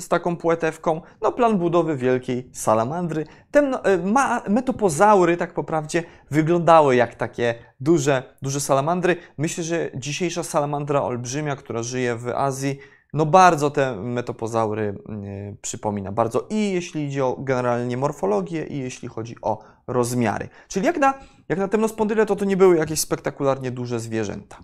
z 0.00 0.08
taką 0.08 0.36
płetewką, 0.36 1.00
no 1.22 1.32
plan 1.32 1.58
budowy 1.58 1.96
wielkiej 1.96 2.50
salamandry. 2.52 3.26
Temno, 3.50 3.80
ma, 4.04 4.42
metopozaury, 4.48 5.36
tak 5.36 5.54
po 5.54 5.64
prawdzie, 5.64 6.02
wyglądały 6.30 6.96
jak 6.96 7.14
takie 7.14 7.54
duże, 7.80 8.22
duże 8.42 8.60
salamandry. 8.60 9.16
Myślę, 9.38 9.64
że 9.64 9.90
dzisiejsza 9.94 10.42
salamandra 10.42 11.02
olbrzymia, 11.02 11.56
która 11.56 11.82
żyje 11.82 12.16
w 12.16 12.28
Azji, 12.28 12.78
no 13.12 13.26
bardzo 13.26 13.70
te 13.70 13.96
metopozaury 13.96 14.94
yy, 15.08 15.56
przypomina, 15.62 16.12
bardzo 16.12 16.46
i 16.50 16.72
jeśli 16.72 17.06
idzie 17.06 17.24
o 17.24 17.36
generalnie 17.38 17.96
morfologię, 17.96 18.66
i 18.66 18.78
jeśli 18.78 19.08
chodzi 19.08 19.36
o 19.42 19.58
rozmiary. 19.86 20.48
Czyli 20.68 20.86
jak 20.86 20.98
na, 20.98 21.14
jak 21.48 21.58
na 21.58 21.68
temnospondyle, 21.68 22.26
to 22.26 22.36
to 22.36 22.44
nie 22.44 22.56
były 22.56 22.76
jakieś 22.76 23.00
spektakularnie 23.00 23.70
duże 23.70 24.00
zwierzęta. 24.00 24.58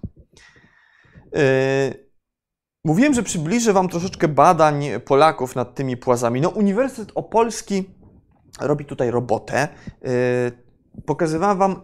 Yy, 1.33 1.41
mówiłem, 2.85 3.15
że 3.15 3.23
przybliżę 3.23 3.73
Wam 3.73 3.89
troszeczkę 3.89 4.29
badań 4.29 4.85
Polaków 5.05 5.57
nad 5.57 5.75
tymi 5.75 5.97
płazami. 5.97 6.41
No, 6.41 6.49
Uniwersytet 6.49 7.13
Opolski 7.15 7.91
robi 8.61 8.85
tutaj 8.85 9.11
robotę. 9.11 9.69
Yy, 10.03 10.13
pokazywałem 11.07 11.59
Wam, 11.59 11.81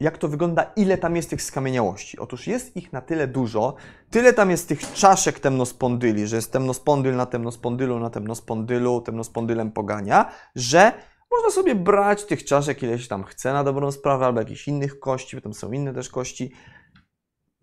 jak 0.00 0.18
to 0.18 0.28
wygląda, 0.28 0.72
ile 0.76 0.98
tam 0.98 1.16
jest 1.16 1.30
tych 1.30 1.42
skamieniałości. 1.42 2.18
Otóż 2.18 2.46
jest 2.46 2.76
ich 2.76 2.92
na 2.92 3.00
tyle 3.00 3.26
dużo, 3.26 3.74
tyle 4.10 4.32
tam 4.32 4.50
jest 4.50 4.68
tych 4.68 4.92
czaszek 4.92 5.40
temnospondyli, 5.40 6.26
że 6.26 6.36
jest 6.36 6.52
temnospondyl 6.52 7.16
na 7.16 7.26
temnospondylu 7.26 7.98
na 8.00 8.10
temnospondylu, 8.10 9.00
temnospondylem 9.00 9.72
pogania, 9.72 10.30
że 10.54 10.92
można 11.30 11.50
sobie 11.50 11.74
brać 11.74 12.24
tych 12.24 12.44
czaszek 12.44 12.82
ileś 12.82 13.08
tam 13.08 13.24
chce 13.24 13.52
na 13.52 13.64
dobrą 13.64 13.92
sprawę, 13.92 14.26
albo 14.26 14.40
jakichś 14.40 14.68
innych 14.68 15.00
kości, 15.00 15.36
bo 15.36 15.42
tam 15.42 15.54
są 15.54 15.72
inne 15.72 15.94
też 15.94 16.08
kości, 16.08 16.52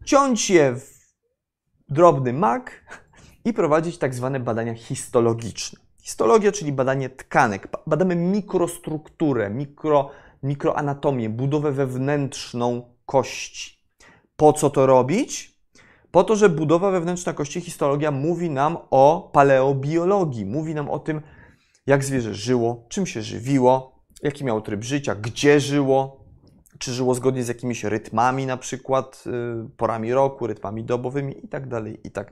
ciąć 0.06 0.50
je 0.50 0.76
w 0.76 0.90
drobny 1.90 2.34
mak 2.34 2.86
i 3.46 3.54
prowadzić 3.54 3.98
tak 3.98 4.14
zwane 4.14 4.40
badania 4.40 4.74
histologiczne. 4.74 5.80
Histologia, 6.02 6.52
czyli 6.52 6.72
badanie 6.72 7.10
tkanek. 7.10 7.68
Badamy 7.88 8.16
mikrostrukturę, 8.16 9.50
mikro, 9.50 10.12
mikroanatomię, 10.46 11.30
budowę 11.30 11.72
wewnętrzną 11.72 12.82
kości. 13.06 13.80
Po 14.38 14.54
co 14.54 14.70
to 14.70 14.86
robić? 14.86 15.56
Po 16.12 16.24
to, 16.24 16.36
że 16.36 16.50
budowa 16.50 16.92
wewnętrzna 16.92 17.34
kości, 17.34 17.62
histologia 17.62 18.12
mówi 18.12 18.50
nam 18.50 18.78
o 18.90 19.30
paleobiologii, 19.34 20.46
mówi 20.46 20.76
nam 20.76 20.90
o 20.90 21.00
tym, 21.00 21.22
jak 21.88 22.04
zwierzę 22.04 22.34
żyło, 22.34 22.86
czym 22.90 23.06
się 23.06 23.22
żywiło, 23.22 24.00
jaki 24.24 24.46
miało 24.46 24.62
tryb 24.62 24.84
życia, 24.84 25.16
gdzie 25.16 25.60
żyło, 25.60 26.26
czy 26.78 26.94
żyło 26.94 27.16
zgodnie 27.16 27.44
z 27.44 27.48
jakimiś 27.48 27.84
rytmami, 27.84 28.46
na 28.46 28.58
przykład 28.58 29.24
y, 29.28 29.70
porami 29.78 30.14
roku, 30.14 30.48
rytmami 30.48 30.84
dobowymi 30.84 31.46
i 31.46 31.48
tak 31.48 31.68
dalej, 31.68 32.00
i 32.04 32.12
tak. 32.12 32.32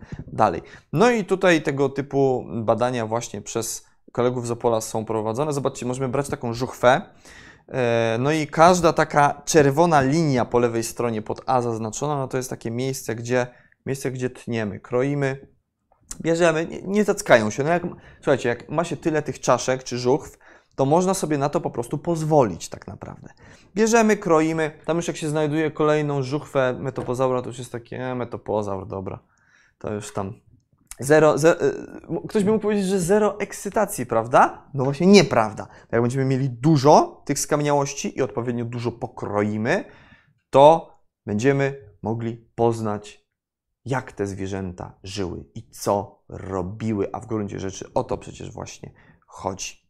No 0.93 1.11
i 1.11 1.25
tutaj 1.25 1.61
tego 1.61 1.89
typu 1.89 2.45
badania 2.63 3.07
właśnie 3.07 3.41
przez 3.41 3.85
kolegów 4.11 4.47
z 4.47 4.51
Opola 4.51 4.81
są 4.81 5.05
prowadzone. 5.05 5.53
Zobaczcie, 5.53 5.85
możemy 5.85 6.09
brać 6.09 6.29
taką 6.29 6.53
żuchwę, 6.53 7.01
no 8.19 8.31
i 8.31 8.47
każda 8.47 8.93
taka 8.93 9.41
czerwona 9.45 10.01
linia 10.01 10.45
po 10.45 10.59
lewej 10.59 10.83
stronie 10.83 11.21
pod 11.21 11.41
A 11.45 11.61
zaznaczona, 11.61 12.17
no 12.17 12.27
to 12.27 12.37
jest 12.37 12.49
takie 12.49 12.71
miejsce, 12.71 13.15
gdzie, 13.15 13.47
miejsce, 13.85 14.11
gdzie 14.11 14.29
tniemy, 14.29 14.79
kroimy, 14.79 15.47
bierzemy, 16.21 16.65
nie, 16.65 16.81
nie 16.81 17.03
zackają 17.03 17.49
się. 17.49 17.63
No 17.63 17.69
jak, 17.69 17.83
słuchajcie, 18.15 18.49
jak 18.49 18.69
ma 18.69 18.83
się 18.83 18.97
tyle 18.97 19.21
tych 19.21 19.39
czaszek 19.39 19.83
czy 19.83 19.97
żuchw, 19.97 20.37
to 20.75 20.85
można 20.85 21.13
sobie 21.13 21.37
na 21.37 21.49
to 21.49 21.61
po 21.61 21.69
prostu 21.69 21.97
pozwolić 21.97 22.69
tak 22.69 22.87
naprawdę. 22.87 23.29
Bierzemy, 23.75 24.17
kroimy, 24.17 24.71
tam 24.85 24.97
już 24.97 25.07
jak 25.07 25.17
się 25.17 25.29
znajduje 25.29 25.71
kolejną 25.71 26.21
żuchwę 26.21 26.75
metopozaura, 26.79 27.41
to 27.41 27.47
już 27.47 27.59
jest 27.59 27.71
takie, 27.71 27.97
e, 27.97 28.15
metopozaur, 28.15 28.87
dobra, 28.87 29.19
to 29.77 29.93
już 29.93 30.13
tam 30.13 30.33
zero, 30.99 31.37
zero, 31.37 31.59
ktoś 32.29 32.43
by 32.43 32.51
mógł 32.51 32.61
powiedzieć, 32.61 32.85
że 32.85 32.99
zero 32.99 33.39
ekscytacji, 33.39 34.05
prawda? 34.05 34.69
No 34.73 34.83
właśnie 34.83 35.07
nieprawda. 35.07 35.67
Jak 35.91 36.01
będziemy 36.01 36.25
mieli 36.25 36.49
dużo 36.49 37.23
tych 37.25 37.39
skamieniałości 37.39 38.17
i 38.17 38.21
odpowiednio 38.21 38.65
dużo 38.65 38.91
pokroimy, 38.91 39.85
to 40.49 40.93
będziemy 41.25 41.93
mogli 42.01 42.37
poznać 42.55 43.23
jak 43.85 44.11
te 44.11 44.27
zwierzęta 44.27 44.99
żyły 45.03 45.45
i 45.55 45.69
co 45.69 46.23
robiły, 46.29 47.09
a 47.13 47.19
w 47.19 47.27
gruncie 47.27 47.59
rzeczy 47.59 47.93
o 47.93 48.03
to 48.03 48.17
przecież 48.17 48.51
właśnie 48.51 48.93
chodzi. 49.27 49.82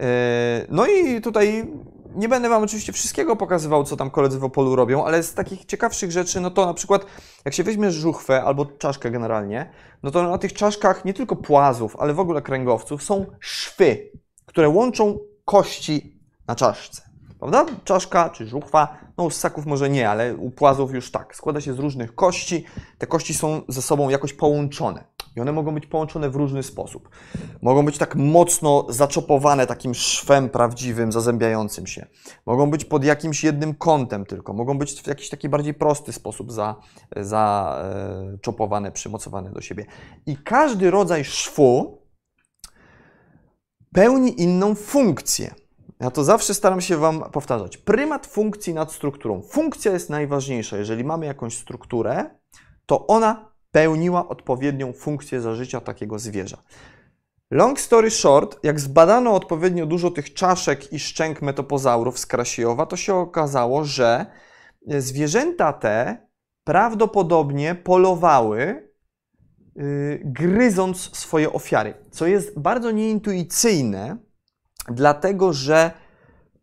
E, 0.00 0.66
no 0.68 0.86
i 0.86 1.20
tutaj 1.20 1.72
nie 2.14 2.28
będę 2.28 2.48
Wam 2.48 2.62
oczywiście 2.62 2.92
wszystkiego 2.92 3.36
pokazywał, 3.36 3.84
co 3.84 3.96
tam 3.96 4.10
koledzy 4.10 4.38
w 4.38 4.44
Opolu 4.44 4.76
robią, 4.76 5.04
ale 5.04 5.22
z 5.22 5.34
takich 5.34 5.64
ciekawszych 5.64 6.12
rzeczy, 6.12 6.40
no 6.40 6.50
to 6.50 6.66
na 6.66 6.74
przykład 6.74 7.06
jak 7.44 7.54
się 7.54 7.64
weźmie 7.64 7.90
żuchwę 7.90 8.42
albo 8.42 8.66
czaszkę 8.66 9.10
generalnie, 9.10 9.70
no 10.02 10.10
to 10.10 10.22
na 10.22 10.38
tych 10.38 10.52
czaszkach 10.52 11.04
nie 11.04 11.14
tylko 11.14 11.36
płazów, 11.36 11.96
ale 11.98 12.14
w 12.14 12.20
ogóle 12.20 12.42
kręgowców 12.42 13.02
są 13.02 13.26
szwy, 13.40 14.10
które 14.46 14.68
łączą 14.68 15.18
kości 15.44 16.20
na 16.46 16.54
czaszce. 16.54 17.02
Prawda? 17.38 17.66
Czaszka 17.84 18.30
czy 18.30 18.46
żuchwa, 18.46 18.96
no 19.18 19.24
u 19.24 19.30
ssaków 19.30 19.66
może 19.66 19.90
nie, 19.90 20.10
ale 20.10 20.36
u 20.36 20.50
płazów 20.50 20.94
już 20.94 21.10
tak. 21.10 21.36
Składa 21.36 21.60
się 21.60 21.74
z 21.74 21.78
różnych 21.78 22.14
kości. 22.14 22.64
Te 22.98 23.06
kości 23.06 23.34
są 23.34 23.62
ze 23.68 23.82
sobą 23.82 24.08
jakoś 24.08 24.32
połączone. 24.32 25.04
I 25.36 25.40
one 25.40 25.52
mogą 25.52 25.74
być 25.74 25.86
połączone 25.86 26.30
w 26.30 26.36
różny 26.36 26.62
sposób. 26.62 27.08
Mogą 27.62 27.84
być 27.84 27.98
tak 27.98 28.16
mocno 28.16 28.86
zaczopowane 28.88 29.66
takim 29.66 29.94
szwem 29.94 30.48
prawdziwym, 30.48 31.12
zazębiającym 31.12 31.86
się. 31.86 32.06
Mogą 32.46 32.70
być 32.70 32.84
pod 32.84 33.04
jakimś 33.04 33.44
jednym 33.44 33.74
kątem 33.74 34.26
tylko. 34.26 34.52
Mogą 34.52 34.78
być 34.78 35.02
w 35.02 35.06
jakiś 35.06 35.28
taki 35.28 35.48
bardziej 35.48 35.74
prosty 35.74 36.12
sposób 36.12 36.52
zaczopowane, 36.52 36.76
za, 37.16 37.76
e, 38.34 38.38
przymocowane 38.92 39.50
do 39.50 39.60
siebie. 39.60 39.86
I 40.26 40.36
każdy 40.36 40.90
rodzaj 40.90 41.24
szwu 41.24 42.02
pełni 43.92 44.42
inną 44.42 44.74
funkcję. 44.74 45.54
Ja 46.00 46.10
to 46.10 46.24
zawsze 46.24 46.54
staram 46.54 46.80
się 46.80 46.96
Wam 46.96 47.30
powtarzać. 47.30 47.76
Prymat 47.76 48.26
funkcji 48.26 48.74
nad 48.74 48.92
strukturą. 48.92 49.42
Funkcja 49.42 49.92
jest 49.92 50.10
najważniejsza. 50.10 50.76
Jeżeli 50.76 51.04
mamy 51.04 51.26
jakąś 51.26 51.58
strukturę, 51.58 52.30
to 52.86 53.06
ona 53.06 53.51
pełniła 53.72 54.28
odpowiednią 54.28 54.92
funkcję 54.92 55.40
za 55.40 55.54
życia 55.54 55.80
takiego 55.80 56.18
zwierza. 56.18 56.56
Long 57.50 57.80
story 57.80 58.10
short, 58.10 58.58
jak 58.62 58.80
zbadano 58.80 59.34
odpowiednio 59.34 59.86
dużo 59.86 60.10
tych 60.10 60.34
czaszek 60.34 60.92
i 60.92 60.98
szczęk 60.98 61.42
metopozaurów 61.42 62.18
z 62.18 62.26
Krasiejowa, 62.26 62.86
to 62.86 62.96
się 62.96 63.14
okazało, 63.14 63.84
że 63.84 64.26
zwierzęta 64.86 65.72
te 65.72 66.26
prawdopodobnie 66.64 67.74
polowały, 67.74 68.90
yy, 69.76 70.22
gryząc 70.24 71.16
swoje 71.16 71.52
ofiary, 71.52 71.94
co 72.10 72.26
jest 72.26 72.58
bardzo 72.58 72.90
nieintuicyjne, 72.90 74.16
dlatego 74.88 75.52
że 75.52 75.90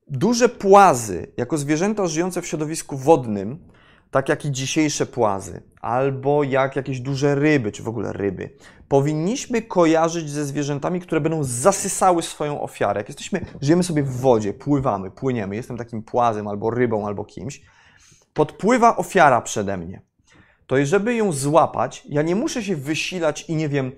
duże 0.08 0.50
płazy, 0.50 1.32
jako 1.38 1.58
zwierzęta 1.58 2.08
żyjące 2.08 2.42
w 2.42 2.48
środowisku 2.48 2.98
wodnym, 2.98 3.68
tak 4.12 4.30
jak 4.30 4.46
i 4.46 4.52
dzisiejsze 4.52 5.06
płazy, 5.06 5.62
albo 5.80 6.44
jak 6.44 6.76
jakieś 6.76 7.00
duże 7.00 7.36
ryby, 7.36 7.72
czy 7.72 7.84
w 7.84 7.88
ogóle 7.88 8.14
ryby, 8.14 8.50
powinniśmy 8.88 9.62
kojarzyć 9.62 10.30
ze 10.30 10.46
zwierzętami, 10.46 11.02
które 11.02 11.22
będą 11.22 11.44
zasysały 11.44 12.22
swoją 12.22 12.62
ofiarę. 12.62 13.00
Jak 13.00 13.10
jesteśmy, 13.10 13.46
żyjemy 13.62 13.84
sobie 13.84 14.04
w 14.04 14.20
wodzie, 14.22 14.54
pływamy, 14.54 15.12
płyniemy, 15.12 15.56
jestem 15.56 15.78
takim 15.78 16.04
płazem, 16.04 16.48
albo 16.48 16.70
rybą, 16.70 17.08
albo 17.08 17.26
kimś, 17.26 17.62
podpływa 18.34 18.98
ofiara 18.98 19.42
przede 19.42 19.78
mnie. 19.78 20.02
To 20.68 20.86
żeby 20.86 21.16
ją 21.16 21.32
złapać, 21.32 22.04
ja 22.10 22.22
nie 22.22 22.36
muszę 22.36 22.64
się 22.64 22.76
wysilać 22.76 23.50
i 23.50 23.56
nie 23.56 23.70
wiem, 23.70 23.92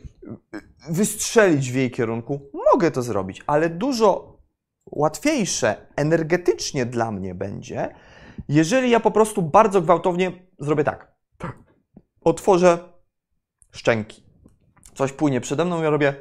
wystrzelić 0.90 1.72
w 1.72 1.76
jej 1.76 1.92
kierunku. 1.92 2.40
Mogę 2.74 2.92
to 2.92 3.02
zrobić, 3.02 3.44
ale 3.48 3.70
dużo 3.70 4.38
łatwiejsze 4.86 5.76
energetycznie 5.96 6.86
dla 6.86 7.12
mnie 7.12 7.36
będzie, 7.36 7.90
jeżeli 8.50 8.90
ja 8.90 9.00
po 9.00 9.12
prostu 9.12 9.42
bardzo 9.42 9.82
gwałtownie 9.82 10.32
zrobię 10.60 10.84
tak. 10.84 11.11
Otworzę 12.22 12.80
szczęki. 13.72 14.24
Coś 14.94 15.12
płynie 15.12 15.42
przede 15.42 15.66
mną, 15.66 15.84
ja 15.84 15.90
robię 15.90 16.16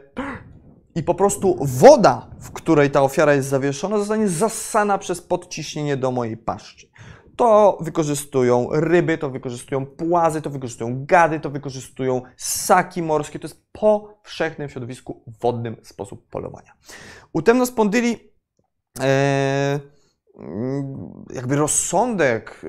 i 0.94 1.02
po 1.02 1.14
prostu 1.14 1.58
woda, 1.60 2.30
w 2.40 2.50
której 2.50 2.90
ta 2.90 3.02
ofiara 3.02 3.34
jest 3.34 3.48
zawieszona, 3.48 3.98
zostanie 3.98 4.28
zassana 4.28 4.98
przez 4.98 5.22
podciśnienie 5.22 5.96
do 5.96 6.10
mojej 6.10 6.36
paszczy. 6.36 6.90
To 7.36 7.78
wykorzystują 7.80 8.68
ryby, 8.72 9.18
to 9.18 9.30
wykorzystują 9.30 9.86
płazy, 9.86 10.42
to 10.42 10.50
wykorzystują 10.50 11.04
gady, 11.06 11.40
to 11.40 11.50
wykorzystują 11.50 12.22
ssaki 12.36 13.02
morskie. 13.02 13.38
To 13.38 13.48
jest 13.48 13.66
powszechny 13.72 14.68
w 14.68 14.72
środowisku 14.72 15.24
wodnym 15.40 15.76
sposób 15.82 16.28
polowania. 16.28 16.72
U 17.32 17.42
temnospondyli 17.42 18.32
e, 19.00 19.80
jakby 21.34 21.56
rozsądek 21.56 22.60
e, 22.64 22.68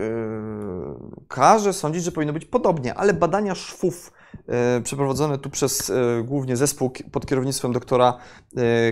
każe 1.27 1.73
sądzić, 1.73 2.03
że 2.03 2.11
powinno 2.11 2.33
być 2.33 2.45
podobnie, 2.45 2.93
ale 2.93 3.13
badania 3.13 3.55
szwów 3.55 4.13
e, 4.47 4.81
przeprowadzone 4.81 5.37
tu 5.37 5.49
przez 5.49 5.89
e, 5.89 6.23
głównie 6.23 6.57
zespół 6.57 6.91
pod 7.11 7.25
kierownictwem 7.25 7.73
doktora 7.73 8.17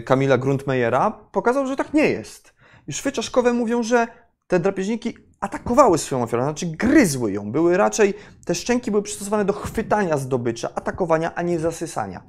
Kamila 0.06 0.38
Grundmeyera 0.38 1.12
pokazał, 1.32 1.68
że 1.68 1.76
tak 1.76 1.94
nie 1.94 2.10
jest. 2.10 2.54
I 2.88 2.94
szwy 2.94 3.12
czaszkowe 3.12 3.54
mówią, 3.54 3.84
że 3.84 4.08
te 4.48 4.60
drapieżniki 4.60 5.18
atakowały 5.40 5.98
swoją 5.98 6.24
ofiarę, 6.24 6.44
znaczy 6.44 6.66
gryzły 6.66 7.32
ją. 7.32 7.52
Były 7.52 7.78
raczej, 7.78 8.14
te 8.46 8.56
szczęki 8.56 8.92
były 8.92 9.04
przystosowane 9.04 9.46
do 9.46 9.54
chwytania 9.54 10.18
zdobycza, 10.18 10.70
atakowania, 10.76 11.36
a 11.36 11.42
nie 11.42 11.60
zasysania. 11.60 12.24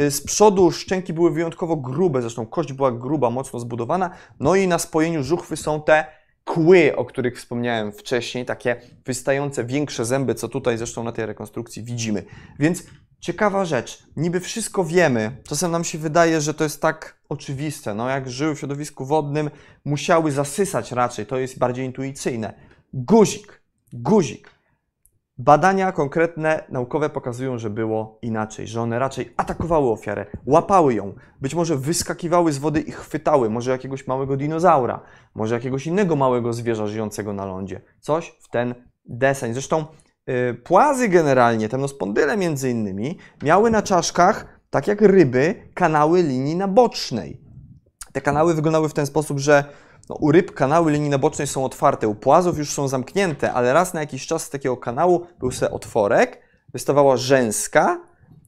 Y, 0.00 0.10
z 0.10 0.20
przodu 0.20 0.70
szczęki 0.70 1.12
były 1.12 1.30
wyjątkowo 1.30 1.76
grube, 1.76 2.22
zresztą 2.22 2.46
kość 2.46 2.72
była 2.72 2.92
gruba, 2.92 3.30
mocno 3.30 3.60
zbudowana, 3.60 4.10
no 4.40 4.54
i 4.54 4.68
na 4.68 4.78
spojeniu 4.78 5.22
żuchwy 5.22 5.56
są 5.56 5.82
te 5.82 6.06
kły, 6.44 6.96
o 6.96 7.04
których 7.04 7.38
wspomniałem 7.38 7.92
wcześniej, 7.92 8.44
takie 8.44 8.76
wystające 9.06 9.64
większe 9.64 10.04
zęby, 10.04 10.34
co 10.34 10.48
tutaj 10.48 10.78
zresztą 10.78 11.04
na 11.04 11.12
tej 11.12 11.26
rekonstrukcji 11.26 11.82
widzimy. 11.82 12.24
Więc 12.58 12.82
ciekawa 13.22 13.64
rzecz, 13.64 14.02
niby 14.16 14.40
wszystko 14.40 14.84
wiemy, 14.84 15.36
czasem 15.48 15.70
nam 15.70 15.84
się 15.84 15.98
wydaje, 15.98 16.40
że 16.40 16.54
to 16.54 16.64
jest 16.64 16.82
tak 16.82 17.16
oczywiste, 17.28 17.94
no 17.94 18.08
jak 18.08 18.30
żyły 18.30 18.54
w 18.54 18.58
środowisku 18.58 19.04
wodnym, 19.04 19.50
musiały 19.84 20.32
zasysać 20.32 20.92
raczej, 20.92 21.26
to 21.26 21.38
jest 21.38 21.58
bardziej 21.58 21.86
intuicyjne. 21.86 22.54
Guzik, 22.92 23.62
guzik. 23.92 24.50
Badania 25.38 25.92
konkretne, 25.92 26.64
naukowe 26.68 27.10
pokazują, 27.10 27.58
że 27.58 27.70
było 27.70 28.18
inaczej, 28.22 28.66
że 28.66 28.80
one 28.82 28.98
raczej 28.98 29.32
atakowały 29.36 29.90
ofiarę, 29.90 30.26
łapały 30.46 30.94
ją, 30.94 31.14
być 31.40 31.54
może 31.54 31.76
wyskakiwały 31.76 32.52
z 32.52 32.58
wody 32.58 32.80
i 32.80 32.92
chwytały, 32.92 33.50
może 33.50 33.70
jakiegoś 33.70 34.06
małego 34.06 34.36
dinozaura, 34.36 35.00
może 35.34 35.54
jakiegoś 35.54 35.86
innego 35.86 36.16
małego 36.16 36.52
zwierza 36.52 36.86
żyjącego 36.86 37.32
na 37.32 37.44
lądzie. 37.44 37.80
Coś 38.00 38.28
w 38.40 38.48
ten 38.48 38.74
deseń. 39.04 39.52
Zresztą 39.52 39.86
płazy 40.64 41.08
generalnie, 41.08 41.68
temnospondyle 41.68 42.36
między 42.36 42.70
innymi, 42.70 43.18
miały 43.42 43.70
na 43.70 43.82
czaszkach, 43.82 44.46
tak 44.70 44.86
jak 44.86 45.00
ryby, 45.00 45.54
kanały 45.74 46.22
linii 46.22 46.56
nabocznej. 46.56 47.40
Te 48.12 48.20
kanały 48.20 48.54
wyglądały 48.54 48.88
w 48.88 48.94
ten 48.94 49.06
sposób, 49.06 49.38
że 49.38 49.64
no, 50.08 50.16
u 50.16 50.32
ryb 50.32 50.54
kanały 50.54 50.92
linii 50.92 51.10
nabocznej 51.10 51.46
są 51.46 51.64
otwarte, 51.64 52.08
u 52.08 52.14
płazów 52.14 52.58
już 52.58 52.70
są 52.70 52.88
zamknięte, 52.88 53.52
ale 53.52 53.72
raz 53.72 53.94
na 53.94 54.00
jakiś 54.00 54.26
czas 54.26 54.42
z 54.42 54.50
takiego 54.50 54.76
kanału 54.76 55.26
był 55.38 55.50
se 55.50 55.70
otworek, 55.70 56.42
wystawała 56.72 57.16
rzęska 57.16 58.00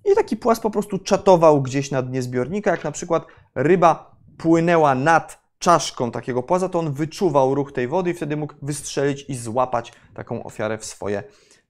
i 0.04 0.14
taki 0.14 0.36
płaz 0.36 0.60
po 0.60 0.70
prostu 0.70 0.98
czatował 0.98 1.62
gdzieś 1.62 1.90
na 1.90 2.02
dnie 2.02 2.22
zbiornika. 2.22 2.70
Jak 2.70 2.84
na 2.84 2.92
przykład 2.92 3.26
ryba 3.54 4.16
płynęła 4.38 4.94
nad 4.94 5.44
czaszką 5.58 6.10
takiego 6.10 6.42
płaza, 6.42 6.68
to 6.68 6.78
on 6.78 6.92
wyczuwał 6.92 7.54
ruch 7.54 7.72
tej 7.72 7.88
wody 7.88 8.10
i 8.10 8.14
wtedy 8.14 8.36
mógł 8.36 8.54
wystrzelić 8.62 9.24
i 9.28 9.36
złapać 9.36 9.92
taką 10.14 10.42
ofiarę 10.44 10.78
w 10.78 10.84
swoje 10.84 11.22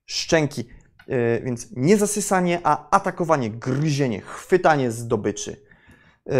szczęki. 0.06 0.64
Yy, 1.08 1.42
więc 1.44 1.68
nie 1.76 1.96
zasysanie, 1.96 2.60
a 2.64 2.90
atakowanie, 2.90 3.50
gryzienie, 3.50 4.20
chwytanie 4.20 4.90
zdobyczy. 4.90 5.66
Yy, 6.26 6.34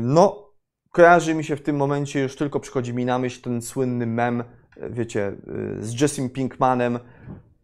no, 0.00 0.52
kojarzy 0.90 1.34
mi 1.34 1.44
się 1.44 1.56
w 1.56 1.62
tym 1.62 1.76
momencie, 1.76 2.20
już 2.20 2.36
tylko 2.36 2.60
przychodzi 2.60 2.94
mi 2.94 3.04
na 3.04 3.18
myśl 3.18 3.42
ten 3.42 3.62
słynny 3.62 4.06
mem, 4.06 4.44
wiecie, 4.90 5.36
z 5.80 6.00
Jessim 6.00 6.30
Pinkmanem. 6.30 6.98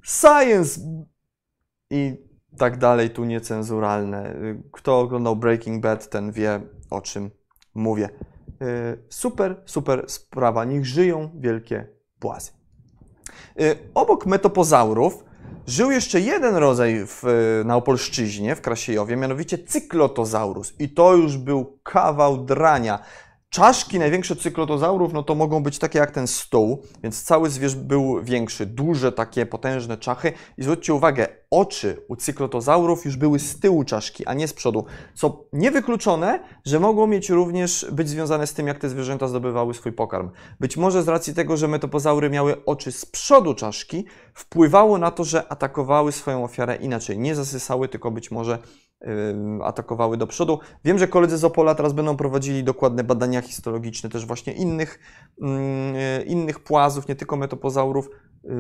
Science! 0.03 0.81
I 1.91 2.17
tak 2.59 2.79
dalej, 2.79 3.11
tu 3.11 3.25
niecenzuralne. 3.25 4.35
Kto 4.73 5.01
oglądał 5.01 5.37
Breaking 5.37 5.83
Bad, 5.83 6.11
ten 6.11 6.33
wie, 6.33 6.61
o 6.91 7.01
czym 7.01 7.31
mówię. 7.75 8.09
Super, 9.09 9.63
super 9.67 10.05
sprawa. 10.07 10.65
Niech 10.65 10.87
żyją 10.87 11.31
wielkie 11.35 11.87
płazy. 12.19 12.51
Obok 13.95 14.27
metopozaurów 14.27 15.25
żył 15.71 15.91
jeszcze 15.91 16.21
jeden 16.21 16.57
rodzaj 16.57 17.07
w, 17.07 17.23
na 17.65 17.77
Opolszczyźnie, 17.77 18.57
w 18.57 18.61
Krasiejowie, 18.61 19.17
mianowicie 19.17 19.59
cyklotozaurus. 19.59 20.75
I 20.79 20.89
to 20.89 21.15
już 21.15 21.37
był 21.37 21.79
kawał 21.83 22.45
drania. 22.45 22.99
Czaszki 23.53 23.99
największe 23.99 24.37
cyklotozaurów, 24.37 25.13
no 25.13 25.23
to 25.23 25.35
mogą 25.35 25.63
być 25.63 25.79
takie 25.79 25.99
jak 25.99 26.11
ten 26.11 26.27
stół, 26.27 26.83
więc 27.03 27.23
cały 27.23 27.51
zwierz 27.51 27.75
był 27.75 28.23
większy, 28.23 28.67
duże 28.67 29.13
takie 29.13 29.47
potężne 29.47 29.97
czachy. 29.97 30.33
I 30.59 30.63
zwróćcie 30.63 30.95
uwagę, 30.95 31.29
oczy 31.51 32.05
u 32.09 32.17
cyklotozaurów 32.17 33.05
już 33.05 33.17
były 33.17 33.39
z 33.39 33.61
tyłu 33.61 33.85
czaszki, 33.85 34.27
a 34.27 34.35
nie 34.35 34.49
z 34.49 34.53
przodu, 34.53 34.85
co 35.15 35.45
niewykluczone, 35.53 36.41
że 36.65 36.81
mogło 36.81 37.07
mieć 37.07 37.31
również 37.31 37.87
być 37.93 38.09
związane 38.09 38.47
z 38.47 38.55
tym, 38.55 38.67
jak 38.67 38.79
te 38.79 38.89
zwierzęta 38.89 39.29
zdobywały 39.29 39.75
swój 39.75 39.93
pokarm. 39.93 40.31
Być 40.61 40.77
może 40.77 41.03
z 41.03 41.09
racji 41.09 41.35
tego, 41.35 41.57
że 41.57 41.69
metopozaury 41.69 42.31
miały 42.31 42.65
oczy 42.65 42.93
z 42.93 43.07
przodu 43.07 43.55
czaszki, 43.55 44.05
wpływało 44.35 44.99
na 44.99 45.11
to, 45.11 45.25
że 45.25 45.53
atakowały 45.53 46.13
swoją 46.13 46.45
ofiarę 46.45 46.77
inaczej. 46.77 47.19
Nie 47.19 47.35
zasysały, 47.35 47.89
tylko 47.89 48.11
być 48.11 48.31
może 48.31 48.59
atakowały 49.65 50.17
do 50.17 50.27
przodu. 50.27 50.59
Wiem, 50.85 50.99
że 50.99 51.09
koledzy 51.09 51.39
z 51.39 51.45
Opola 51.45 51.75
teraz 51.75 51.93
będą 51.93 52.17
prowadzili 52.17 52.65
dokładne 52.65 53.05
badania 53.05 53.43
histologiczne 53.43 54.11
też 54.11 54.27
właśnie 54.27 54.53
innych, 54.53 54.99
innych 56.27 56.61
płazów, 56.61 57.09
nie 57.09 57.17
tylko 57.17 57.37
metopozaurów. 57.37 58.11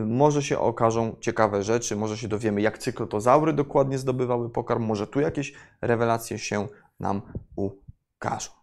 Może 0.07 0.43
się 0.43 0.59
okażą 0.59 1.17
ciekawe 1.21 1.63
rzeczy, 1.63 1.97
może 1.97 2.17
się 2.17 2.29
dowiemy, 2.29 2.61
jak 2.61 2.79
cyklotozaury 2.79 3.53
dokładnie 3.53 3.99
zdobywały 3.99 4.51
pokarm, 4.51 4.83
może 4.85 5.07
tu 5.07 5.21
jakieś 5.21 5.53
rewelacje 5.81 6.39
się 6.39 6.69
nam 7.01 7.23
ukażą. 7.57 8.60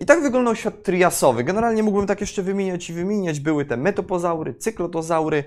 I 0.00 0.06
tak 0.06 0.22
wyglądał 0.22 0.56
świat 0.56 0.82
triasowy. 0.82 1.44
Generalnie 1.44 1.82
mógłbym 1.82 2.06
tak 2.06 2.20
jeszcze 2.20 2.42
wymieniać 2.42 2.90
i 2.90 2.92
wymieniać. 2.92 3.40
Były 3.40 3.64
te 3.64 3.76
metopozaury, 3.76 4.54
cyklotozaury, 4.54 5.44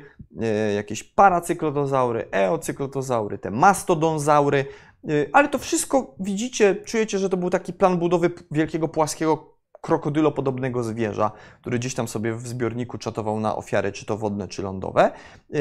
jakieś 0.75 1.03
paracyklotozaury, 1.03 2.27
eocyklotozaury, 2.31 3.37
te 3.37 3.51
mastodonzaury, 3.51 4.65
Y, 5.09 5.29
ale 5.33 5.47
to 5.47 5.57
wszystko 5.57 6.15
widzicie, 6.19 6.75
czujecie, 6.75 7.19
że 7.19 7.29
to 7.29 7.37
był 7.37 7.49
taki 7.49 7.73
plan 7.73 7.97
budowy 7.97 8.31
wielkiego 8.51 8.87
płaskiego 8.87 9.57
krokodylopodobnego 9.88 10.83
zwierza, 10.83 11.31
który 11.61 11.79
gdzieś 11.79 11.93
tam 11.93 12.07
sobie 12.07 12.33
w 12.33 12.47
zbiorniku 12.47 12.97
czatował 12.97 13.39
na 13.39 13.55
ofiary, 13.55 13.91
czy 13.91 14.05
to 14.05 14.17
wodne, 14.17 14.47
czy 14.47 14.61
lądowe. 14.61 15.11
Y, 15.55 15.59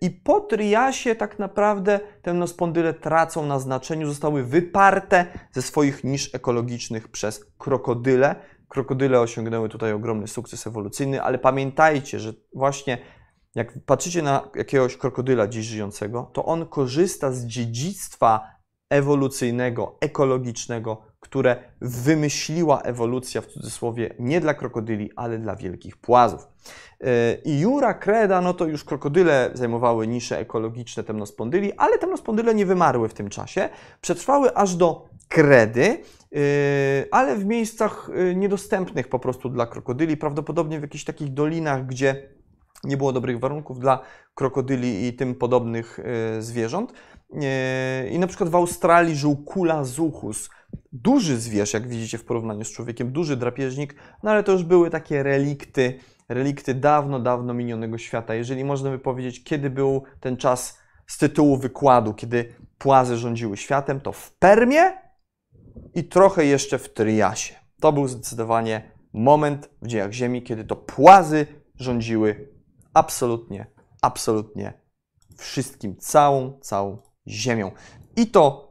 I 0.00 0.10
po 0.10 0.40
triasie 0.40 1.14
tak 1.14 1.38
naprawdę 1.38 2.00
te 2.22 2.32
nospondyle 2.34 2.94
tracą 2.94 3.46
na 3.46 3.58
znaczeniu, 3.58 4.06
zostały 4.08 4.44
wyparte 4.44 5.26
ze 5.52 5.62
swoich 5.62 6.04
nisz 6.04 6.34
ekologicznych 6.34 7.08
przez 7.08 7.44
krokodyle. 7.58 8.34
Krokodyle 8.68 9.20
osiągnęły 9.20 9.68
tutaj 9.68 9.92
ogromny 9.92 10.28
sukces 10.28 10.66
ewolucyjny, 10.66 11.22
ale 11.22 11.38
pamiętajcie, 11.38 12.20
że 12.20 12.32
właśnie 12.54 12.98
jak 13.54 13.72
patrzycie 13.86 14.22
na 14.22 14.48
jakiegoś 14.54 14.96
krokodyla 14.96 15.46
dziś 15.46 15.66
żyjącego, 15.66 16.30
to 16.32 16.44
on 16.44 16.66
korzysta 16.66 17.32
z 17.32 17.46
dziedzictwa 17.46 18.56
ewolucyjnego, 18.90 19.96
ekologicznego, 20.00 21.02
które 21.26 21.56
wymyśliła 21.80 22.82
ewolucja 22.82 23.40
w 23.40 23.46
cudzysłowie 23.46 24.14
nie 24.18 24.40
dla 24.40 24.54
krokodyli, 24.54 25.10
ale 25.16 25.38
dla 25.38 25.56
wielkich 25.56 25.96
płazów. 25.96 26.48
E, 27.00 27.34
I 27.44 27.60
Jura 27.60 27.94
Kreda, 27.94 28.40
no 28.40 28.54
to 28.54 28.66
już 28.66 28.84
krokodyle 28.84 29.50
zajmowały 29.54 30.06
nisze 30.06 30.38
ekologiczne 30.38 31.04
temnospondyli, 31.04 31.72
ale 31.72 31.98
temnospondyle 31.98 32.54
nie 32.54 32.66
wymarły 32.66 33.08
w 33.08 33.14
tym 33.14 33.28
czasie. 33.28 33.68
Przetrwały 34.00 34.54
aż 34.54 34.76
do 34.76 35.08
Kredy, 35.28 35.84
e, 35.84 36.38
ale 37.10 37.36
w 37.36 37.44
miejscach 37.44 38.10
e, 38.14 38.34
niedostępnych 38.34 39.08
po 39.08 39.18
prostu 39.18 39.48
dla 39.48 39.66
krokodyli, 39.66 40.16
prawdopodobnie 40.16 40.78
w 40.78 40.82
jakichś 40.82 41.04
takich 41.04 41.34
dolinach, 41.34 41.86
gdzie 41.86 42.28
nie 42.84 42.96
było 42.96 43.12
dobrych 43.12 43.40
warunków 43.40 43.78
dla 43.78 44.00
krokodyli 44.34 45.06
i 45.06 45.12
tym 45.12 45.34
podobnych 45.34 46.00
zwierząt. 46.38 46.92
I 48.10 48.18
na 48.18 48.26
przykład 48.26 48.50
w 48.50 48.54
Australii 48.54 49.16
żył 49.16 49.36
Kula 49.36 49.84
zuchus. 49.84 50.50
Duży 50.92 51.36
zwierz, 51.36 51.72
jak 51.72 51.88
widzicie 51.88 52.18
w 52.18 52.24
porównaniu 52.24 52.64
z 52.64 52.72
człowiekiem, 52.72 53.12
duży 53.12 53.36
drapieżnik, 53.36 53.94
no 54.22 54.30
ale 54.30 54.42
to 54.42 54.52
już 54.52 54.64
były 54.64 54.90
takie 54.90 55.22
relikty, 55.22 55.98
relikty 56.28 56.74
dawno, 56.74 57.20
dawno 57.20 57.54
minionego 57.54 57.98
świata. 57.98 58.34
Jeżeli 58.34 58.64
można 58.64 58.90
by 58.90 58.98
powiedzieć, 58.98 59.44
kiedy 59.44 59.70
był 59.70 60.02
ten 60.20 60.36
czas 60.36 60.78
z 61.06 61.18
tytułu 61.18 61.56
wykładu, 61.56 62.14
kiedy 62.14 62.54
płazy 62.78 63.16
rządziły 63.16 63.56
światem, 63.56 64.00
to 64.00 64.12
w 64.12 64.32
Permie 64.32 64.82
i 65.94 66.04
trochę 66.04 66.44
jeszcze 66.44 66.78
w 66.78 66.92
Triasie. 66.92 67.54
To 67.80 67.92
był 67.92 68.08
zdecydowanie 68.08 68.90
moment 69.12 69.70
w 69.82 69.86
dziejach 69.86 70.12
Ziemi, 70.12 70.42
kiedy 70.42 70.64
to 70.64 70.76
płazy 70.76 71.46
rządziły 71.78 72.48
absolutnie, 72.94 73.66
absolutnie 74.02 74.72
wszystkim, 75.36 75.96
całą, 75.96 76.58
całą 76.60 76.98
Ziemią. 77.28 77.70
I 78.16 78.26
to 78.26 78.65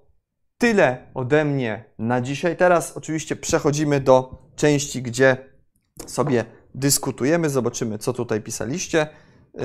tyle 0.58 1.08
ode 1.14 1.46
mnie 1.46 1.86
na 2.00 2.22
dzisiaj. 2.22 2.58
Teraz 2.58 2.98
oczywiście 2.98 3.36
przechodzimy 3.36 4.00
do 4.00 4.38
części, 4.56 5.02
gdzie 5.02 5.38
sobie 6.08 6.46
dyskutujemy, 6.76 7.50
zobaczymy, 7.50 7.98
co 7.98 8.14
tutaj 8.14 8.42
pisaliście. 8.42 8.98
Yy, 8.98 9.62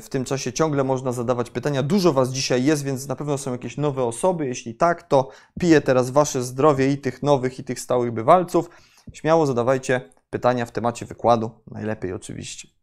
w 0.00 0.06
tym 0.10 0.24
czasie 0.24 0.52
ciągle 0.52 0.84
można 0.84 1.12
zadawać 1.12 1.50
pytania. 1.50 1.82
Dużo 1.82 2.12
Was 2.12 2.32
dzisiaj 2.32 2.64
jest, 2.64 2.84
więc 2.84 3.08
na 3.08 3.16
pewno 3.16 3.38
są 3.38 3.52
jakieś 3.52 3.76
nowe 3.76 4.04
osoby. 4.04 4.46
Jeśli 4.46 4.74
tak, 4.74 5.02
to 5.02 5.28
piję 5.60 5.80
teraz 5.80 6.10
Wasze 6.10 6.42
zdrowie 6.42 6.92
i 6.92 6.98
tych 6.98 7.22
nowych, 7.22 7.58
i 7.58 7.64
tych 7.64 7.80
stałych 7.80 8.12
bywalców. 8.12 8.70
Śmiało 9.12 9.46
zadawajcie 9.46 10.00
pytania 10.30 10.66
w 10.66 10.72
temacie 10.72 11.06
wykładu. 11.06 11.50
Najlepiej 11.70 12.12
oczywiście. 12.12 12.75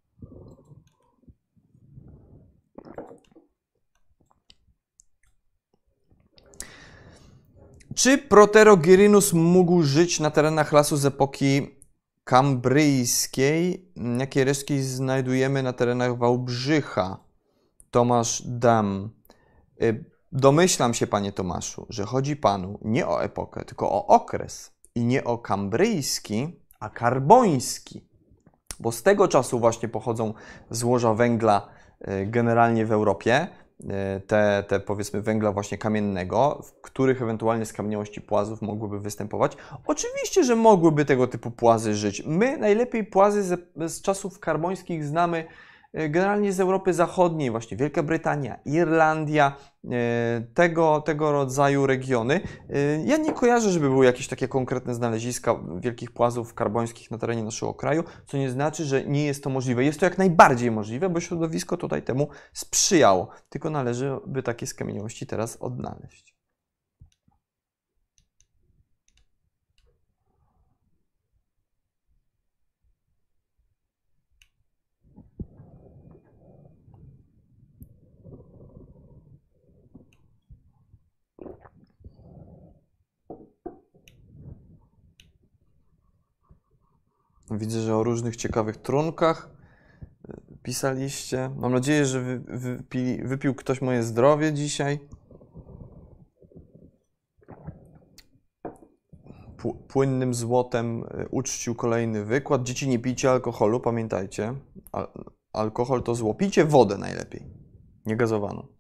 Czy 7.95 8.17
Proterogyrynus 8.17 9.33
mógł 9.33 9.83
żyć 9.83 10.19
na 10.19 10.31
terenach 10.31 10.71
lasu 10.71 10.97
z 10.97 11.05
epoki 11.05 11.75
kambryjskiej? 12.23 13.91
Jakie 14.17 14.43
resztki 14.43 14.81
znajdujemy 14.81 15.63
na 15.63 15.73
terenach 15.73 16.17
Wałbrzycha? 16.17 17.17
Tomasz 17.91 18.43
Dam. 18.45 19.09
Y, 19.81 20.05
domyślam 20.31 20.93
się, 20.93 21.07
panie 21.07 21.31
Tomaszu, 21.31 21.85
że 21.89 22.03
chodzi 22.05 22.35
panu 22.35 22.79
nie 22.81 23.07
o 23.07 23.23
epokę, 23.23 23.65
tylko 23.65 23.91
o 23.91 24.07
okres. 24.07 24.71
I 24.95 25.05
nie 25.05 25.23
o 25.23 25.37
kambryjski, 25.37 26.59
a 26.79 26.89
karboński. 26.89 28.07
Bo 28.79 28.91
z 28.91 29.03
tego 29.03 29.27
czasu 29.27 29.59
właśnie 29.59 29.89
pochodzą 29.89 30.33
złoża 30.69 31.13
węgla 31.13 31.67
y, 32.01 32.25
generalnie 32.25 32.85
w 32.85 32.91
Europie 32.91 33.47
te, 34.28 34.63
te 34.67 34.80
powiedzmy 34.80 35.21
węgla 35.21 35.51
właśnie 35.51 35.78
kamiennego, 35.78 36.61
w 36.63 36.82
których 36.82 37.21
ewentualnie 37.21 37.65
skamieniałości 37.65 38.21
płazów 38.21 38.61
mogłyby 38.61 38.99
występować. 38.99 39.57
Oczywiście, 39.88 40.43
że 40.43 40.55
mogłyby 40.55 41.05
tego 41.05 41.28
typu 41.28 41.51
płazy 41.51 41.93
żyć. 41.93 42.24
My 42.26 42.57
najlepiej 42.57 43.03
płazy 43.03 43.43
z, 43.43 43.69
z 43.76 44.01
czasów 44.01 44.39
karbońskich 44.39 45.05
znamy 45.05 45.45
E, 45.45 45.45
generalnie 45.93 46.53
z 46.53 46.59
Europy 46.59 46.93
Zachodniej, 46.93 47.51
właśnie 47.51 47.77
Wielka 47.77 48.03
Brytania, 48.03 48.59
Irlandia, 48.65 49.55
e, 49.91 50.41
tego, 50.53 51.01
tego 51.01 51.31
rodzaju 51.31 51.87
regiony. 51.87 52.41
E, 52.69 53.03
ja 53.05 53.17
nie 53.17 53.33
kojarzę, 53.33 53.69
żeby 53.69 53.89
były 53.89 54.05
jakieś 54.05 54.27
takie 54.27 54.47
konkretne 54.47 54.95
znaleziska 54.95 55.55
wielkich 55.79 56.11
płazów 56.11 56.53
karbońskich 56.53 57.11
na 57.11 57.17
terenie 57.17 57.43
naszego 57.43 57.73
kraju, 57.73 58.03
co 58.25 58.37
nie 58.37 58.49
znaczy, 58.49 58.85
że 58.85 59.05
nie 59.05 59.25
jest 59.25 59.43
to 59.43 59.49
możliwe. 59.49 59.83
Jest 59.83 59.99
to 59.99 60.05
jak 60.05 60.17
najbardziej 60.17 60.71
możliwe, 60.71 61.09
bo 61.09 61.19
środowisko 61.19 61.77
tutaj 61.77 62.03
temu 62.03 62.27
sprzyjało. 62.53 63.27
Tylko 63.49 63.69
należy 63.69 64.17
by 64.27 64.43
takie 64.43 64.67
skamieniałości 64.67 65.27
teraz 65.27 65.57
odnaleźć. 65.59 66.32
Widzę, 87.57 87.81
że 87.81 87.95
o 87.95 88.03
różnych 88.03 88.35
ciekawych 88.35 88.77
trunkach 88.77 89.49
e, 90.27 90.33
pisaliście. 90.63 91.51
Mam 91.57 91.71
nadzieję, 91.71 92.05
że 92.05 92.21
wy, 92.21 92.39
wypi, 92.39 93.23
wypił 93.23 93.55
ktoś 93.55 93.81
moje 93.81 94.03
zdrowie 94.03 94.53
dzisiaj. 94.53 94.99
Płynnym 99.87 100.33
złotem 100.33 101.03
e, 101.03 101.27
uczcił 101.27 101.75
kolejny 101.75 102.25
wykład. 102.25 102.63
Dzieci 102.63 102.87
nie 102.87 102.99
pijcie 102.99 103.31
alkoholu, 103.31 103.79
pamiętajcie. 103.79 104.55
Al 104.91 105.07
alkohol 105.53 106.03
to 106.03 106.15
zło. 106.15 106.33
Pijcie 106.33 106.65
wodę 106.65 106.97
najlepiej, 106.97 107.43
niegazowaną. 108.05 108.72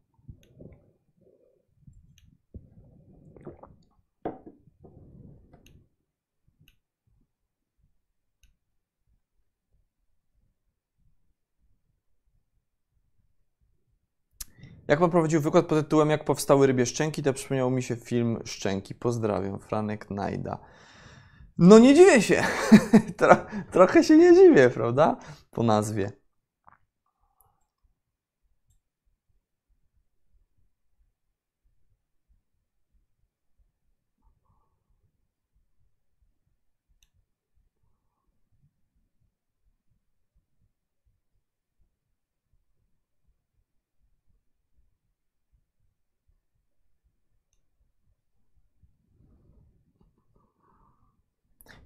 Jak 14.87 14.99
pan 14.99 15.09
prowadził 15.09 15.41
wykład 15.41 15.65
pod 15.65 15.79
tytułem 15.79 16.09
Jak 16.09 16.25
powstały 16.25 16.67
rybie 16.67 16.85
szczęki, 16.85 17.23
to 17.23 17.33
przypomniał 17.33 17.71
mi 17.71 17.83
się 17.83 17.95
film 17.95 18.39
Szczęki. 18.45 18.95
Pozdrawiam, 18.95 19.59
Franek 19.59 20.09
Najda. 20.09 20.57
No 21.57 21.79
nie 21.79 21.95
dziwię 21.95 22.21
się. 22.21 22.43
Tro, 23.17 23.35
trochę 23.71 24.03
się 24.03 24.17
nie 24.17 24.33
dziwię, 24.33 24.69
prawda? 24.69 25.17
Po 25.51 25.63
nazwie. 25.63 26.22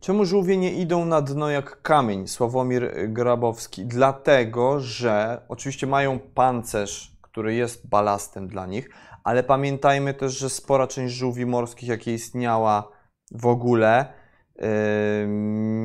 Czemu 0.08 0.26
żółwie 0.26 0.58
nie 0.58 0.72
idą 0.72 1.06
na 1.06 1.22
dno 1.22 1.50
jak 1.50 1.82
kamień? 1.82 2.28
Sławomir 2.28 2.94
Grabowski. 3.08 3.86
Dlatego, 3.86 4.80
że 4.80 5.42
oczywiście 5.50 5.88
mają 5.88 6.20
pancerz, 6.20 7.18
który 7.22 7.56
jest 7.56 7.88
balastem 7.88 8.48
dla 8.48 8.66
nich, 8.66 8.90
ale 9.24 9.44
pamiętajmy 9.44 10.14
też, 10.14 10.38
że 10.38 10.50
spora 10.50 10.88
część 10.88 11.16
żółwi 11.16 11.46
morskich, 11.46 11.90
jakie 11.90 12.14
istniała 12.14 12.92
w 13.32 13.46
ogóle, 13.46 14.14
yy, 14.56 14.66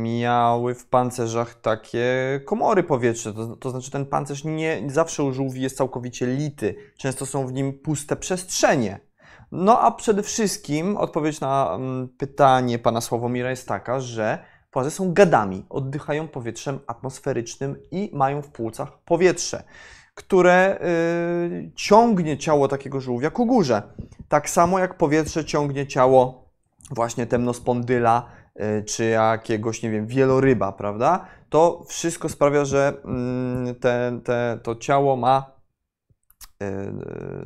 miały 0.02 0.74
w 0.74 0.86
pancerzach 0.86 1.54
takie 1.54 2.40
komory 2.46 2.82
powietrzne. 2.82 3.32
To, 3.32 3.56
to, 3.56 3.70
znaczy, 3.70 3.90
ten 3.90 4.06
pancerz 4.06 4.44
nie 4.44 4.82
zawsze 4.86 5.24
u 5.24 5.32
żółwi 5.32 5.62
jest 5.62 5.76
całkowicie 5.76 6.26
lity. 6.26 6.74
Często 6.98 7.26
są 7.26 7.46
w 7.46 7.52
nim 7.52 7.78
puste 7.78 8.16
przestrzenie. 8.16 9.00
No 9.52 9.80
a 9.80 9.90
przede 9.90 10.22
wszystkim 10.22 10.96
odpowiedź 10.96 11.40
na 11.40 11.74
mm, 11.74 12.08
pytanie 12.08 12.78
pana 12.78 13.00
Sławomira 13.00 13.50
jest 13.50 13.68
taka, 13.68 14.00
że 14.00 14.38
płazy 14.70 14.90
są 14.90 15.12
gadami, 15.12 15.66
oddychają 15.70 16.28
powietrzem 16.28 16.78
atmosferycznym 16.86 17.76
i 17.90 18.10
mają 18.12 18.42
w 18.42 18.48
płucach 18.48 18.98
powietrze, 18.98 19.62
które 20.14 20.78
y, 20.80 21.70
ciągnie 21.74 22.38
ciało 22.38 22.68
takiego 22.68 23.00
żółwia 23.00 23.30
ku 23.30 23.46
górze. 23.46 23.82
Tak 24.28 24.50
samo 24.50 24.78
jak 24.78 24.96
powietrze 24.96 25.44
ciągnie 25.44 25.86
ciało 25.86 26.48
właśnie 26.90 27.26
temnospondyla 27.26 28.26
y, 28.56 28.84
czy 28.84 29.04
jakiegoś, 29.04 29.82
nie 29.82 29.90
wiem, 29.90 30.06
wieloryba, 30.06 30.72
prawda? 30.72 31.26
To 31.48 31.84
wszystko 31.86 32.28
sprawia, 32.28 32.64
że 32.64 32.94
y, 33.70 33.74
te, 33.74 34.20
te, 34.24 34.58
to 34.62 34.76
ciało 34.76 35.16
ma 35.16 35.61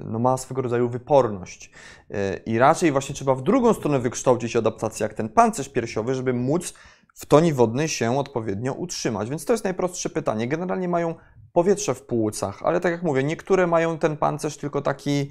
no 0.04 0.18
ma 0.18 0.36
swego 0.36 0.62
rodzaju 0.62 0.88
wyporność. 0.88 1.70
E, 2.10 2.36
I 2.36 2.58
raczej 2.58 2.92
właśnie 2.92 3.14
trzeba 3.14 3.34
w 3.34 3.42
drugą 3.42 3.74
stronę 3.74 3.98
wykształcić 3.98 4.56
adaptację, 4.56 5.04
jak 5.04 5.14
ten 5.14 5.28
pancerz 5.28 5.68
piersiowy, 5.68 6.14
żeby 6.14 6.32
móc 6.32 6.74
w 7.14 7.26
toni 7.26 7.52
wodnej 7.52 7.88
się 7.88 8.18
odpowiednio 8.18 8.72
utrzymać. 8.72 9.30
Więc 9.30 9.44
to 9.44 9.52
jest 9.52 9.64
najprostsze 9.64 10.10
pytanie. 10.10 10.48
Generalnie 10.48 10.88
mają 10.88 11.14
powietrze 11.52 11.94
w 11.94 12.02
płucach, 12.02 12.62
ale 12.62 12.80
tak 12.80 12.92
jak 12.92 13.02
mówię, 13.02 13.24
niektóre 13.24 13.66
mają 13.66 13.98
ten 13.98 14.16
pancerz 14.16 14.56
tylko 14.56 14.82
taki, 14.82 15.30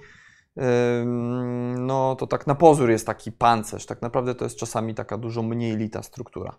no 1.78 2.16
to 2.16 2.28
tak 2.28 2.48
na 2.48 2.56
pozór 2.56 2.90
jest 2.90 3.08
taki 3.08 3.32
pancerz. 3.32 3.86
Tak 3.86 4.02
naprawdę 4.02 4.36
to 4.36 4.46
jest 4.46 4.58
czasami 4.58 4.96
taka 4.96 5.18
dużo 5.18 5.44
mniej 5.44 5.78
lita 5.78 6.04
struktura. 6.04 6.58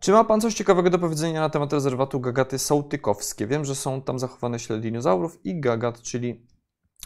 Czy 0.00 0.12
ma 0.12 0.24
Pan 0.24 0.40
coś 0.40 0.54
ciekawego 0.54 0.90
do 0.90 0.98
powiedzenia 0.98 1.40
na 1.40 1.50
temat 1.50 1.72
rezerwatu 1.72 2.20
Gagaty 2.20 2.58
Sołtykowskie? 2.58 3.46
Wiem, 3.46 3.64
że 3.64 3.74
są 3.74 4.02
tam 4.02 4.18
zachowane 4.18 4.58
ślady 4.58 4.82
dinozaurów 4.82 5.46
i 5.46 5.60
gagat, 5.60 6.02
czyli 6.02 6.46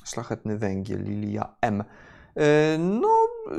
szlachetny 0.05 0.59
węgiel, 0.59 1.05
lilia 1.05 1.57
M. 1.61 1.85
E, 2.37 2.79
no, 2.79 3.09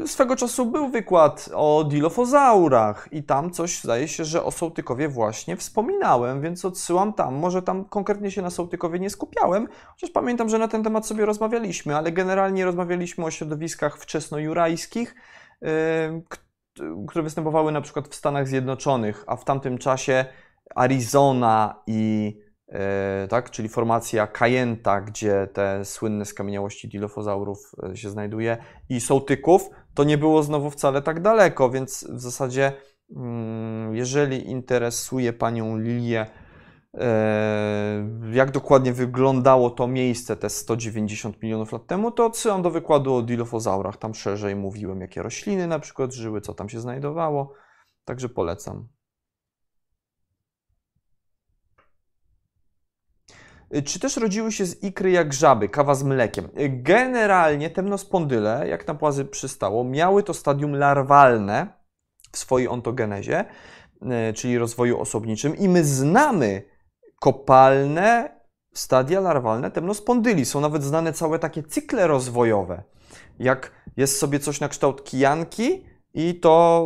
swego 0.05 0.35
czasu 0.35 0.65
był 0.65 0.89
wykład 0.89 1.49
o 1.53 1.83
dilofozaurach 1.83 3.07
i 3.11 3.23
tam 3.23 3.51
coś 3.51 3.81
zdaje 3.81 4.07
się, 4.07 4.25
że 4.25 4.43
o 4.43 4.51
Sołtykowie 4.51 5.07
właśnie 5.09 5.57
wspominałem, 5.57 6.41
więc 6.41 6.65
odsyłam 6.65 7.13
tam. 7.13 7.35
Może 7.35 7.61
tam 7.61 7.85
konkretnie 7.85 8.31
się 8.31 8.41
na 8.41 8.49
Sołtykowie 8.49 8.99
nie 8.99 9.09
skupiałem, 9.09 9.67
chociaż 9.87 10.09
pamiętam, 10.09 10.49
że 10.49 10.59
na 10.59 10.67
ten 10.67 10.83
temat 10.83 11.07
sobie 11.07 11.25
rozmawialiśmy, 11.25 11.97
ale 11.97 12.11
generalnie 12.11 12.65
rozmawialiśmy 12.65 13.25
o 13.25 13.31
środowiskach 13.31 13.97
wczesnojurajskich, 13.97 15.15
e, 15.61 16.21
które 17.07 17.23
występowały 17.23 17.71
na 17.71 17.81
przykład 17.81 18.07
w 18.07 18.15
Stanach 18.15 18.47
Zjednoczonych, 18.47 19.23
a 19.27 19.35
w 19.35 19.45
tamtym 19.45 19.77
czasie 19.77 20.25
Arizona 20.75 21.83
i 21.87 22.33
e, 22.67 23.27
tak, 23.29 23.51
czyli 23.51 23.69
formacja 23.69 24.27
Kajenta, 24.27 25.01
gdzie 25.01 25.47
te 25.53 25.85
słynne 25.85 26.25
skamieniałości 26.25 26.87
dilofozaurów 26.87 27.71
e, 27.91 27.97
się 27.97 28.09
znajduje 28.09 28.57
i 28.89 29.01
sołtyków, 29.01 29.69
to 29.93 30.03
nie 30.03 30.17
było 30.17 30.43
znowu 30.43 30.69
wcale 30.69 31.01
tak 31.01 31.21
daleko, 31.21 31.69
więc 31.69 32.07
w 32.09 32.19
zasadzie 32.19 32.71
mm, 33.15 33.95
jeżeli 33.95 34.49
interesuje 34.49 35.33
Panią 35.33 35.77
Lilię, 35.77 36.25
jak 38.31 38.51
dokładnie 38.51 38.93
wyglądało 38.93 39.69
to 39.69 39.87
miejsce 39.87 40.35
te 40.35 40.49
190 40.49 41.41
milionów 41.41 41.71
lat 41.71 41.87
temu, 41.87 42.11
to 42.11 42.25
odsyłam 42.25 42.61
do 42.61 42.71
wykładu 42.71 43.15
o 43.15 43.21
dilofozaurach. 43.21 43.97
Tam 43.97 44.13
szerzej 44.13 44.55
mówiłem, 44.55 45.01
jakie 45.01 45.23
rośliny 45.23 45.67
na 45.67 45.79
przykład 45.79 46.13
żyły, 46.13 46.41
co 46.41 46.53
tam 46.53 46.69
się 46.69 46.79
znajdowało. 46.79 47.53
Także 48.05 48.29
polecam. 48.29 48.87
Czy 53.85 53.99
też 53.99 54.17
rodziły 54.17 54.51
się 54.51 54.65
z 54.65 54.83
ikry 54.83 55.11
jak 55.11 55.33
żaby, 55.33 55.69
kawa 55.69 55.95
z 55.95 56.03
mlekiem? 56.03 56.49
Generalnie 56.69 57.69
temnospondyle, 57.69 58.67
jak 58.67 58.87
na 58.87 58.95
płazy 58.95 59.25
przystało, 59.25 59.83
miały 59.83 60.23
to 60.23 60.33
stadium 60.33 60.75
larwalne 60.75 61.67
w 62.31 62.37
swojej 62.37 62.67
ontogenezie, 62.67 63.45
e, 64.01 64.33
czyli 64.33 64.57
rozwoju 64.57 64.99
osobniczym 64.99 65.55
i 65.55 65.69
my 65.69 65.83
znamy 65.83 66.72
kopalne 67.23 68.29
stadia 68.73 69.19
larwalne 69.19 69.71
temnospondyli. 69.71 70.45
Są 70.45 70.61
nawet 70.61 70.83
znane 70.83 71.13
całe 71.13 71.39
takie 71.39 71.63
cykle 71.63 72.07
rozwojowe. 72.07 72.83
Jak 73.39 73.71
jest 73.97 74.19
sobie 74.19 74.39
coś 74.39 74.59
na 74.59 74.69
kształt 74.69 75.03
kijanki, 75.03 75.85
i 76.13 76.35
to 76.35 76.85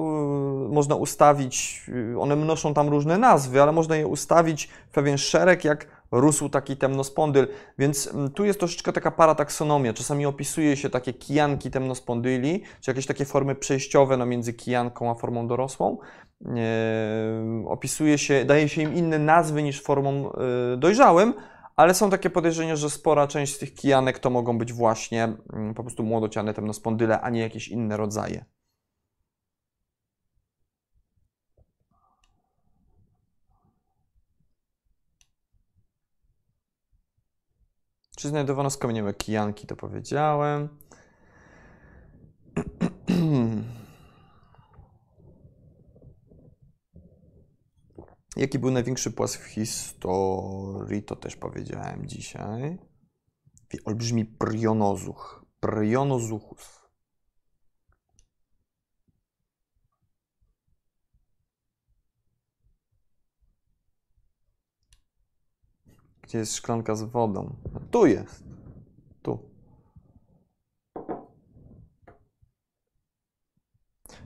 y, 0.69 0.73
można 0.73 0.95
ustawić, 0.95 1.83
y, 2.13 2.19
one 2.19 2.35
noszą 2.35 2.73
tam 2.73 2.89
różne 2.89 3.17
nazwy, 3.17 3.61
ale 3.61 3.71
można 3.71 3.95
je 3.95 4.07
ustawić 4.07 4.69
w 4.89 4.93
pewien 4.93 5.17
szereg, 5.17 5.65
jak 5.65 5.87
rósł 6.11 6.49
taki 6.49 6.77
temnospondyl, 6.77 7.47
więc 7.77 8.07
mm, 8.07 8.31
tu 8.31 8.45
jest 8.45 8.59
troszeczkę 8.59 8.93
taka 8.93 9.11
parataksonomia. 9.11 9.93
Czasami 9.93 10.25
opisuje 10.25 10.77
się 10.77 10.89
takie 10.89 11.13
kijanki 11.13 11.71
temnospondyli, 11.71 12.63
czy 12.81 12.91
jakieś 12.91 13.05
takie 13.05 13.25
formy 13.25 13.55
przejściowe 13.55 14.17
no, 14.17 14.25
między 14.25 14.53
kijanką 14.53 15.11
a 15.11 15.15
formą 15.15 15.47
dorosłą. 15.47 15.97
Yy, 16.41 16.51
opisuje 17.67 18.17
się, 18.17 18.45
daje 18.45 18.69
się 18.69 18.81
im 18.81 18.95
inne 18.95 19.19
nazwy 19.19 19.63
niż 19.63 19.81
formom 19.81 20.23
yy, 20.71 20.77
dojrzałym, 20.77 21.33
ale 21.75 21.93
są 21.93 22.09
takie 22.09 22.29
podejrzenia, 22.29 22.75
że 22.75 22.89
spora 22.89 23.27
część 23.27 23.55
z 23.55 23.59
tych 23.59 23.73
kijanek 23.73 24.19
to 24.19 24.29
mogą 24.29 24.57
być 24.57 24.73
właśnie 24.73 25.33
yy, 25.67 25.73
po 25.73 25.83
prostu 25.83 26.03
młodociane 26.03 26.53
temnospondyle, 26.53 27.21
a 27.21 27.29
nie 27.29 27.41
jakieś 27.41 27.67
inne 27.67 27.97
rodzaje. 27.97 28.45
Czy 38.17 38.29
znajdowano 38.29 38.69
skamieniałe 38.69 39.13
kijanki, 39.13 39.67
to 39.67 39.75
powiedziałem. 39.75 40.69
Jaki 48.37 48.59
był 48.59 48.71
największy 48.71 49.11
płas 49.11 49.35
w 49.35 49.43
historii, 49.43 51.03
to 51.03 51.15
też 51.15 51.35
powiedziałem 51.35 52.07
dzisiaj. 52.07 52.77
Olbrzymi 53.85 54.25
prionozuch. 54.25 55.45
Prionozuchus. 55.59 56.76
Gdzie 66.27 66.37
jest 66.37 66.55
szklanka 66.55 66.95
z 66.95 67.03
wodą? 67.03 67.55
No, 67.73 67.79
tu 67.91 68.05
jest. 68.05 68.43
Tu. 69.21 69.39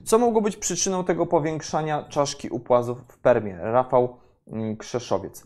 Co 0.04 0.18
mogło 0.18 0.42
być 0.42 0.56
przyczyną 0.56 1.04
tego 1.04 1.26
powiększania 1.26 2.02
czaszki 2.02 2.48
upłazów 2.48 2.98
w 3.08 3.18
permie? 3.18 3.56
Rafał 3.56 4.16
mm, 4.46 4.76
Krzeszowiec. 4.76 5.44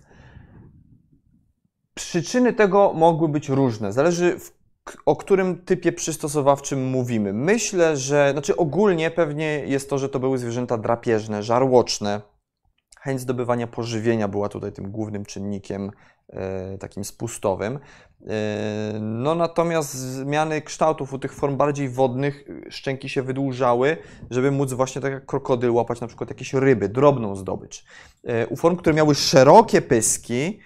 Przyczyny 1.94 2.52
tego 2.52 2.92
mogły 2.92 3.28
być 3.28 3.48
różne. 3.48 3.92
Zależy 3.92 4.38
w, 4.38 4.52
o 5.07 5.16
którym 5.16 5.64
typie 5.64 5.92
przystosowawczym 5.92 6.86
mówimy. 6.86 7.32
Myślę, 7.32 7.96
że, 7.96 8.28
znaczy 8.32 8.57
ogólnie 8.57 9.11
pewnie 9.11 9.46
jest 9.66 9.90
to, 9.90 9.98
że 9.98 10.09
to 10.09 10.20
były 10.20 10.38
zwierzęta 10.38 10.78
drapieżne, 10.78 11.42
żarłoczne. 11.42 12.36
Chęć 13.07 13.20
zdobywania 13.20 13.66
pożywienia 13.66 14.28
była 14.28 14.48
tutaj 14.48 14.72
tym 14.72 14.90
głównym 14.90 15.24
czynnikiem 15.24 15.90
E, 16.32 16.78
takim 16.78 17.04
spustowym. 17.04 17.78
E, 18.26 18.98
no 19.00 19.34
natomiast 19.34 19.94
zmiany 19.94 20.62
kształtów 20.62 21.12
u 21.12 21.18
tych 21.18 21.34
form 21.34 21.57
bardziej 21.57 21.88
wodnych 21.88 22.44
szczęki 22.70 23.09
się 23.09 23.22
wydłużały, 23.22 23.96
żeby 24.30 24.50
móc 24.50 24.72
właśnie 24.72 25.02
tak 25.02 25.12
jak 25.12 25.26
krokodyl 25.26 25.70
łapać 25.70 26.00
na 26.00 26.07
przykład 26.07 26.30
jakieś 26.30 26.54
ryby, 26.54 26.88
drobną 26.88 27.36
zdobycz. 27.36 27.84
E, 28.24 28.46
u 28.46 28.57
form, 28.57 28.76
które 28.76 28.94
miały 28.94 29.14
szerokie 29.14 29.82
pyski, 29.82 30.61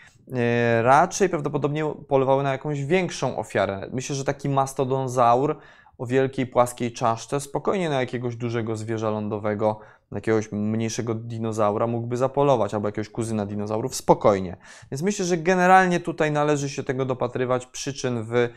raczej 0.83 1.29
prawdopodobnie 1.29 1.85
polowały 2.09 2.43
na 2.43 2.53
jakąś 2.53 2.85
większą 2.85 3.37
ofiarę. 3.37 3.89
Myślę, 3.93 4.17
że 4.17 4.25
taki 4.25 4.49
mastodonzaur 4.49 5.59
o 5.99 6.07
wielkiej 6.07 6.47
płaskiej 6.47 6.93
czaszce 6.93 7.41
spokojnie 7.41 7.89
na 7.89 8.01
jakiegoś 8.01 8.37
dużego 8.37 8.77
zwierza 8.77 9.11
lądowego 9.11 9.81
jakiegoś 10.13 10.53
mniejszego 10.53 11.15
dinozaura 11.15 11.87
mógłby 11.87 12.17
zapolować, 12.17 12.75
albo 12.75 12.89
jakiegoś 12.89 13.09
kuzyna 13.09 13.47
dinozaurów 13.47 13.95
spokojnie. 13.95 14.57
Więc 14.91 15.03
myślę, 15.03 15.25
że 15.25 15.37
generalnie 15.37 16.01
tutaj 16.01 16.33
należy 16.33 16.69
się 16.69 16.83
tego 16.83 17.05
dopatrywać 17.05 17.67
przyczyn 17.67 18.25
w, 18.25 18.49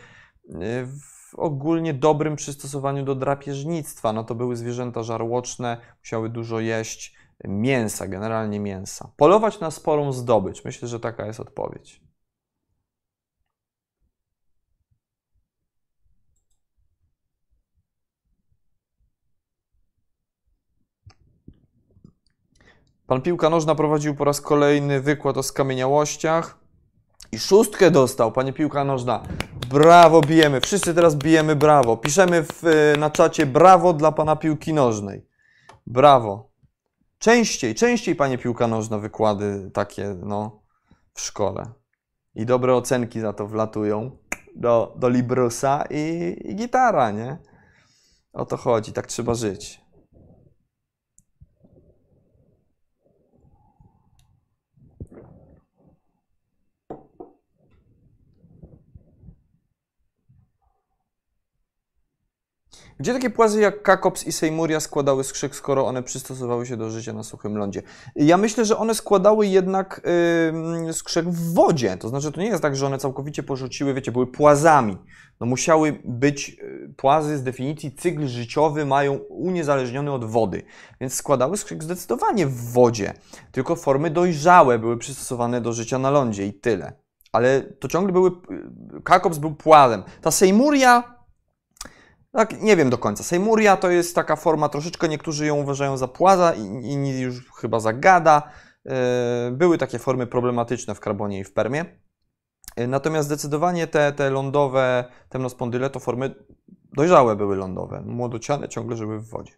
w 0.88 1.36
ogólnie 1.36 1.94
dobrym 1.94 2.36
przystosowaniu 2.36 3.06
do 3.06 3.16
drapieżnictwa. 3.16 4.14
No 4.14 4.24
to 4.24 4.36
były 4.36 4.56
zwierzęta 4.56 5.04
żarłoczne, 5.04 5.78
musiały 6.00 6.30
dużo 6.30 6.60
jeść 6.60 7.16
mięsa, 7.44 8.08
generalnie 8.08 8.60
mięsa. 8.60 9.12
Polować 9.18 9.60
na 9.60 9.72
sporą 9.72 10.14
zdobycz. 10.14 10.66
Myślę, 10.66 10.88
że 10.88 11.00
taka 11.00 11.26
jest 11.26 11.40
odpowiedź. 11.40 12.13
Pan 23.08 23.22
Piłka 23.22 23.50
Nożna 23.50 23.76
prowadził 23.76 24.16
po 24.16 24.24
raz 24.24 24.42
kolejny 24.42 25.02
wykład 25.02 25.38
o 25.38 25.44
skamieniałościach 25.44 26.60
i 27.32 27.40
szóstkę 27.40 27.92
dostał, 27.92 28.32
panie 28.32 28.54
Piłka 28.54 28.84
Nożna. 28.84 29.24
Brawo, 29.70 30.22
bijemy. 30.22 30.62
Wszyscy 30.62 30.94
teraz 30.94 31.16
bijemy 31.16 31.56
brawo. 31.56 31.98
Piszemy 31.98 32.44
w, 32.44 32.64
y, 32.64 32.98
na 33.00 33.10
czacie 33.10 33.46
brawo 33.46 33.94
dla 33.94 34.12
pana 34.12 34.36
Piłki 34.36 34.74
Nożnej. 34.74 35.28
Brawo. 35.88 36.52
Częściej, 37.20 37.76
częściej, 37.76 38.16
panie 38.16 38.38
Piłka 38.38 38.68
Nożna, 38.68 38.98
wykłady 38.98 39.72
takie, 39.74 40.16
no, 40.24 40.62
w 41.14 41.22
szkole. 41.22 41.72
I 42.36 42.46
dobre 42.46 42.76
ocenki 42.76 43.20
za 43.20 43.34
to 43.34 43.48
wlatują 43.48 44.18
do, 44.56 44.94
do 44.96 45.10
Librusa 45.10 45.84
i, 45.90 46.36
i 46.44 46.56
gitara, 46.56 47.12
nie? 47.12 47.38
O 48.34 48.46
to 48.46 48.58
chodzi, 48.58 48.94
tak 48.94 49.08
trzeba 49.08 49.34
żyć. 49.34 49.83
Gdzie 63.00 63.14
takie 63.14 63.30
płazy 63.30 63.62
jak 63.62 63.84
Kakops 63.84 64.28
i 64.28 64.32
Seymuria 64.32 64.80
składały 64.80 65.24
skrzyk, 65.24 65.56
skoro 65.56 65.88
one 65.88 66.04
przystosowały 66.04 66.66
się 66.66 66.78
do 66.78 66.90
życia 66.90 67.14
na 67.14 67.24
suchym 67.24 67.58
lądzie? 67.58 67.82
Ja 68.16 68.38
myślę, 68.38 68.66
że 68.66 68.78
one 68.78 68.96
składały 68.96 69.48
jednak 69.48 70.02
yy, 70.84 70.94
skrzyk 70.94 71.30
w 71.30 71.54
wodzie. 71.54 71.98
To 71.98 72.10
znaczy, 72.10 72.32
to 72.32 72.42
nie 72.42 72.48
jest 72.48 72.62
tak, 72.62 72.76
że 72.76 72.86
one 72.86 72.98
całkowicie 72.98 73.44
porzuciły, 73.44 73.94
wiecie, 73.94 74.12
były 74.12 74.28
płazami. 74.28 74.98
No 75.40 75.48
musiały 75.48 76.00
być 76.06 76.50
y, 76.50 76.94
płazy 76.98 77.38
z 77.38 77.44
definicji 77.44 77.96
cykl 77.96 78.28
życiowy 78.28 78.86
mają 78.86 79.14
uniezależniony 79.30 80.12
od 80.12 80.26
wody, 80.26 80.62
więc 81.02 81.14
składały 81.14 81.58
skrzyk 81.58 81.84
zdecydowanie 81.84 82.48
w 82.48 82.72
wodzie. 82.72 83.14
Tylko 83.52 83.76
formy 83.76 84.10
dojrzałe 84.10 84.80
były 84.80 84.98
przystosowane 84.98 85.62
do 85.62 85.74
życia 85.74 86.00
na 86.00 86.10
lądzie 86.10 86.46
i 86.48 86.54
tyle. 86.54 86.94
Ale 87.32 87.62
to 87.62 87.88
ciągle 87.88 88.14
były. 88.14 88.30
Y, 88.30 89.02
Kakops 89.04 89.38
był 89.38 89.56
płazem. 89.56 90.04
Ta 90.22 90.32
Seymuria 90.32 91.13
tak, 92.36 92.62
nie 92.62 92.76
wiem 92.76 92.90
do 92.90 92.98
końca. 92.98 93.24
Sejmuria 93.24 93.78
to 93.78 93.90
jest 93.90 94.16
taka 94.16 94.36
forma, 94.36 94.70
troszeczkę 94.70 95.10
niektórzy 95.10 95.46
ją 95.46 95.56
uważają 95.56 95.98
za 95.98 96.08
płaza, 96.08 96.54
inni 96.82 97.20
już 97.20 97.52
chyba 97.52 97.80
za 97.80 97.94
gada. 97.94 98.52
E, 98.86 99.52
były 99.52 99.78
takie 99.78 100.00
formy 100.00 100.28
problematyczne 100.28 100.96
w 100.96 101.00
karbonie 101.00 101.40
i 101.40 101.44
w 101.44 101.54
permie. 101.54 101.86
E, 102.76 102.88
natomiast 102.88 103.28
zdecydowanie 103.28 103.88
te, 103.88 104.14
te 104.14 104.30
lądowe 104.30 105.06
temnospondyle 105.30 105.90
to 105.90 106.00
formy 106.00 106.36
dojrzałe 106.94 107.36
były 107.36 107.56
lądowe, 107.56 108.02
młodociane 108.02 108.70
ciągle 108.70 108.98
żyły 108.98 109.20
w 109.20 109.30
wodzie. 109.30 109.54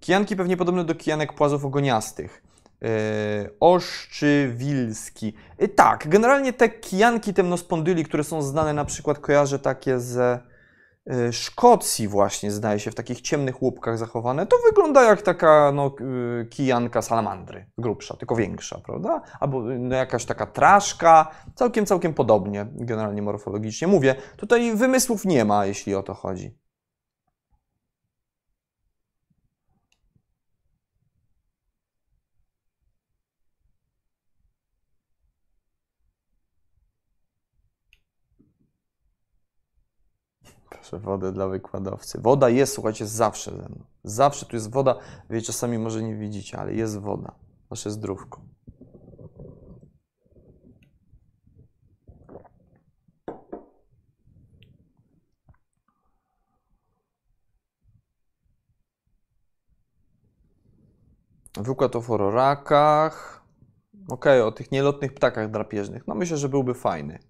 Kijanki 0.00 0.36
pewnie 0.36 0.56
podobne 0.56 0.84
do 0.84 0.94
kijanek 0.94 1.32
płazów 1.32 1.64
ogoniastych. 1.64 2.42
Yy, 2.80 2.88
Oszczywilski. 3.60 5.34
Yy, 5.58 5.68
tak, 5.68 6.08
generalnie 6.08 6.52
te 6.52 6.68
kijanki 6.68 7.34
temnospondyli, 7.34 8.04
które 8.04 8.24
są 8.24 8.42
znane 8.42 8.72
na 8.72 8.84
przykład, 8.84 9.18
kojarzę 9.18 9.58
takie 9.58 10.00
ze 10.00 10.40
yy, 11.06 11.32
Szkocji 11.32 12.08
właśnie, 12.08 12.50
zdaje 12.50 12.78
się, 12.78 12.90
w 12.90 12.94
takich 12.94 13.20
ciemnych 13.20 13.62
łupkach 13.62 13.98
zachowane, 13.98 14.46
to 14.46 14.56
wygląda 14.66 15.02
jak 15.02 15.22
taka 15.22 15.72
no, 15.74 15.94
kijanka 16.50 17.02
salamandry, 17.02 17.66
grubsza, 17.78 18.16
tylko 18.16 18.36
większa, 18.36 18.80
prawda? 18.86 19.22
Albo 19.40 19.60
no, 19.60 19.96
jakaś 19.96 20.24
taka 20.24 20.46
traszka, 20.46 21.30
całkiem, 21.54 21.86
całkiem 21.86 22.14
podobnie 22.14 22.66
generalnie 22.70 23.22
morfologicznie. 23.22 23.88
Mówię, 23.88 24.14
tutaj 24.36 24.76
wymysłów 24.76 25.24
nie 25.24 25.44
ma, 25.44 25.66
jeśli 25.66 25.94
o 25.94 26.02
to 26.02 26.14
chodzi. 26.14 26.60
Proszę 40.80 40.98
wodę 40.98 41.32
dla 41.32 41.48
wykładowcy. 41.48 42.20
Woda 42.20 42.48
jest, 42.48 42.72
słuchajcie, 42.72 43.06
zawsze 43.06 43.50
ze 43.50 43.68
mną. 43.68 43.84
Zawsze 44.04 44.46
tu 44.46 44.56
jest 44.56 44.70
woda. 44.70 44.98
Wy 45.28 45.42
czasami 45.42 45.78
może 45.78 46.02
nie 46.02 46.16
widzicie, 46.16 46.58
ale 46.58 46.74
jest 46.74 46.98
woda. 46.98 47.34
Wasze 47.70 47.90
zdrówko. 47.90 48.40
Wykład 61.56 61.96
o 61.96 62.00
fororakach. 62.00 63.44
Ok, 64.08 64.26
o 64.44 64.52
tych 64.52 64.70
nielotnych 64.72 65.14
ptakach 65.14 65.50
drapieżnych. 65.50 66.06
No 66.06 66.14
myślę, 66.14 66.36
że 66.36 66.48
byłby 66.48 66.74
fajny. 66.74 67.29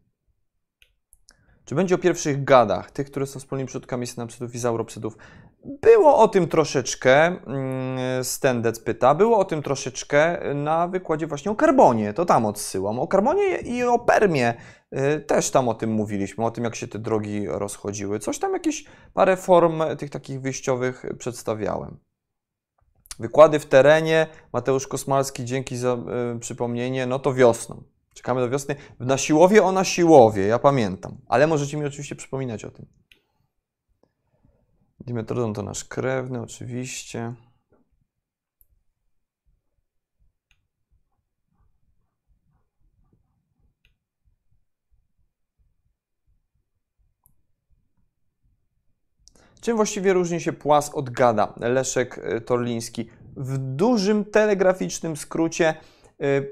Czy 1.64 1.74
będzie 1.74 1.94
o 1.94 1.98
pierwszych 1.98 2.44
gadach, 2.44 2.90
tych, 2.90 3.10
które 3.10 3.26
są 3.26 3.40
wspólnymi 3.40 3.68
przodkami 3.68 4.06
synapsydów 4.06 4.54
i 4.54 4.58
zauropsydów? 4.58 5.16
Było 5.64 6.18
o 6.18 6.28
tym 6.28 6.48
troszeczkę, 6.48 7.26
mm, 7.26 8.24
Stendec 8.24 8.80
pyta, 8.80 9.14
było 9.14 9.38
o 9.38 9.44
tym 9.44 9.62
troszeczkę 9.62 10.40
na 10.54 10.88
wykładzie 10.88 11.26
właśnie 11.26 11.50
o 11.50 11.54
karbonie, 11.54 12.12
to 12.12 12.26
tam 12.26 12.46
odsyłam. 12.46 12.98
O 12.98 13.06
karbonie 13.06 13.58
i 13.58 13.82
o 13.82 13.98
permie 13.98 14.54
y, 15.16 15.20
też 15.20 15.50
tam 15.50 15.68
o 15.68 15.74
tym 15.74 15.90
mówiliśmy, 15.92 16.44
o 16.44 16.50
tym 16.50 16.64
jak 16.64 16.74
się 16.74 16.88
te 16.88 16.98
drogi 16.98 17.46
rozchodziły. 17.46 18.18
Coś 18.18 18.38
tam, 18.38 18.52
jakieś 18.52 18.84
parę 19.14 19.36
form 19.36 19.82
tych 19.98 20.10
takich 20.10 20.40
wyjściowych 20.40 21.04
przedstawiałem. 21.18 21.98
Wykłady 23.18 23.58
w 23.58 23.66
terenie, 23.66 24.26
Mateusz 24.52 24.86
Kosmalski, 24.86 25.44
dzięki 25.44 25.76
za 25.76 25.96
y, 26.36 26.38
przypomnienie, 26.38 27.06
no 27.06 27.18
to 27.18 27.34
wiosną. 27.34 27.82
Czekamy 28.14 28.40
do 28.40 28.50
wiosny. 28.50 28.76
Na 29.00 29.18
siłowie 29.18 29.64
o 29.64 29.72
na 29.72 29.84
siłowie, 29.84 30.46
ja 30.46 30.58
pamiętam. 30.58 31.18
Ale 31.28 31.46
możecie 31.46 31.76
mi 31.76 31.86
oczywiście 31.86 32.16
przypominać 32.16 32.64
o 32.64 32.70
tym. 32.70 32.86
Dimetrodon 35.00 35.54
to 35.54 35.62
nasz 35.62 35.84
krewny, 35.84 36.42
oczywiście. 36.42 37.34
Czym 49.60 49.76
właściwie 49.76 50.12
różni 50.12 50.40
się 50.40 50.52
płas 50.52 50.94
od 50.94 51.10
gada? 51.10 51.54
Leszek 51.56 52.18
y, 52.18 52.40
Torliński. 52.40 53.10
W 53.36 53.58
dużym 53.58 54.24
telegraficznym 54.24 55.16
skrócie 55.16 55.74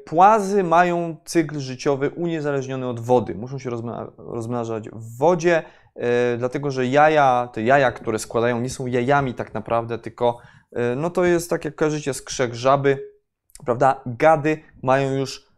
płazy 0.04 0.64
mają 0.64 1.16
cykl 1.24 1.58
życiowy 1.58 2.10
uniezależniony 2.10 2.88
od 2.88 3.00
wody. 3.00 3.34
Muszą 3.34 3.58
się 3.58 3.70
rozmnażać 4.18 4.88
w 4.90 5.18
wodzie, 5.18 5.62
y, 5.96 6.02
dlatego 6.38 6.70
że 6.70 6.86
jaja, 6.86 7.48
te 7.52 7.62
jaja, 7.62 7.92
które 7.92 8.18
składają, 8.18 8.60
nie 8.60 8.70
są 8.70 8.86
jajami 8.86 9.34
tak 9.34 9.54
naprawdę, 9.54 9.98
tylko 9.98 10.38
y, 10.72 10.96
no 10.96 11.10
to 11.10 11.24
jest 11.24 11.50
tak 11.50 11.64
jak 11.64 11.74
kojarzycie 11.74 12.14
skrzek 12.14 12.54
żaby, 12.54 13.08
prawda? 13.64 14.00
Gady 14.06 14.58
mają 14.82 15.12
już 15.12 15.48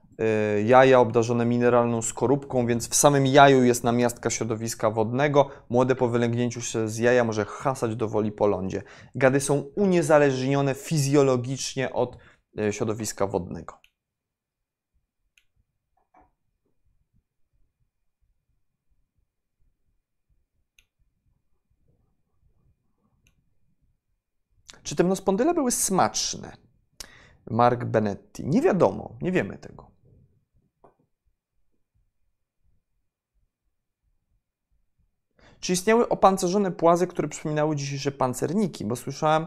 jaja 0.64 1.00
obdarzone 1.00 1.44
mineralną 1.46 2.02
skorupką, 2.02 2.66
więc 2.66 2.88
w 2.88 2.94
samym 2.94 3.26
jaju 3.26 3.64
jest 3.64 3.84
namiastka 3.84 4.30
środowiska 4.30 4.90
wodnego. 4.90 5.48
Młode 5.70 5.94
po 5.94 6.08
wylęgnięciu 6.08 6.60
się 6.60 6.88
z 6.88 6.98
jaja 6.98 7.24
może 7.24 7.44
hasać 7.44 7.96
do 7.96 8.08
woli 8.08 8.32
po 8.32 8.46
lądzie. 8.46 8.82
Gady 9.14 9.40
są 9.40 9.64
uniezależnione 9.76 10.74
fizjologicznie 10.74 11.92
od 11.92 12.18
środowiska 12.70 13.26
wodnego. 13.26 13.89
Czy 24.82 24.96
temnospondyle 24.96 25.54
były 25.54 25.70
smaczne? 25.70 26.56
Mark 27.50 27.84
Benetti. 27.84 28.46
Nie 28.46 28.62
wiadomo, 28.62 29.16
nie 29.22 29.32
wiemy 29.32 29.58
tego. 29.58 29.90
Czy 35.60 35.72
istniały 35.72 36.08
opancerzone 36.08 36.72
płazy, 36.72 37.06
które 37.06 37.28
przypominały 37.28 37.76
dzisiejsze 37.76 38.12
pancerniki? 38.12 38.84
Bo 38.84 38.96
słyszałem 38.96 39.46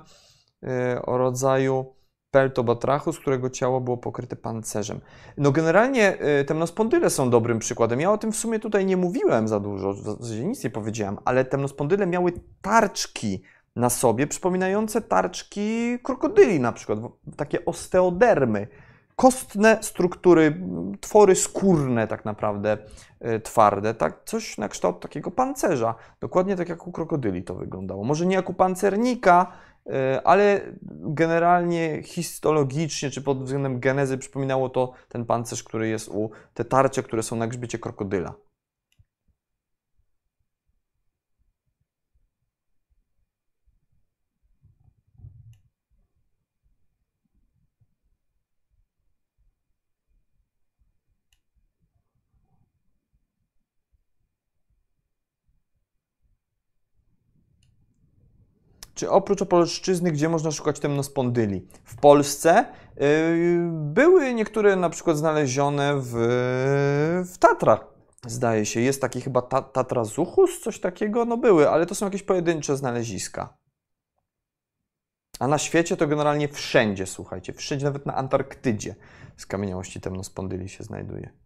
yy, 0.61 0.69
o 1.05 1.17
rodzaju 1.17 1.95
peltobatrachu, 2.31 3.13
z 3.13 3.19
którego 3.19 3.49
ciało 3.49 3.81
było 3.81 3.97
pokryte 3.97 4.35
pancerzem. 4.35 5.01
No 5.37 5.51
generalnie 5.51 6.17
yy, 6.37 6.45
temnospondyle 6.45 7.09
są 7.09 7.29
dobrym 7.29 7.59
przykładem. 7.59 8.01
Ja 8.01 8.11
o 8.11 8.17
tym 8.17 8.31
w 8.31 8.35
sumie 8.35 8.59
tutaj 8.59 8.85
nie 8.85 8.97
mówiłem 8.97 9.47
za 9.47 9.59
dużo, 9.59 9.93
w 9.93 10.39
nic 10.39 10.63
nie 10.63 10.69
powiedziałem, 10.69 11.17
ale 11.25 11.45
temnospondyle 11.45 12.07
miały 12.07 12.31
tarczki 12.61 13.41
na 13.75 13.89
sobie, 13.89 14.27
przypominające 14.27 15.01
tarczki 15.01 15.99
krokodyli 16.03 16.59
na 16.59 16.71
przykład, 16.71 16.99
takie 17.37 17.65
osteodermy, 17.65 18.67
kostne 19.15 19.77
struktury, 19.81 20.61
twory 21.01 21.35
skórne 21.35 22.07
tak 22.07 22.25
naprawdę, 22.25 22.77
e, 23.19 23.39
twarde, 23.39 23.93
tak, 23.93 24.21
coś 24.25 24.57
na 24.57 24.69
kształt 24.69 24.99
takiego 24.99 25.31
pancerza, 25.31 25.95
dokładnie 26.19 26.55
tak 26.55 26.69
jak 26.69 26.87
u 26.87 26.91
krokodyli 26.91 27.43
to 27.43 27.55
wyglądało. 27.55 28.03
Może 28.03 28.25
nie 28.25 28.35
jak 28.35 28.49
u 28.49 28.53
pancernika, 28.53 29.51
e, 29.89 30.21
ale 30.23 30.61
generalnie 30.91 32.03
histologicznie, 32.03 33.09
czy 33.09 33.21
pod 33.21 33.43
względem 33.43 33.79
genezy 33.79 34.17
przypominało 34.17 34.69
to 34.69 34.93
ten 35.09 35.25
pancerz, 35.25 35.63
który 35.63 35.87
jest 35.87 36.07
u, 36.07 36.29
te 36.53 36.65
tarcze, 36.65 37.03
które 37.03 37.23
są 37.23 37.35
na 37.35 37.47
grzbiecie 37.47 37.79
krokodyla. 37.79 38.33
Czy 58.93 59.09
oprócz 59.09 59.41
Opolszczyzny, 59.41 60.11
gdzie 60.11 60.29
można 60.29 60.51
szukać 60.51 60.79
temnospondyli? 60.79 61.67
W 61.83 61.95
Polsce 61.95 62.65
yy, 62.97 63.05
były 63.71 64.33
niektóre 64.33 64.75
na 64.75 64.89
przykład 64.89 65.17
znalezione 65.17 65.93
w, 65.95 66.13
w 67.33 67.37
Tatrach. 67.37 67.93
Zdaje 68.27 68.65
się, 68.65 68.79
jest 68.79 69.01
taki 69.01 69.21
chyba 69.21 69.41
ta, 69.41 69.61
Tatra 69.61 70.03
Zuchus, 70.03 70.61
coś 70.61 70.79
takiego, 70.79 71.25
no 71.25 71.37
były, 71.37 71.69
ale 71.69 71.85
to 71.85 71.95
są 71.95 72.05
jakieś 72.05 72.23
pojedyncze 72.23 72.77
znaleziska. 72.77 73.57
A 75.39 75.47
na 75.47 75.57
świecie 75.57 75.97
to 75.97 76.07
generalnie 76.07 76.47
wszędzie, 76.47 77.05
słuchajcie, 77.05 77.53
wszędzie, 77.53 77.85
nawet 77.85 78.05
na 78.05 78.15
Antarktydzie 78.15 78.95
skamieniałości 79.37 80.01
temnospondyli 80.01 80.69
się 80.69 80.83
znajduje. 80.83 81.42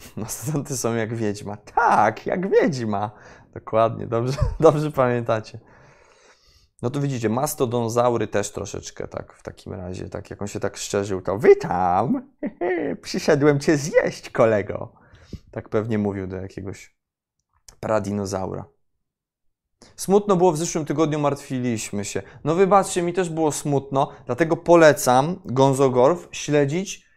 Mastodonty 0.16 0.76
są 0.76 0.94
jak 0.94 1.14
wiedźma. 1.14 1.56
Tak, 1.56 2.26
jak 2.26 2.50
wiedźma. 2.50 3.10
Dokładnie, 3.54 4.06
dobrze, 4.06 4.38
dobrze 4.60 4.90
pamiętacie. 4.90 5.58
No 6.82 6.90
to 6.90 7.00
widzicie, 7.00 7.28
mastodonzaury 7.28 8.26
też 8.26 8.52
troszeczkę 8.52 9.08
tak 9.08 9.32
w 9.32 9.42
takim 9.42 9.72
razie, 9.72 10.08
tak 10.08 10.30
jak 10.30 10.42
on 10.42 10.48
się 10.48 10.60
tak 10.60 10.76
szczerzył, 10.76 11.22
to 11.22 11.38
witam, 11.38 12.30
przyszedłem 13.02 13.60
cię 13.60 13.76
zjeść, 13.76 14.30
kolego. 14.30 14.92
Tak 15.50 15.68
pewnie 15.68 15.98
mówił 15.98 16.26
do 16.26 16.36
jakiegoś 16.36 16.96
pradinozaura. 17.80 18.64
Smutno 19.96 20.36
było 20.36 20.52
w 20.52 20.58
zeszłym 20.58 20.84
tygodniu, 20.84 21.18
martwiliśmy 21.18 22.04
się. 22.04 22.22
No 22.44 22.54
wybaczcie, 22.54 23.02
mi 23.02 23.12
też 23.12 23.30
było 23.30 23.52
smutno, 23.52 24.12
dlatego 24.26 24.56
polecam 24.56 25.40
Gonzogorf 25.44 26.28
śledzić 26.32 27.09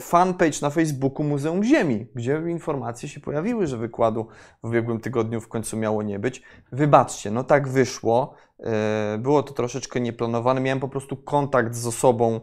fanpage 0.00 0.62
na 0.62 0.70
Facebooku 0.70 1.24
Muzeum 1.24 1.64
Ziemi, 1.64 2.06
gdzie 2.14 2.42
informacje 2.48 3.08
się 3.08 3.20
pojawiły, 3.20 3.66
że 3.66 3.76
wykładu 3.76 4.26
w 4.62 4.68
ubiegłym 4.68 5.00
tygodniu 5.00 5.40
w 5.40 5.48
końcu 5.48 5.76
miało 5.76 6.02
nie 6.02 6.18
być. 6.18 6.42
Wybaczcie, 6.72 7.30
no 7.30 7.44
tak 7.44 7.68
wyszło. 7.68 8.34
E, 8.64 9.18
było 9.18 9.42
to 9.42 9.54
troszeczkę 9.54 10.00
nieplanowane. 10.00 10.60
Miałem 10.60 10.80
po 10.80 10.88
prostu 10.88 11.16
kontakt 11.16 11.74
z 11.74 11.86
osobą, 11.86 12.34
e, 12.36 12.40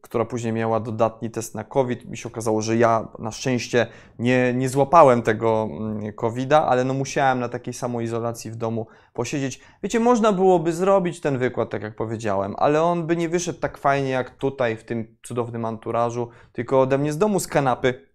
która 0.00 0.24
później 0.24 0.52
miała 0.52 0.80
dodatni 0.80 1.30
test 1.30 1.54
na 1.54 1.64
COVID. 1.64 2.04
Mi 2.04 2.16
się 2.16 2.28
okazało, 2.28 2.62
że 2.62 2.76
ja 2.76 3.08
na 3.18 3.30
szczęście 3.30 3.86
nie, 4.18 4.54
nie 4.54 4.68
złapałem 4.68 5.22
tego 5.22 5.68
mm, 5.70 6.12
COVID-a, 6.12 6.66
ale 6.66 6.84
no 6.84 6.94
musiałem 6.94 7.40
na 7.40 7.48
takiej 7.48 7.74
samoizolacji 7.74 8.50
w 8.50 8.56
domu 8.56 8.86
posiedzieć. 9.12 9.60
Wiecie, 9.82 10.00
można 10.00 10.32
byłoby 10.32 10.72
zrobić 10.72 11.20
ten 11.20 11.38
wykład, 11.38 11.70
tak 11.70 11.82
jak 11.82 11.96
powiedziałem, 11.96 12.54
ale 12.58 12.82
on 12.82 13.06
by 13.06 13.16
nie 13.16 13.28
wyszedł 13.28 13.60
tak 13.60 13.78
fajnie 13.78 14.10
jak 14.10 14.30
tutaj 14.30 14.76
w 14.76 14.84
tym 14.84 15.16
cudownym 15.22 15.64
anturażu, 15.64 16.28
tylko 16.52 16.80
ode 16.80 16.98
mnie 16.98 17.12
z 17.12 17.18
domu 17.18 17.40
z 17.40 17.46
kanapy 17.46 18.06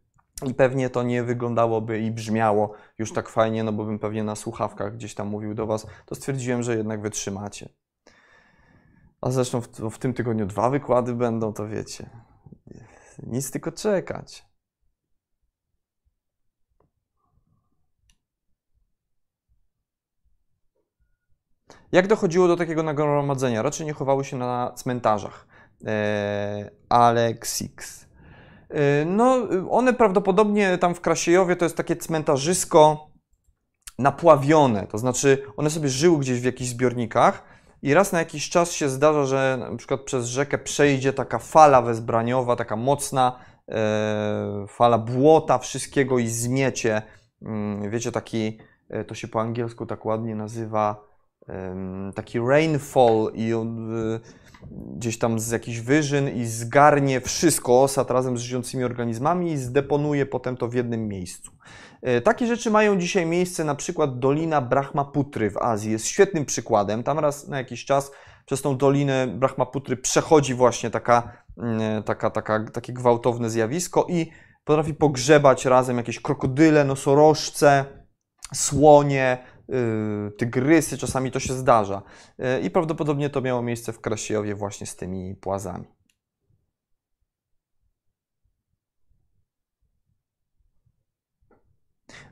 i 0.46 0.54
pewnie 0.54 0.90
to 0.90 1.04
nie 1.04 1.24
wyglądałoby 1.24 2.00
i 2.00 2.12
brzmiało 2.12 2.74
już 2.98 3.14
tak 3.14 3.30
fajnie, 3.30 3.64
no 3.64 3.72
bo 3.72 3.86
bym 3.86 4.00
pewnie 4.00 4.24
na 4.24 4.36
słuchawkach 4.36 4.96
gdzieś 4.96 5.16
tam 5.16 5.28
mówił 5.28 5.54
do 5.54 5.68
Was, 5.68 5.88
to 6.06 6.16
stwierdziłem, 6.16 6.64
że 6.64 6.78
jednak 6.78 7.02
wytrzymacie. 7.02 7.70
A 9.22 9.32
zresztą 9.32 9.62
w, 9.62 9.68
w 9.68 9.98
tym 9.98 10.14
tygodniu 10.14 10.46
dwa 10.46 10.70
wykłady 10.70 11.14
będą, 11.14 11.54
to 11.54 11.68
wiecie. 11.68 12.10
Nic 13.24 13.52
tylko 13.52 13.72
czekać. 13.72 14.50
Jak 21.92 22.08
dochodziło 22.08 22.48
do 22.48 22.58
takiego 22.58 22.84
nagromadzenia? 22.84 23.62
Raczej 23.62 23.86
nie 23.86 23.94
chowały 23.94 24.26
się 24.26 24.38
na 24.38 24.74
cmentarzach. 24.76 25.48
Eee, 25.86 26.70
Alexix. 26.90 28.06
Y, 28.72 29.06
no, 29.06 29.48
one 29.70 29.94
prawdopodobnie 29.94 30.78
tam 30.78 30.96
w 30.96 31.02
Krasiejowie 31.02 31.56
to 31.56 31.66
jest 31.66 31.78
takie 31.78 31.96
cmentarzysko 31.96 33.10
napławione, 34.00 34.88
to 34.88 34.98
znaczy 34.98 35.44
one 35.58 35.70
sobie 35.70 35.90
żyły 35.90 36.20
gdzieś 36.20 36.42
w 36.42 36.44
jakichś 36.44 36.70
zbiornikach 36.70 37.44
i 37.82 37.94
raz 37.94 38.12
na 38.12 38.20
jakiś 38.20 38.50
czas 38.50 38.72
się 38.72 38.90
zdarza, 38.90 39.26
że 39.26 39.58
na 39.72 39.78
przykład 39.78 40.02
przez 40.02 40.26
rzekę 40.26 40.58
przejdzie 40.58 41.14
taka 41.14 41.40
fala 41.40 41.82
wezbraniowa, 41.82 42.56
taka 42.56 42.76
mocna 42.76 43.40
e, 43.68 44.66
fala 44.68 44.98
błota, 44.98 45.58
wszystkiego 45.58 46.20
i 46.20 46.28
zmiecie. 46.28 47.02
Mm, 47.42 47.90
wiecie, 47.90 48.12
taki, 48.12 48.58
e, 48.90 49.06
to 49.06 49.16
się 49.16 49.28
po 49.28 49.42
angielsku 49.42 49.86
tak 49.86 50.06
ładnie 50.06 50.36
nazywa, 50.36 51.10
taki 52.16 52.40
rainfall 52.40 53.32
i 53.34 53.54
on, 53.54 53.90
gdzieś 54.72 55.20
tam 55.20 55.40
z 55.40 55.52
jakichś 55.52 55.80
wyżyn 55.80 56.30
i 56.30 56.46
zgarnie 56.46 57.22
wszystko, 57.22 57.84
osad 57.84 58.12
razem 58.12 58.38
z 58.38 58.42
żyjącymi 58.42 58.84
organizmami 58.84 59.52
i 59.52 59.58
zdeponuje 59.58 60.26
potem 60.26 60.58
to 60.58 60.68
w 60.68 60.74
jednym 60.74 61.08
miejscu. 61.08 61.52
E, 62.02 62.22
takie 62.22 62.48
rzeczy 62.48 62.72
mają 62.72 63.00
dzisiaj 63.00 63.26
miejsce, 63.26 63.64
na 63.64 63.76
przykład 63.76 64.20
Dolina 64.20 64.62
Brahmaputry 64.62 65.52
w 65.52 65.58
Azji 65.58 65.92
jest 65.92 66.08
świetnym 66.08 66.46
przykładem. 66.46 67.04
Tam 67.04 67.20
raz 67.20 67.48
na 67.48 67.58
jakiś 67.58 67.86
czas 67.86 68.12
przez 68.46 68.62
tą 68.62 68.78
Dolinę 68.78 69.28
Brahmaputry 69.28 69.98
przechodzi 69.98 70.54
właśnie 70.54 70.90
taka, 70.90 71.32
mm, 71.58 72.04
taka, 72.04 72.30
taka, 72.30 72.66
takie 72.74 72.94
gwałtowne 72.94 73.50
zjawisko 73.50 74.06
i 74.10 74.32
potrafi 74.64 74.94
pogrzebać 74.94 75.66
razem 75.66 75.98
jakieś 75.98 76.20
krokodyle, 76.20 76.84
nosorożce, 76.84 77.86
słonie, 78.54 79.38
Y, 79.74 80.32
tygrysy, 80.32 80.98
czasami 80.98 81.32
to 81.32 81.40
się 81.40 81.54
zdarza. 81.54 82.02
I 82.64 82.70
prawdopodobnie 82.70 83.30
to 83.30 83.42
miało 83.42 83.62
miejsce 83.62 83.94
w 83.94 84.02
Krasiejowie 84.02 84.56
właśnie 84.56 84.88
z 84.88 84.96
tymi 84.96 85.36
płazami. 85.36 85.99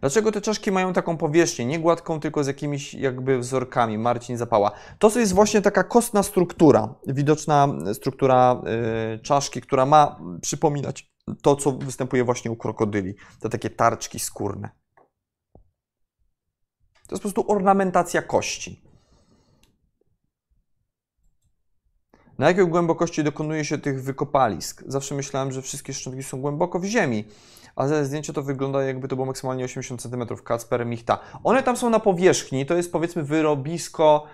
Dlaczego 0.01 0.31
te 0.31 0.41
czaszki 0.41 0.71
mają 0.71 0.93
taką 0.93 1.17
powierzchnię, 1.17 1.65
nie 1.65 1.79
gładką, 1.79 2.19
tylko 2.19 2.43
z 2.43 2.47
jakimiś 2.47 2.93
jakby 2.93 3.39
wzorkami? 3.39 3.97
Marcin 3.97 4.37
Zapała. 4.37 4.71
To 4.99 5.19
jest 5.19 5.33
właśnie 5.33 5.61
taka 5.61 5.83
kostna 5.83 6.23
struktura, 6.23 6.95
widoczna 7.07 7.67
struktura 7.93 8.61
y, 9.15 9.19
czaszki, 9.19 9.61
która 9.61 9.85
ma 9.85 10.19
przypominać 10.41 11.11
to, 11.41 11.55
co 11.55 11.71
występuje 11.71 12.23
właśnie 12.23 12.51
u 12.51 12.55
krokodyli. 12.55 13.15
Te 13.39 13.49
takie 13.49 13.69
tarczki 13.69 14.19
skórne. 14.19 14.69
To 16.93 17.15
jest 17.15 17.23
po 17.23 17.29
prostu 17.33 17.51
ornamentacja 17.51 18.21
kości. 18.21 18.81
Na 22.37 22.47
jakiej 22.47 22.67
głębokości 22.67 23.23
dokonuje 23.23 23.65
się 23.65 23.77
tych 23.77 24.03
wykopalisk? 24.03 24.83
Zawsze 24.87 25.15
myślałem, 25.15 25.51
że 25.51 25.61
wszystkie 25.61 25.93
szczątki 25.93 26.23
są 26.23 26.41
głęboko 26.41 26.79
w 26.79 26.85
ziemi, 26.85 27.25
a 27.77 27.87
ze 27.87 28.05
zdjęcia 28.05 28.33
to 28.33 28.43
wygląda 28.43 28.83
jakby 28.83 29.07
to 29.07 29.15
było 29.15 29.25
maksymalnie 29.25 29.65
80 29.65 30.01
cm. 30.01 30.27
Kacper 30.43 30.85
Michta. 30.85 31.19
One 31.43 31.63
tam 31.63 31.77
są 31.77 31.89
na 31.89 31.99
powierzchni, 31.99 32.65
to 32.65 32.75
jest 32.75 32.91
powiedzmy 32.91 33.23
wyrobisko, 33.23 34.25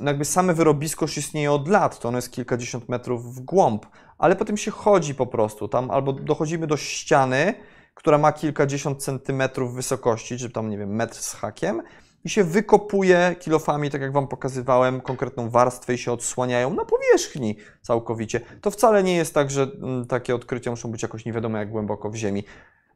no 0.00 0.10
jakby 0.10 0.24
same 0.24 0.54
wyrobisko 0.54 1.04
już 1.04 1.16
istnieje 1.16 1.52
od 1.52 1.68
lat, 1.68 1.98
to 1.98 2.08
ono 2.08 2.18
jest 2.18 2.32
kilkadziesiąt 2.32 2.88
metrów 2.88 3.34
w 3.34 3.40
głąb, 3.40 3.86
ale 4.18 4.36
potem 4.36 4.56
się 4.56 4.70
chodzi 4.70 5.14
po 5.14 5.26
prostu, 5.26 5.68
tam 5.68 5.90
albo 5.90 6.12
dochodzimy 6.12 6.66
do 6.66 6.76
ściany, 6.76 7.54
która 7.94 8.18
ma 8.18 8.32
kilkadziesiąt 8.32 9.02
centymetrów 9.02 9.74
wysokości, 9.74 10.38
czy 10.38 10.50
tam, 10.50 10.70
nie 10.70 10.78
wiem, 10.78 10.94
metr 10.94 11.16
z 11.16 11.34
hakiem, 11.34 11.82
i 12.24 12.30
się 12.30 12.44
wykopuje 12.44 13.36
kilofami, 13.38 13.90
tak 13.90 14.00
jak 14.00 14.12
Wam 14.12 14.28
pokazywałem, 14.28 15.00
konkretną 15.00 15.50
warstwę 15.50 15.94
i 15.94 15.98
się 15.98 16.12
odsłaniają 16.12 16.74
na 16.74 16.84
powierzchni 16.84 17.56
całkowicie. 17.82 18.40
To 18.60 18.70
wcale 18.70 19.02
nie 19.02 19.16
jest 19.16 19.34
tak, 19.34 19.50
że 19.50 19.62
mm, 19.62 20.06
takie 20.06 20.34
odkrycia 20.34 20.70
muszą 20.70 20.90
być 20.90 21.02
jakoś 21.02 21.24
nie 21.24 21.32
wiadomo 21.32 21.58
jak 21.58 21.70
głęboko 21.70 22.10
w 22.10 22.14
ziemi. 22.14 22.44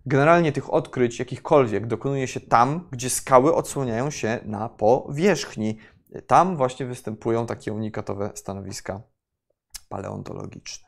Generalnie 0.06 0.52
tych 0.52 0.72
odkryć 0.72 1.18
jakichkolwiek 1.18 1.86
dokonuje 1.86 2.28
się 2.28 2.40
tam, 2.40 2.88
gdzie 2.90 3.10
skały 3.10 3.54
odsłaniają 3.54 4.10
się 4.10 4.40
na 4.44 4.68
powierzchni. 4.68 5.78
Tam 6.26 6.56
właśnie 6.56 6.86
występują 6.86 7.46
takie 7.46 7.72
unikatowe 7.72 8.30
stanowiska 8.34 9.00
paleontologiczne. 9.88 10.83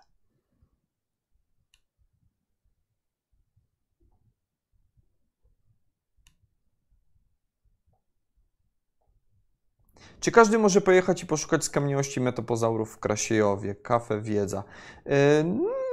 Czy 10.26 10.32
każdy 10.32 10.58
może 10.58 10.80
pojechać 10.80 11.22
i 11.22 11.26
poszukać 11.26 11.64
skamieniłości 11.64 12.20
metopozaurów 12.20 12.92
w 12.92 12.98
Krasiejowie? 12.98 13.74
Kafe, 13.74 14.20
wiedza. 14.20 14.64
Yy, 15.04 15.12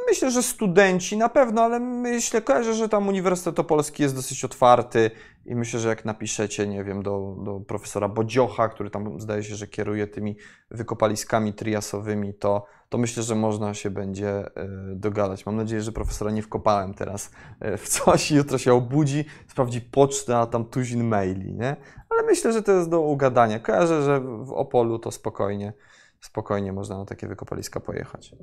myślę, 0.08 0.32
że 0.32 0.44
studenci 0.44 1.18
na 1.18 1.30
pewno, 1.30 1.62
ale 1.62 1.80
myślę, 1.80 2.42
kojarzę, 2.42 2.74
że 2.74 2.90
tam 2.90 3.08
Uniwersytet 3.08 3.60
Opolski 3.60 4.04
jest 4.04 4.16
dosyć 4.16 4.46
otwarty 4.46 5.12
i 5.46 5.56
myślę, 5.56 5.80
że 5.80 5.90
jak 5.90 6.06
napiszecie, 6.06 6.68
nie 6.68 6.84
wiem, 6.84 7.04
do, 7.04 7.36
do 7.44 7.60
profesora 7.60 8.10
Bodziocha, 8.10 8.70
który 8.70 8.90
tam 8.90 9.22
zdaje 9.22 9.44
się, 9.44 9.56
że 9.56 9.68
kieruje 9.68 10.08
tymi 10.08 10.38
wykopaliskami 10.72 11.54
triasowymi, 11.54 12.34
to, 12.34 12.66
to 12.90 12.98
myślę, 12.98 13.24
że 13.24 13.36
można 13.36 13.74
się 13.74 13.90
będzie 13.90 14.30
e, 14.30 14.68
dogadać. 14.96 15.46
Mam 15.46 15.56
nadzieję, 15.56 15.82
że 15.82 15.92
profesora 15.92 16.32
nie 16.32 16.42
wkopałem 16.42 16.94
teraz 16.94 17.32
e, 17.60 17.78
w 17.78 17.88
coś 17.88 18.32
i 18.32 18.36
jutro 18.36 18.58
się 18.58 18.74
obudzi, 18.74 19.26
sprawdzi 19.48 19.82
pocztę, 19.82 20.38
a 20.38 20.46
tam 20.46 20.66
tuzin 20.66 21.08
maili, 21.08 21.54
nie? 21.54 21.76
Ale 22.10 22.24
myślę, 22.24 22.54
że 22.54 22.64
to 22.64 22.72
jest 22.72 22.90
do 22.90 23.02
ugadania. 23.02 23.60
Kojarzę, 23.60 24.04
że 24.04 24.20
w 24.20 24.52
Opolu 24.52 25.00
to 25.00 25.12
spokojnie, 25.12 25.74
spokojnie 26.22 26.74
można 26.74 26.98
na 26.98 27.06
takie 27.06 27.28
wykopaliska 27.28 27.80
pojechać. 27.80 28.36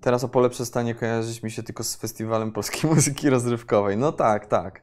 Teraz 0.00 0.24
Opole 0.24 0.50
przestanie 0.50 0.94
kojarzyć 0.94 1.42
mi 1.42 1.50
się 1.50 1.62
tylko 1.62 1.84
z 1.84 1.96
Festiwalem 1.96 2.52
Polskiej 2.52 2.90
Muzyki 2.94 3.30
Rozrywkowej. 3.30 3.96
No 3.96 4.12
tak, 4.12 4.46
tak. 4.46 4.82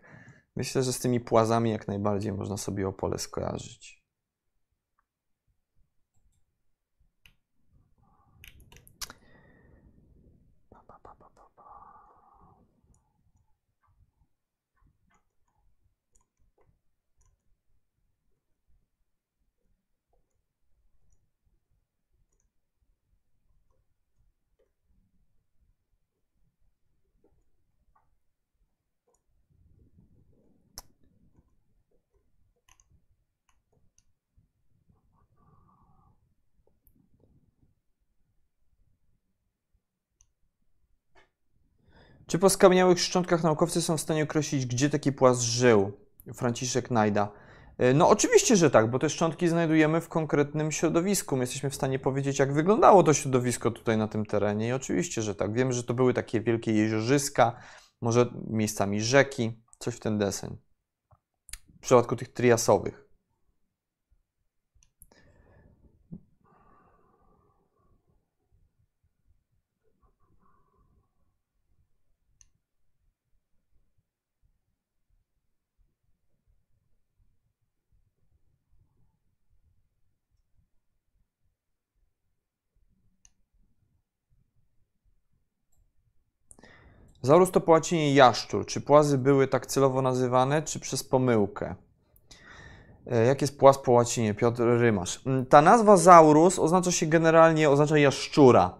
Myślę, 0.56 0.84
że 0.84 0.94
z 0.94 1.00
tymi 1.00 1.20
płazami 1.20 1.72
jak 1.72 1.88
najbardziej 1.88 2.34
można 2.34 2.58
sobie 2.58 2.88
Opole 2.88 3.18
skojarzyć. 3.18 4.04
Czy 42.28 42.40
po 42.40 42.50
skamieniałych 42.50 43.00
szczątkach 43.00 43.44
naukowcy 43.44 43.82
są 43.82 43.98
w 43.98 44.02
stanie 44.02 44.24
określić, 44.24 44.66
gdzie 44.66 44.90
taki 44.90 45.12
płas 45.12 45.42
żył? 45.42 45.92
Franciszek 46.34 46.92
Najda. 46.92 47.32
E, 47.78 47.94
No 47.94 48.10
oczywiście, 48.10 48.56
że 48.56 48.72
tak, 48.72 48.90
bo 48.90 49.00
te 49.00 49.10
szczątki 49.10 49.48
znajdujemy 49.48 50.02
w 50.02 50.10
konkretnym 50.10 50.72
środowisku. 50.72 51.36
My 51.38 51.44
jesteśmy 51.44 51.70
w 51.70 51.76
stanie 51.76 52.00
powiedzieć, 52.00 52.40
jak 52.40 52.54
wyglądało 52.54 53.04
to 53.04 53.14
środowisko 53.14 53.72
tutaj 53.72 53.98
na 53.98 54.08
tym 54.08 54.26
terenie 54.26 54.68
i 54.68 54.72
oczywiście, 54.72 55.22
że 55.22 55.36
tak. 55.36 55.54
Wiemy, 55.54 55.74
że 55.74 55.84
to 55.84 55.94
były 55.94 56.14
takie 56.14 56.42
wielkie 56.42 56.74
jeziorzyska, 56.74 57.60
może 58.02 58.26
miejscami 58.50 59.02
rzeki, 59.02 59.64
coś 59.80 59.96
w 59.96 60.00
ten 60.00 60.18
deseń. 60.18 60.58
W 61.78 61.80
przypadku 61.80 62.16
tych 62.16 62.34
triasowych. 62.34 63.07
Zaurus 87.28 87.52
to 87.52 87.62
po 87.62 87.80
jaszczur. 88.14 88.66
Czy 88.66 88.82
płazy 88.82 89.18
były 89.18 89.48
tak 89.48 89.66
celowo 89.66 90.02
nazywane, 90.02 90.62
czy 90.62 90.80
przez 90.80 91.04
pomyłkę? 91.04 91.76
E, 93.12 93.26
Jak 93.26 93.42
jest 93.42 93.60
płaz 93.60 93.78
po 93.78 93.92
łacinie? 93.92 94.34
Piotr 94.34 94.64
Rymasz. 94.64 95.22
Mm, 95.26 95.46
Ta 95.46 95.62
nazwa 95.62 95.98
zaurus 95.98 96.60
oznacza 96.60 96.92
się 96.92 97.06
generalnie, 97.06 97.70
oznacza 97.70 97.98
jaszczura. 97.98 98.74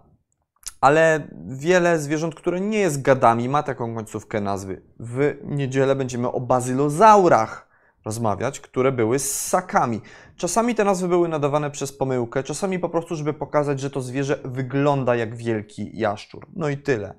Ale 0.82 1.28
wiele 1.48 2.00
zwierząt, 2.00 2.36
które 2.36 2.62
nie 2.62 2.80
jest 2.80 3.02
gadami, 3.02 3.50
ma 3.50 3.64
taką 3.64 3.96
końcówkę 3.96 4.42
nazwy. 4.42 4.82
W 5.00 5.36
niedzielę 5.44 5.96
będziemy 5.96 6.32
o 6.32 6.40
bazylozaurach 6.40 7.68
rozmawiać, 8.06 8.60
które 8.60 8.92
były 8.92 9.20
ssakami. 9.20 10.02
Czasami 10.38 10.76
te 10.76 10.84
nazwy 10.84 11.08
były 11.08 11.28
nadawane 11.28 11.72
przez 11.72 11.98
pomyłkę, 11.98 12.44
czasami 12.44 12.80
po 12.80 12.90
prostu, 12.90 13.16
żeby 13.16 13.34
pokazać, 13.34 13.80
że 13.80 13.90
to 13.90 14.02
zwierzę 14.02 14.40
wygląda 14.46 15.16
jak 15.16 15.36
wielki 15.36 15.98
jaszczur. 15.98 16.48
No 16.56 16.70
i 16.70 16.78
tyle. 16.78 17.14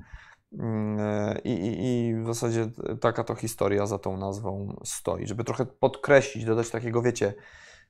Mm, 0.52 0.98
e, 1.00 1.38
I, 1.44 1.50
i, 1.50 2.08
I 2.08 2.14
w 2.14 2.26
zasadzie 2.26 2.70
taka 3.00 3.24
to 3.24 3.34
historia 3.34 3.86
za 3.86 3.98
tą 3.98 4.16
nazwą 4.16 4.80
stoi, 4.84 5.26
żeby 5.26 5.44
trochę 5.44 5.66
podkreślić, 5.66 6.44
dodać 6.44 6.70
takiego, 6.70 7.02
wiecie, 7.02 7.34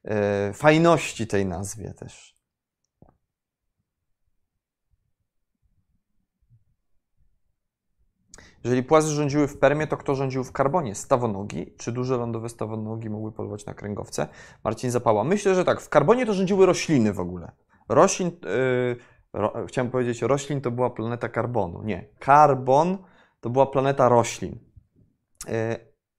e, 0.05 0.53
fajności 0.53 1.27
tej 1.27 1.47
nazwie 1.47 1.95
też. 1.95 2.39
Jeżeli 8.65 8.83
płazy 8.83 9.15
rządziły 9.15 9.49
w 9.49 9.59
Permie, 9.59 9.87
to 9.87 9.97
kto 9.97 10.15
rządził 10.15 10.45
w 10.45 10.53
Karbonie? 10.53 10.95
Stawonogi? 10.95 11.75
Czy 11.79 11.93
duże 11.93 12.17
lądowe 12.17 12.49
stawonogi 12.49 13.11
mogły 13.11 13.33
polować 13.33 13.67
na 13.67 13.75
kręgowce? 13.75 14.29
Marcin 14.65 14.91
Zapała. 14.91 15.25
Myślę, 15.25 15.55
że 15.55 15.65
tak. 15.65 15.81
W 15.81 15.89
Karbonie 15.89 16.27
to 16.27 16.35
rządziły 16.35 16.67
rośliny 16.67 17.13
w 17.13 17.21
ogóle. 17.21 17.53
Roślin, 17.89 18.31
yy, 18.31 18.97
ro, 19.39 19.67
chciałem 19.67 19.91
powiedzieć, 19.91 20.23
roślin 20.23 20.61
to 20.61 20.71
była 20.71 20.91
planeta 20.91 21.29
karbonu. 21.29 21.83
Nie. 21.83 22.05
Karbon 22.19 22.99
to 23.41 23.51
była 23.51 23.67
planeta 23.67 24.09
roślin. 24.09 24.59
Yy, 25.47 25.53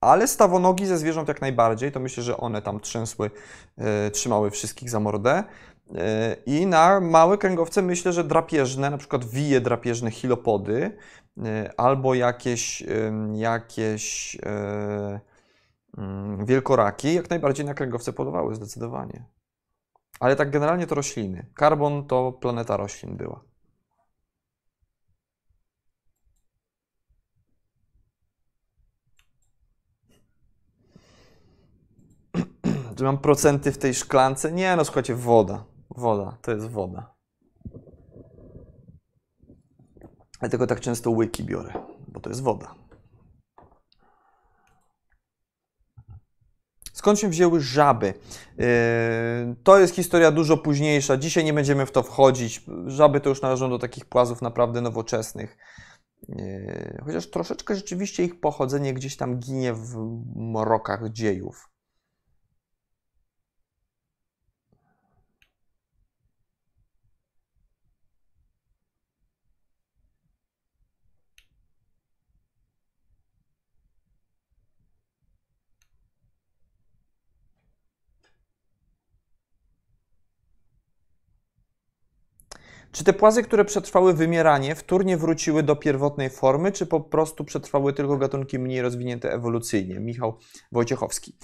ale 0.02 0.28
stawonogi 0.28 0.86
ze 0.86 0.98
zwierząt 0.98 1.28
jak 1.28 1.41
najbardziej, 1.41 1.91
to 1.91 2.00
myślę, 2.00 2.24
że 2.24 2.38
one 2.38 2.62
tam 2.62 2.80
trzęsły, 2.80 3.32
yy, 3.78 4.12
trzymały 4.12 4.52
wszystkich 4.52 4.90
za 4.90 5.00
mordę. 5.00 5.44
Yy, 5.88 6.00
I 6.46 6.66
na 6.66 7.00
małe 7.00 7.38
kręgowce 7.38 7.82
myślę, 7.82 8.14
że 8.14 8.24
drapieżne, 8.24 8.90
na 8.90 8.98
przykład 8.98 9.26
wije 9.26 9.62
drapieżne 9.62 10.12
chilopody, 10.12 10.91
albo 11.78 12.14
jakieś, 12.14 12.84
jakieś 13.34 14.36
e, 14.46 15.20
mm, 15.98 16.46
wielkoraki, 16.46 17.14
jak 17.14 17.30
najbardziej 17.30 17.66
na 17.66 17.74
kręgowce 17.74 18.14
polowały, 18.14 18.56
zdecydowanie. 18.56 19.26
Ale 20.20 20.36
tak 20.36 20.52
generalnie 20.52 20.88
to 20.88 20.96
rośliny. 20.96 21.46
Karbon 21.54 22.08
to 22.08 22.32
planeta 22.32 22.78
roślin 22.78 23.18
była. 23.18 23.44
Czy 32.96 33.04
mam 33.04 33.18
procenty 33.18 33.72
w 33.72 33.78
tej 33.78 33.94
szklance? 33.94 34.52
Nie, 34.52 34.76
no 34.76 34.86
słuchajcie, 34.86 35.16
woda. 35.16 35.66
Woda, 35.90 36.38
to 36.41 36.52
jest 36.52 36.70
woda. 36.70 37.16
Dlatego 40.40 40.68
tak 40.68 40.80
często 40.80 41.12
łyki 41.12 41.44
biorę, 41.44 41.74
bo 42.08 42.20
to 42.20 42.30
jest 42.30 42.44
woda. 42.44 42.78
Skąd 47.00 47.20
się 47.20 47.30
wzięły 47.30 47.62
żaby? 47.62 48.14
Yy, 48.58 48.66
To 49.64 49.80
jest 49.80 49.96
historia 49.96 50.32
dużo 50.32 50.58
późniejsza. 50.58 51.18
Dzisiaj 51.18 51.44
nie 51.44 51.54
będziemy 51.54 51.86
w 51.86 51.92
to 51.92 52.04
wchodzić. 52.04 52.66
Żaby 52.86 53.20
to 53.20 53.30
już 53.30 53.42
należą 53.42 53.70
do 53.70 53.80
takich 53.80 54.06
płazów 54.06 54.42
naprawdę 54.42 54.82
nowoczesnych. 54.82 55.58
Yy, 56.30 57.02
Chociaż 57.06 57.30
troszeczkę 57.30 57.76
rzeczywiście 57.76 58.24
ich 58.24 58.40
pochodzenie 58.40 58.94
gdzieś 58.94 59.18
tam 59.18 59.40
ginie 59.40 59.74
w 59.74 59.96
mrokach 60.36 61.10
dziejów. 61.10 61.70
Czy 82.91 83.03
te 83.03 83.14
płazy, 83.14 83.44
które 83.44 83.66
przetrwały 83.66 84.14
wymieranie, 84.14 84.76
wtórnie 84.76 85.18
wróciły 85.18 85.64
do 85.64 85.76
pierwotnej 85.76 86.30
formy, 86.30 86.72
czy 86.72 86.86
po 86.86 86.99
prostu 86.99 87.44
przetrwały 87.44 87.94
tylko 87.94 88.18
gatunki 88.18 88.60
mniej 88.60 88.82
rozwinięte 88.82 89.34
ewolucyjnie? 89.34 89.99
Michał 89.99 90.38
Wojciechowski. 90.72 91.38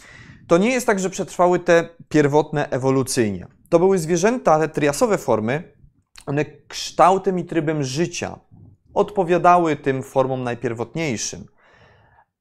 To 0.47 0.57
nie 0.57 0.69
jest 0.69 0.87
tak, 0.87 0.99
że 0.99 1.09
przetrwały 1.09 1.59
te 1.59 1.89
pierwotne 2.09 2.69
ewolucyjnie. 2.69 3.47
To 3.69 3.79
były 3.79 3.97
zwierzęta, 3.97 4.59
te 4.59 4.69
triasowe 4.69 5.17
formy, 5.17 5.75
one 6.25 6.45
kształtem 6.67 7.39
i 7.39 7.45
trybem 7.45 7.83
życia 7.83 8.39
odpowiadały 8.93 9.75
tym 9.75 10.03
formom 10.03 10.43
najpierwotniejszym. 10.43 11.45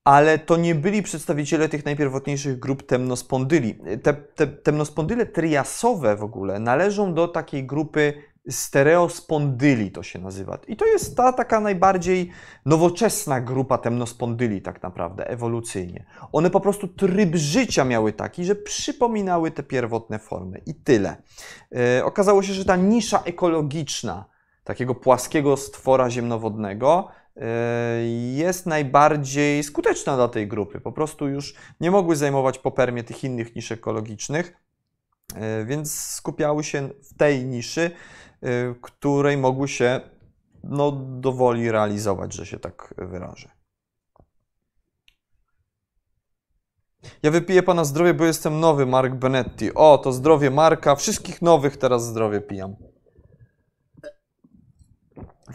Ale 0.04 0.38
to 0.38 0.56
nie 0.56 0.74
byli 0.74 1.02
przedstawiciele 1.02 1.68
tych 1.68 1.84
najpierwotniejszych 1.84 2.58
grup 2.58 2.86
temnospondyli. 2.86 3.78
Te, 4.02 4.14
te 4.14 4.46
temnospondyle 4.46 5.26
triasowe 5.26 6.16
w 6.16 6.22
ogóle 6.22 6.60
należą 6.60 7.14
do 7.14 7.28
takiej 7.28 7.66
grupy 7.66 8.14
stereospondyli 8.50 9.90
to 9.90 10.02
się 10.02 10.18
nazywa. 10.18 10.58
I 10.68 10.76
to 10.76 10.86
jest 10.86 11.16
ta 11.16 11.32
taka 11.32 11.60
najbardziej 11.60 12.30
nowoczesna 12.66 13.40
grupa 13.40 13.78
temnospondyli 13.78 14.62
tak 14.62 14.82
naprawdę, 14.82 15.28
ewolucyjnie. 15.28 16.04
One 16.32 16.50
po 16.50 16.60
prostu 16.60 16.88
tryb 16.88 17.36
życia 17.36 17.84
miały 17.84 18.12
taki, 18.12 18.44
że 18.44 18.54
przypominały 18.54 19.50
te 19.50 19.62
pierwotne 19.62 20.18
formy 20.18 20.60
i 20.66 20.74
tyle. 20.74 21.16
E, 21.76 22.04
okazało 22.04 22.42
się, 22.42 22.52
że 22.52 22.64
ta 22.64 22.76
nisza 22.76 23.22
ekologiczna 23.24 24.24
takiego 24.64 24.94
płaskiego 24.94 25.56
stwora 25.56 26.10
ziemnowodnego 26.10 27.08
jest 28.34 28.66
najbardziej 28.66 29.62
skuteczna 29.62 30.16
dla 30.16 30.28
tej 30.28 30.48
grupy. 30.48 30.80
Po 30.80 30.92
prostu 30.92 31.28
już 31.28 31.54
nie 31.80 31.90
mogły 31.90 32.16
zajmować 32.16 32.58
po 32.58 32.70
permie 32.70 33.04
tych 33.04 33.24
innych 33.24 33.56
nisz 33.56 33.72
ekologicznych, 33.72 34.52
e, 35.34 35.64
więc 35.64 36.00
skupiały 36.00 36.64
się 36.64 36.88
w 36.88 37.16
tej 37.16 37.44
niszy, 37.44 37.90
y, 38.44 38.74
której 38.82 39.36
mogły 39.36 39.68
się 39.68 40.00
no, 40.64 40.92
dowoli 40.92 41.70
realizować, 41.70 42.34
że 42.34 42.46
się 42.46 42.58
tak 42.58 42.94
wyrażę. 42.98 43.50
Ja 47.22 47.30
wypiję 47.30 47.62
pana 47.62 47.84
zdrowie, 47.84 48.14
bo 48.14 48.24
jestem 48.24 48.60
nowy, 48.60 48.86
Mark 48.86 49.14
Benetti. 49.14 49.74
O, 49.74 49.98
to 49.98 50.12
zdrowie 50.12 50.50
Marka. 50.50 50.96
Wszystkich 50.96 51.42
nowych 51.42 51.76
teraz 51.76 52.06
zdrowie 52.06 52.40
pijam. 52.40 52.76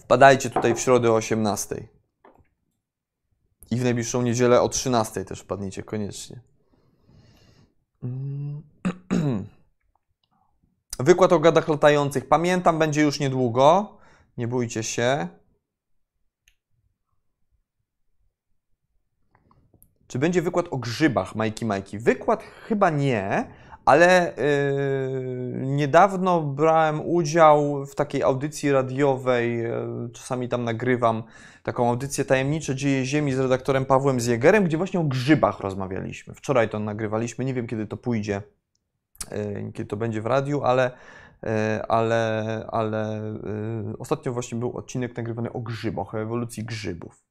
Wpadajcie 0.09 0.49
tutaj 0.49 0.75
w 0.75 0.79
środę 0.79 1.11
o 1.11 1.15
18. 1.15 1.87
I 3.71 3.75
w 3.75 3.83
najbliższą 3.83 4.21
niedzielę 4.21 4.61
o 4.61 4.69
13 4.69 5.25
też 5.25 5.39
wpadnijcie 5.39 5.83
koniecznie. 5.83 6.41
Mm. 8.03 8.61
Wykład 10.99 11.33
o 11.33 11.39
gadach 11.39 11.67
latających. 11.67 12.27
Pamiętam, 12.27 12.79
będzie 12.79 13.01
już 13.01 13.19
niedługo. 13.19 13.97
Nie 14.37 14.47
bójcie 14.47 14.83
się. 14.83 15.27
Czy 20.07 20.19
będzie 20.19 20.41
wykład 20.41 20.65
o 20.71 20.77
grzybach, 20.77 21.35
Majki 21.35 21.65
Majki? 21.65 21.99
Wykład 21.99 22.43
chyba 22.43 22.89
nie, 22.89 23.49
Ale 23.89 24.33
yy, 24.37 25.65
niedawno 25.65 26.41
brałem 26.41 27.01
udział 27.05 27.85
w 27.85 27.95
takiej 27.95 28.23
audycji 28.23 28.71
radiowej, 28.71 29.57
yy, 29.57 30.09
czasami 30.13 30.49
tam 30.49 30.63
nagrywam 30.63 31.23
taką 31.63 31.89
audycję 31.89 32.25
Tajemnicze 32.25 32.75
Dzieje 32.75 33.05
Ziemi 33.05 33.33
z 33.33 33.39
redaktorem 33.39 33.85
Pawłem 33.85 34.19
Zjegerem, 34.19 34.63
gdzie 34.63 34.77
właśnie 34.77 34.99
o 34.99 35.03
grzybach 35.03 35.59
rozmawialiśmy. 35.59 36.33
Wczoraj 36.33 36.69
to 36.69 36.79
nagrywaliśmy, 36.79 37.45
nie 37.45 37.53
wiem 37.53 37.67
kiedy 37.67 37.87
to 37.87 37.97
pójdzie, 37.97 38.41
yy, 39.31 39.71
kiedy 39.73 39.85
to 39.85 39.97
będzie 39.97 40.21
w 40.21 40.25
radiu, 40.25 40.63
ale, 40.63 40.91
ale, 41.87 42.65
ale 42.71 43.21
ostatnio 43.99 44.33
właśnie 44.33 44.59
był 44.59 44.77
odcinek 44.77 45.17
nagrywany 45.17 45.53
o 45.53 45.59
grzybach, 45.59 46.15
o 46.15 46.21
ewolucji 46.21 46.65
grzybów. 46.65 47.28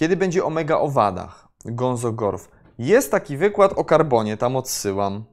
Kiedy 0.00 0.16
będzie 0.16 0.44
omega 0.44 0.78
o 0.78 0.88
wadach? 0.88 1.48
Gonzo 1.64 2.12
Gorf. 2.12 2.48
Jest 2.78 3.10
taki 3.10 3.36
wykład 3.36 3.72
o 3.72 3.84
karbonie, 3.84 4.36
tam 4.36 4.56
odsyłam. 4.56 5.24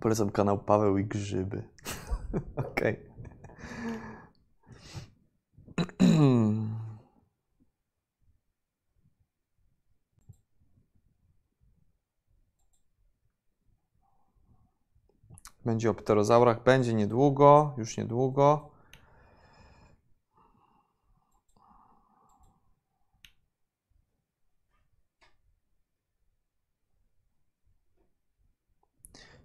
Polecam 0.00 0.30
kanał 0.30 0.58
Paweł 0.58 0.98
i 0.98 1.04
Grzyby. 1.04 1.62
Okej. 2.70 3.08
Będzie 15.64 15.90
o 15.90 15.94
pterozaurach, 15.94 16.62
będzie 16.62 16.94
niedługo, 16.94 17.74
już 17.78 17.96
niedługo. 17.96 18.70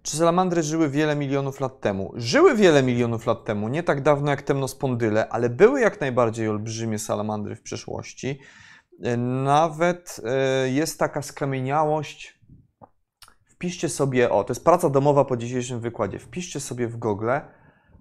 Czy 0.04 0.16
salamandry 0.16 0.62
żyły 0.62 0.90
wiele 0.90 1.16
milionów 1.16 1.60
lat 1.60 1.80
temu? 1.80 2.12
Żyły 2.16 2.54
wiele 2.54 2.82
milionów 2.82 3.26
lat 3.26 3.44
temu, 3.44 3.68
nie 3.68 3.82
tak 3.82 4.02
dawno 4.02 4.30
jak 4.30 4.42
temnospondyle, 4.42 5.28
ale 5.28 5.50
były 5.50 5.80
jak 5.80 6.00
najbardziej 6.00 6.48
olbrzymie 6.48 6.98
salamandry 6.98 7.56
w 7.56 7.62
przeszłości. 7.62 8.40
Nawet 9.44 10.20
e, 10.24 10.70
jest 10.70 10.98
taka 10.98 11.22
skamieniałość. 11.22 12.40
Wpiszcie 13.46 13.88
sobie, 13.88 14.30
o, 14.30 14.44
to 14.44 14.50
jest 14.50 14.64
praca 14.64 14.90
domowa 14.90 15.24
po 15.24 15.36
dzisiejszym 15.36 15.80
wykładzie. 15.80 16.18
Wpiszcie 16.18 16.60
sobie 16.60 16.88
w 16.88 16.96
Google 16.96 17.30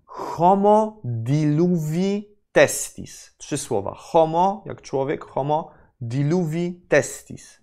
Homo 0.06 1.02
diluvi 1.04 2.38
testis. 2.52 3.36
Trzy 3.38 3.58
słowa. 3.58 3.94
Homo, 3.98 4.64
jak 4.66 4.82
człowiek, 4.82 5.24
homo 5.24 5.72
diluvi 6.02 6.86
testis. 6.90 7.62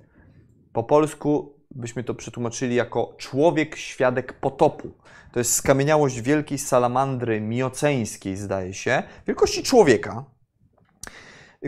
Po 0.73 0.85
polsku 0.85 1.60
byśmy 1.71 2.05
to 2.05 2.15
przetłumaczyli 2.15 2.75
jako 2.75 3.15
człowiek 3.19 3.77
świadek 3.77 4.33
potopu. 4.33 4.91
To 5.33 5.41
jest 5.41 5.55
skamieniałość 5.55 6.21
wielkiej 6.21 6.59
salamandry 6.59 7.41
mioceńskiej, 7.41 8.37
zdaje 8.37 8.75
się, 8.75 9.03
wielkości 9.27 9.63
człowieka, 9.63 10.25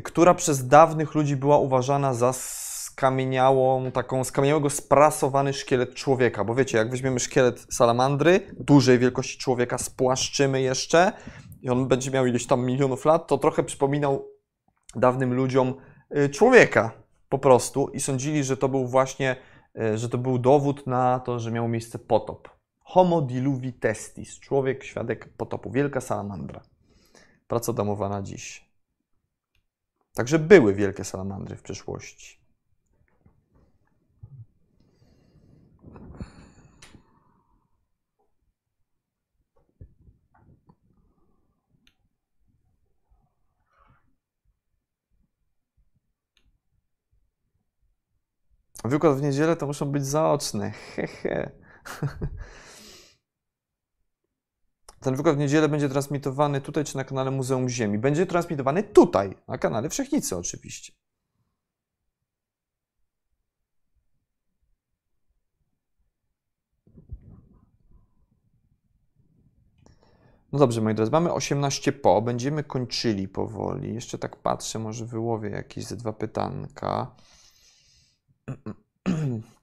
która 0.02 0.34
przez 0.34 0.68
dawnych 0.68 1.14
ludzi 1.14 1.36
była 1.36 1.58
uważana 1.58 2.14
za 2.14 2.32
skamieniałą, 2.32 3.90
taką 3.92 4.24
skamieniałego 4.24 4.70
sprasowany 4.70 5.52
szkielet 5.52 5.94
człowieka. 5.94 6.44
Bo 6.44 6.54
wiecie, 6.54 6.78
jak 6.78 6.90
weźmiemy 6.90 7.20
szkielet 7.20 7.66
salamandry, 7.70 8.40
dużej 8.60 8.98
wielkości 8.98 9.38
człowieka, 9.38 9.78
spłaszczymy 9.78 10.62
jeszcze 10.62 11.12
i 11.62 11.70
on 11.70 11.88
będzie 11.88 12.10
miał 12.10 12.26
ileś 12.26 12.46
tam 12.46 12.64
milionów 12.64 13.04
lat, 13.04 13.26
to 13.26 13.38
trochę 13.38 13.62
przypominał 13.62 14.28
dawnym 14.96 15.34
ludziom 15.34 15.74
y, 16.16 16.28
człowieka 16.28 16.90
po 17.28 17.38
prostu 17.38 17.88
i 17.88 18.00
sądzili, 18.00 18.44
że 18.44 18.56
to 18.56 18.68
był 18.68 18.86
właśnie 18.86 19.36
że 19.94 20.08
to 20.08 20.18
był 20.18 20.38
dowód 20.38 20.86
na 20.86 21.20
to, 21.20 21.38
że 21.38 21.50
miał 21.50 21.68
miejsce 21.68 21.98
potop. 21.98 22.48
Homo 22.80 23.22
diluvi 23.22 23.72
testis, 23.72 24.40
człowiek 24.40 24.84
świadek 24.84 25.28
potopu, 25.36 25.70
wielka 25.70 26.00
salamandra. 26.00 26.62
Praca 27.46 27.72
domowa 27.72 28.08
na 28.08 28.22
dziś. 28.22 28.72
Także 30.14 30.38
były 30.38 30.74
wielkie 30.74 31.04
salamandry 31.04 31.56
w 31.56 31.62
przeszłości. 31.62 32.41
Wykład 48.84 49.16
w 49.18 49.22
niedzielę 49.22 49.56
to 49.56 49.66
muszą 49.66 49.86
być 49.86 50.06
zaoczne. 50.06 50.70
Hehe. 50.70 51.50
Ten 55.00 55.16
wykład 55.16 55.36
w 55.36 55.38
niedzielę 55.38 55.68
będzie 55.68 55.88
transmitowany 55.88 56.60
tutaj 56.60 56.84
czy 56.84 56.96
na 56.96 57.04
kanale 57.04 57.30
Muzeum 57.30 57.68
Ziemi. 57.68 57.98
Będzie 57.98 58.26
transmitowany 58.26 58.82
tutaj, 58.82 59.36
na 59.48 59.58
kanale 59.58 59.88
Wszechnicy 59.88 60.36
oczywiście. 60.36 60.92
No 70.52 70.58
dobrze, 70.58 70.80
moi 70.80 70.94
drodzy, 70.94 71.12
mamy 71.12 71.32
18 71.32 71.92
po, 71.92 72.22
będziemy 72.22 72.64
kończyli 72.64 73.28
powoli. 73.28 73.94
Jeszcze 73.94 74.18
tak 74.18 74.36
patrzę, 74.36 74.78
może 74.78 75.04
wyłowię 75.06 75.50
jakieś 75.50 75.84
ze 75.84 75.96
dwa 75.96 76.12
pytanka. 76.12 77.14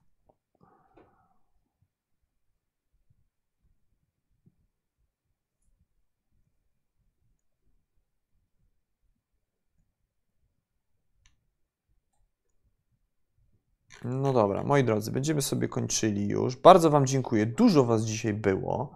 No 14.03 14.33
dobra, 14.33 14.63
moi 14.63 14.83
drodzy, 14.83 15.11
będziemy 15.11 15.41
sobie 15.41 15.67
kończyli 15.67 16.27
już. 16.27 16.55
Bardzo 16.55 16.89
Wam 16.89 17.05
dziękuję. 17.05 17.45
Dużo 17.45 17.83
Was 17.83 18.01
dzisiaj 18.01 18.33
było. 18.33 18.93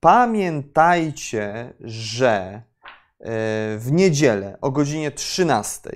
Pamiętajcie, 0.00 1.74
że 1.80 2.30
e, 2.32 2.62
w 3.78 3.88
niedzielę 3.92 4.58
o 4.60 4.70
godzinie 4.70 5.10
13 5.10 5.90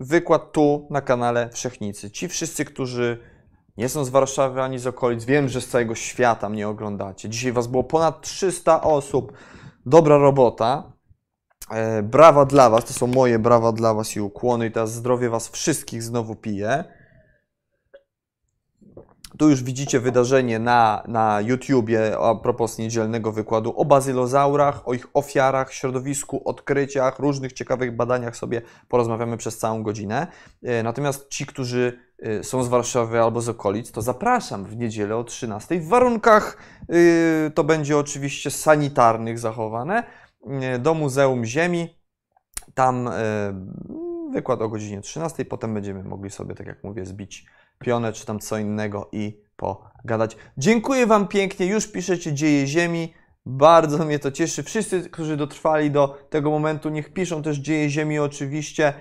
wykład 0.00 0.52
tu 0.52 0.86
na 0.90 1.00
kanale 1.00 1.50
Wszechnicy. 1.52 2.10
Ci 2.10 2.28
wszyscy, 2.28 2.64
którzy 2.64 3.18
nie 3.76 3.88
są 3.88 4.04
z 4.04 4.08
Warszawy 4.08 4.62
ani 4.62 4.78
z 4.78 4.86
okolic, 4.86 5.24
wiem, 5.24 5.48
że 5.48 5.60
z 5.60 5.68
całego 5.68 5.94
świata 5.94 6.48
mnie 6.48 6.68
oglądacie. 6.68 7.28
Dzisiaj 7.28 7.52
Was 7.52 7.66
było 7.66 7.84
ponad 7.84 8.20
300 8.22 8.82
osób. 8.82 9.32
Dobra 9.86 10.18
robota. 10.18 10.92
E, 11.70 12.02
brawa 12.02 12.44
dla 12.44 12.70
Was, 12.70 12.84
to 12.84 12.92
są 12.92 13.06
moje 13.06 13.38
brawa 13.38 13.72
dla 13.72 13.94
Was 13.94 14.16
i 14.16 14.20
ukłony. 14.20 14.66
I 14.66 14.70
teraz 14.70 14.92
zdrowie 14.92 15.30
Was 15.30 15.48
wszystkich 15.48 16.02
znowu 16.02 16.36
piję. 16.36 16.84
Tu 19.40 19.50
już 19.50 19.62
widzicie 19.62 20.00
wydarzenie 20.00 20.58
na, 20.58 21.02
na 21.08 21.40
YouTubie 21.40 22.18
a 22.18 22.34
propos 22.34 22.78
niedzielnego 22.78 23.32
wykładu 23.32 23.74
o 23.76 23.84
bazylozaurach, 23.84 24.88
o 24.88 24.94
ich 24.94 25.06
ofiarach, 25.14 25.72
środowisku, 25.72 26.42
odkryciach, 26.44 27.18
różnych 27.18 27.52
ciekawych 27.52 27.96
badaniach 27.96 28.36
sobie 28.36 28.62
porozmawiamy 28.88 29.36
przez 29.36 29.58
całą 29.58 29.82
godzinę. 29.82 30.26
E, 30.62 30.82
natomiast 30.82 31.28
ci, 31.28 31.46
którzy 31.46 31.98
y, 32.26 32.44
są 32.44 32.62
z 32.62 32.68
Warszawy 32.68 33.20
albo 33.20 33.40
z 33.40 33.48
okolic, 33.48 33.92
to 33.92 34.02
zapraszam 34.02 34.64
w 34.64 34.76
niedzielę 34.76 35.16
o 35.16 35.24
13 35.24 35.80
w 35.80 35.88
warunkach, 35.88 36.56
y, 36.92 37.50
to 37.54 37.64
będzie 37.64 37.98
oczywiście 37.98 38.50
sanitarnych 38.50 39.38
zachowane, 39.38 40.02
do 40.78 40.94
Muzeum 40.94 41.44
Ziemi. 41.44 41.96
Tam 42.74 43.10
wykład 44.30 44.62
o 44.62 44.68
godzinie 44.68 45.00
13, 45.00 45.44
potem 45.44 45.74
będziemy 45.74 46.04
mogli 46.04 46.30
sobie, 46.30 46.54
tak 46.54 46.66
jak 46.66 46.84
mówię, 46.84 47.06
zbić 47.06 47.46
pionę 47.78 48.12
czy 48.12 48.26
tam 48.26 48.38
co 48.38 48.58
innego 48.58 49.08
i 49.12 49.40
pogadać. 49.56 50.36
Dziękuję 50.58 51.06
Wam 51.06 51.28
pięknie, 51.28 51.66
już 51.66 51.92
piszecie 51.92 52.32
Dzieje 52.32 52.66
Ziemi. 52.66 53.14
Bardzo 53.46 54.04
mnie 54.04 54.18
to 54.18 54.30
cieszy. 54.30 54.62
Wszyscy, 54.62 55.10
którzy 55.10 55.36
dotrwali 55.36 55.90
do 55.90 56.26
tego 56.30 56.50
momentu, 56.50 56.88
niech 56.88 57.12
piszą 57.12 57.42
też 57.42 57.56
Dzieje 57.56 57.90
Ziemi 57.90 58.18
oczywiście 58.18 58.94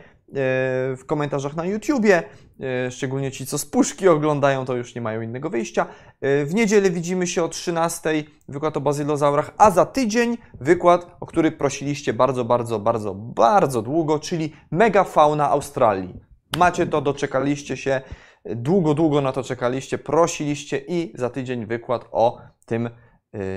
w 0.98 1.04
komentarzach 1.06 1.56
na 1.56 1.66
YouTubie. 1.66 2.24
E, 2.60 2.92
Szczególnie 2.92 3.32
ci, 3.32 3.46
co 3.46 3.58
z 3.58 3.66
puszki 3.66 4.08
oglądają, 4.08 4.66
to 4.66 4.76
już 4.76 4.96
nie 4.96 5.02
mają 5.02 5.22
innego 5.22 5.50
wyjścia. 5.50 5.86
E, 6.22 6.46
W 6.46 6.54
niedzielę 6.54 6.90
widzimy 6.90 7.28
się 7.28 7.44
o 7.44 7.48
13:00 7.48 8.24
wykład 8.48 8.78
o 8.78 8.82
bazylozaurach, 8.82 9.52
a 9.58 9.72
za 9.72 9.86
tydzień 9.86 10.38
wykład, 10.62 11.08
o 11.20 11.26
który 11.26 11.52
prosiliście 11.52 12.14
bardzo, 12.14 12.46
bardzo, 12.46 12.80
bardzo, 12.80 13.16
bardzo 13.16 13.82
długo, 13.82 14.20
czyli 14.20 14.54
megafauna 14.72 15.50
Australii. 15.50 16.20
Macie 16.58 16.88
to, 16.88 17.02
doczekaliście 17.02 17.78
się, 17.78 18.02
długo, 18.46 18.94
długo 18.94 19.22
na 19.22 19.32
to 19.32 19.44
czekaliście, 19.44 19.98
prosiliście 19.98 20.82
i 20.88 21.14
za 21.16 21.30
tydzień 21.30 21.66
wykład 21.66 22.06
o 22.12 22.42
tym 22.66 22.90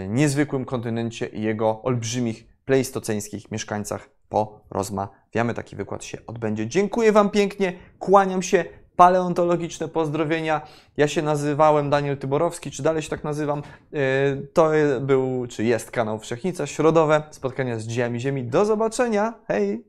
niezwykłym 0.09 0.65
kontynencie 0.65 1.27
i 1.27 1.43
jego 1.43 1.83
olbrzymich 1.83 2.47
pleistoceńskich 2.65 3.51
mieszkańcach 3.51 4.11
porozmawiamy. 4.33 5.55
Taki 5.55 5.77
wykład 5.77 6.05
się 6.05 6.19
odbędzie. 6.27 6.67
Dziękuję 6.67 7.13
Wam 7.13 7.31
pięknie, 7.31 7.73
kłaniam 7.99 8.43
się. 8.43 8.65
Paleontologiczne 8.97 9.89
pozdrowienia. 9.89 10.61
Ja 10.97 11.09
się 11.09 11.23
nazywałem 11.23 11.91
Daniel 11.91 12.19
Tyborowski, 12.19 12.71
czy 12.71 12.83
dalej 12.83 13.03
się 13.03 13.09
tak 13.09 13.25
nazywam. 13.25 13.63
Y, 13.95 14.49
To 14.53 14.71
był, 15.01 15.47
czy 15.47 15.65
jest 15.65 15.91
kanał 15.91 16.19
Wszechnica 16.19 16.67
Środowe. 16.67 17.23
Spotkania 17.31 17.79
z 17.79 17.87
dziejami 17.87 18.21
Ziemi. 18.21 18.45
Do 18.45 18.65
zobaczenia. 18.65 19.35
Hej! 19.49 19.85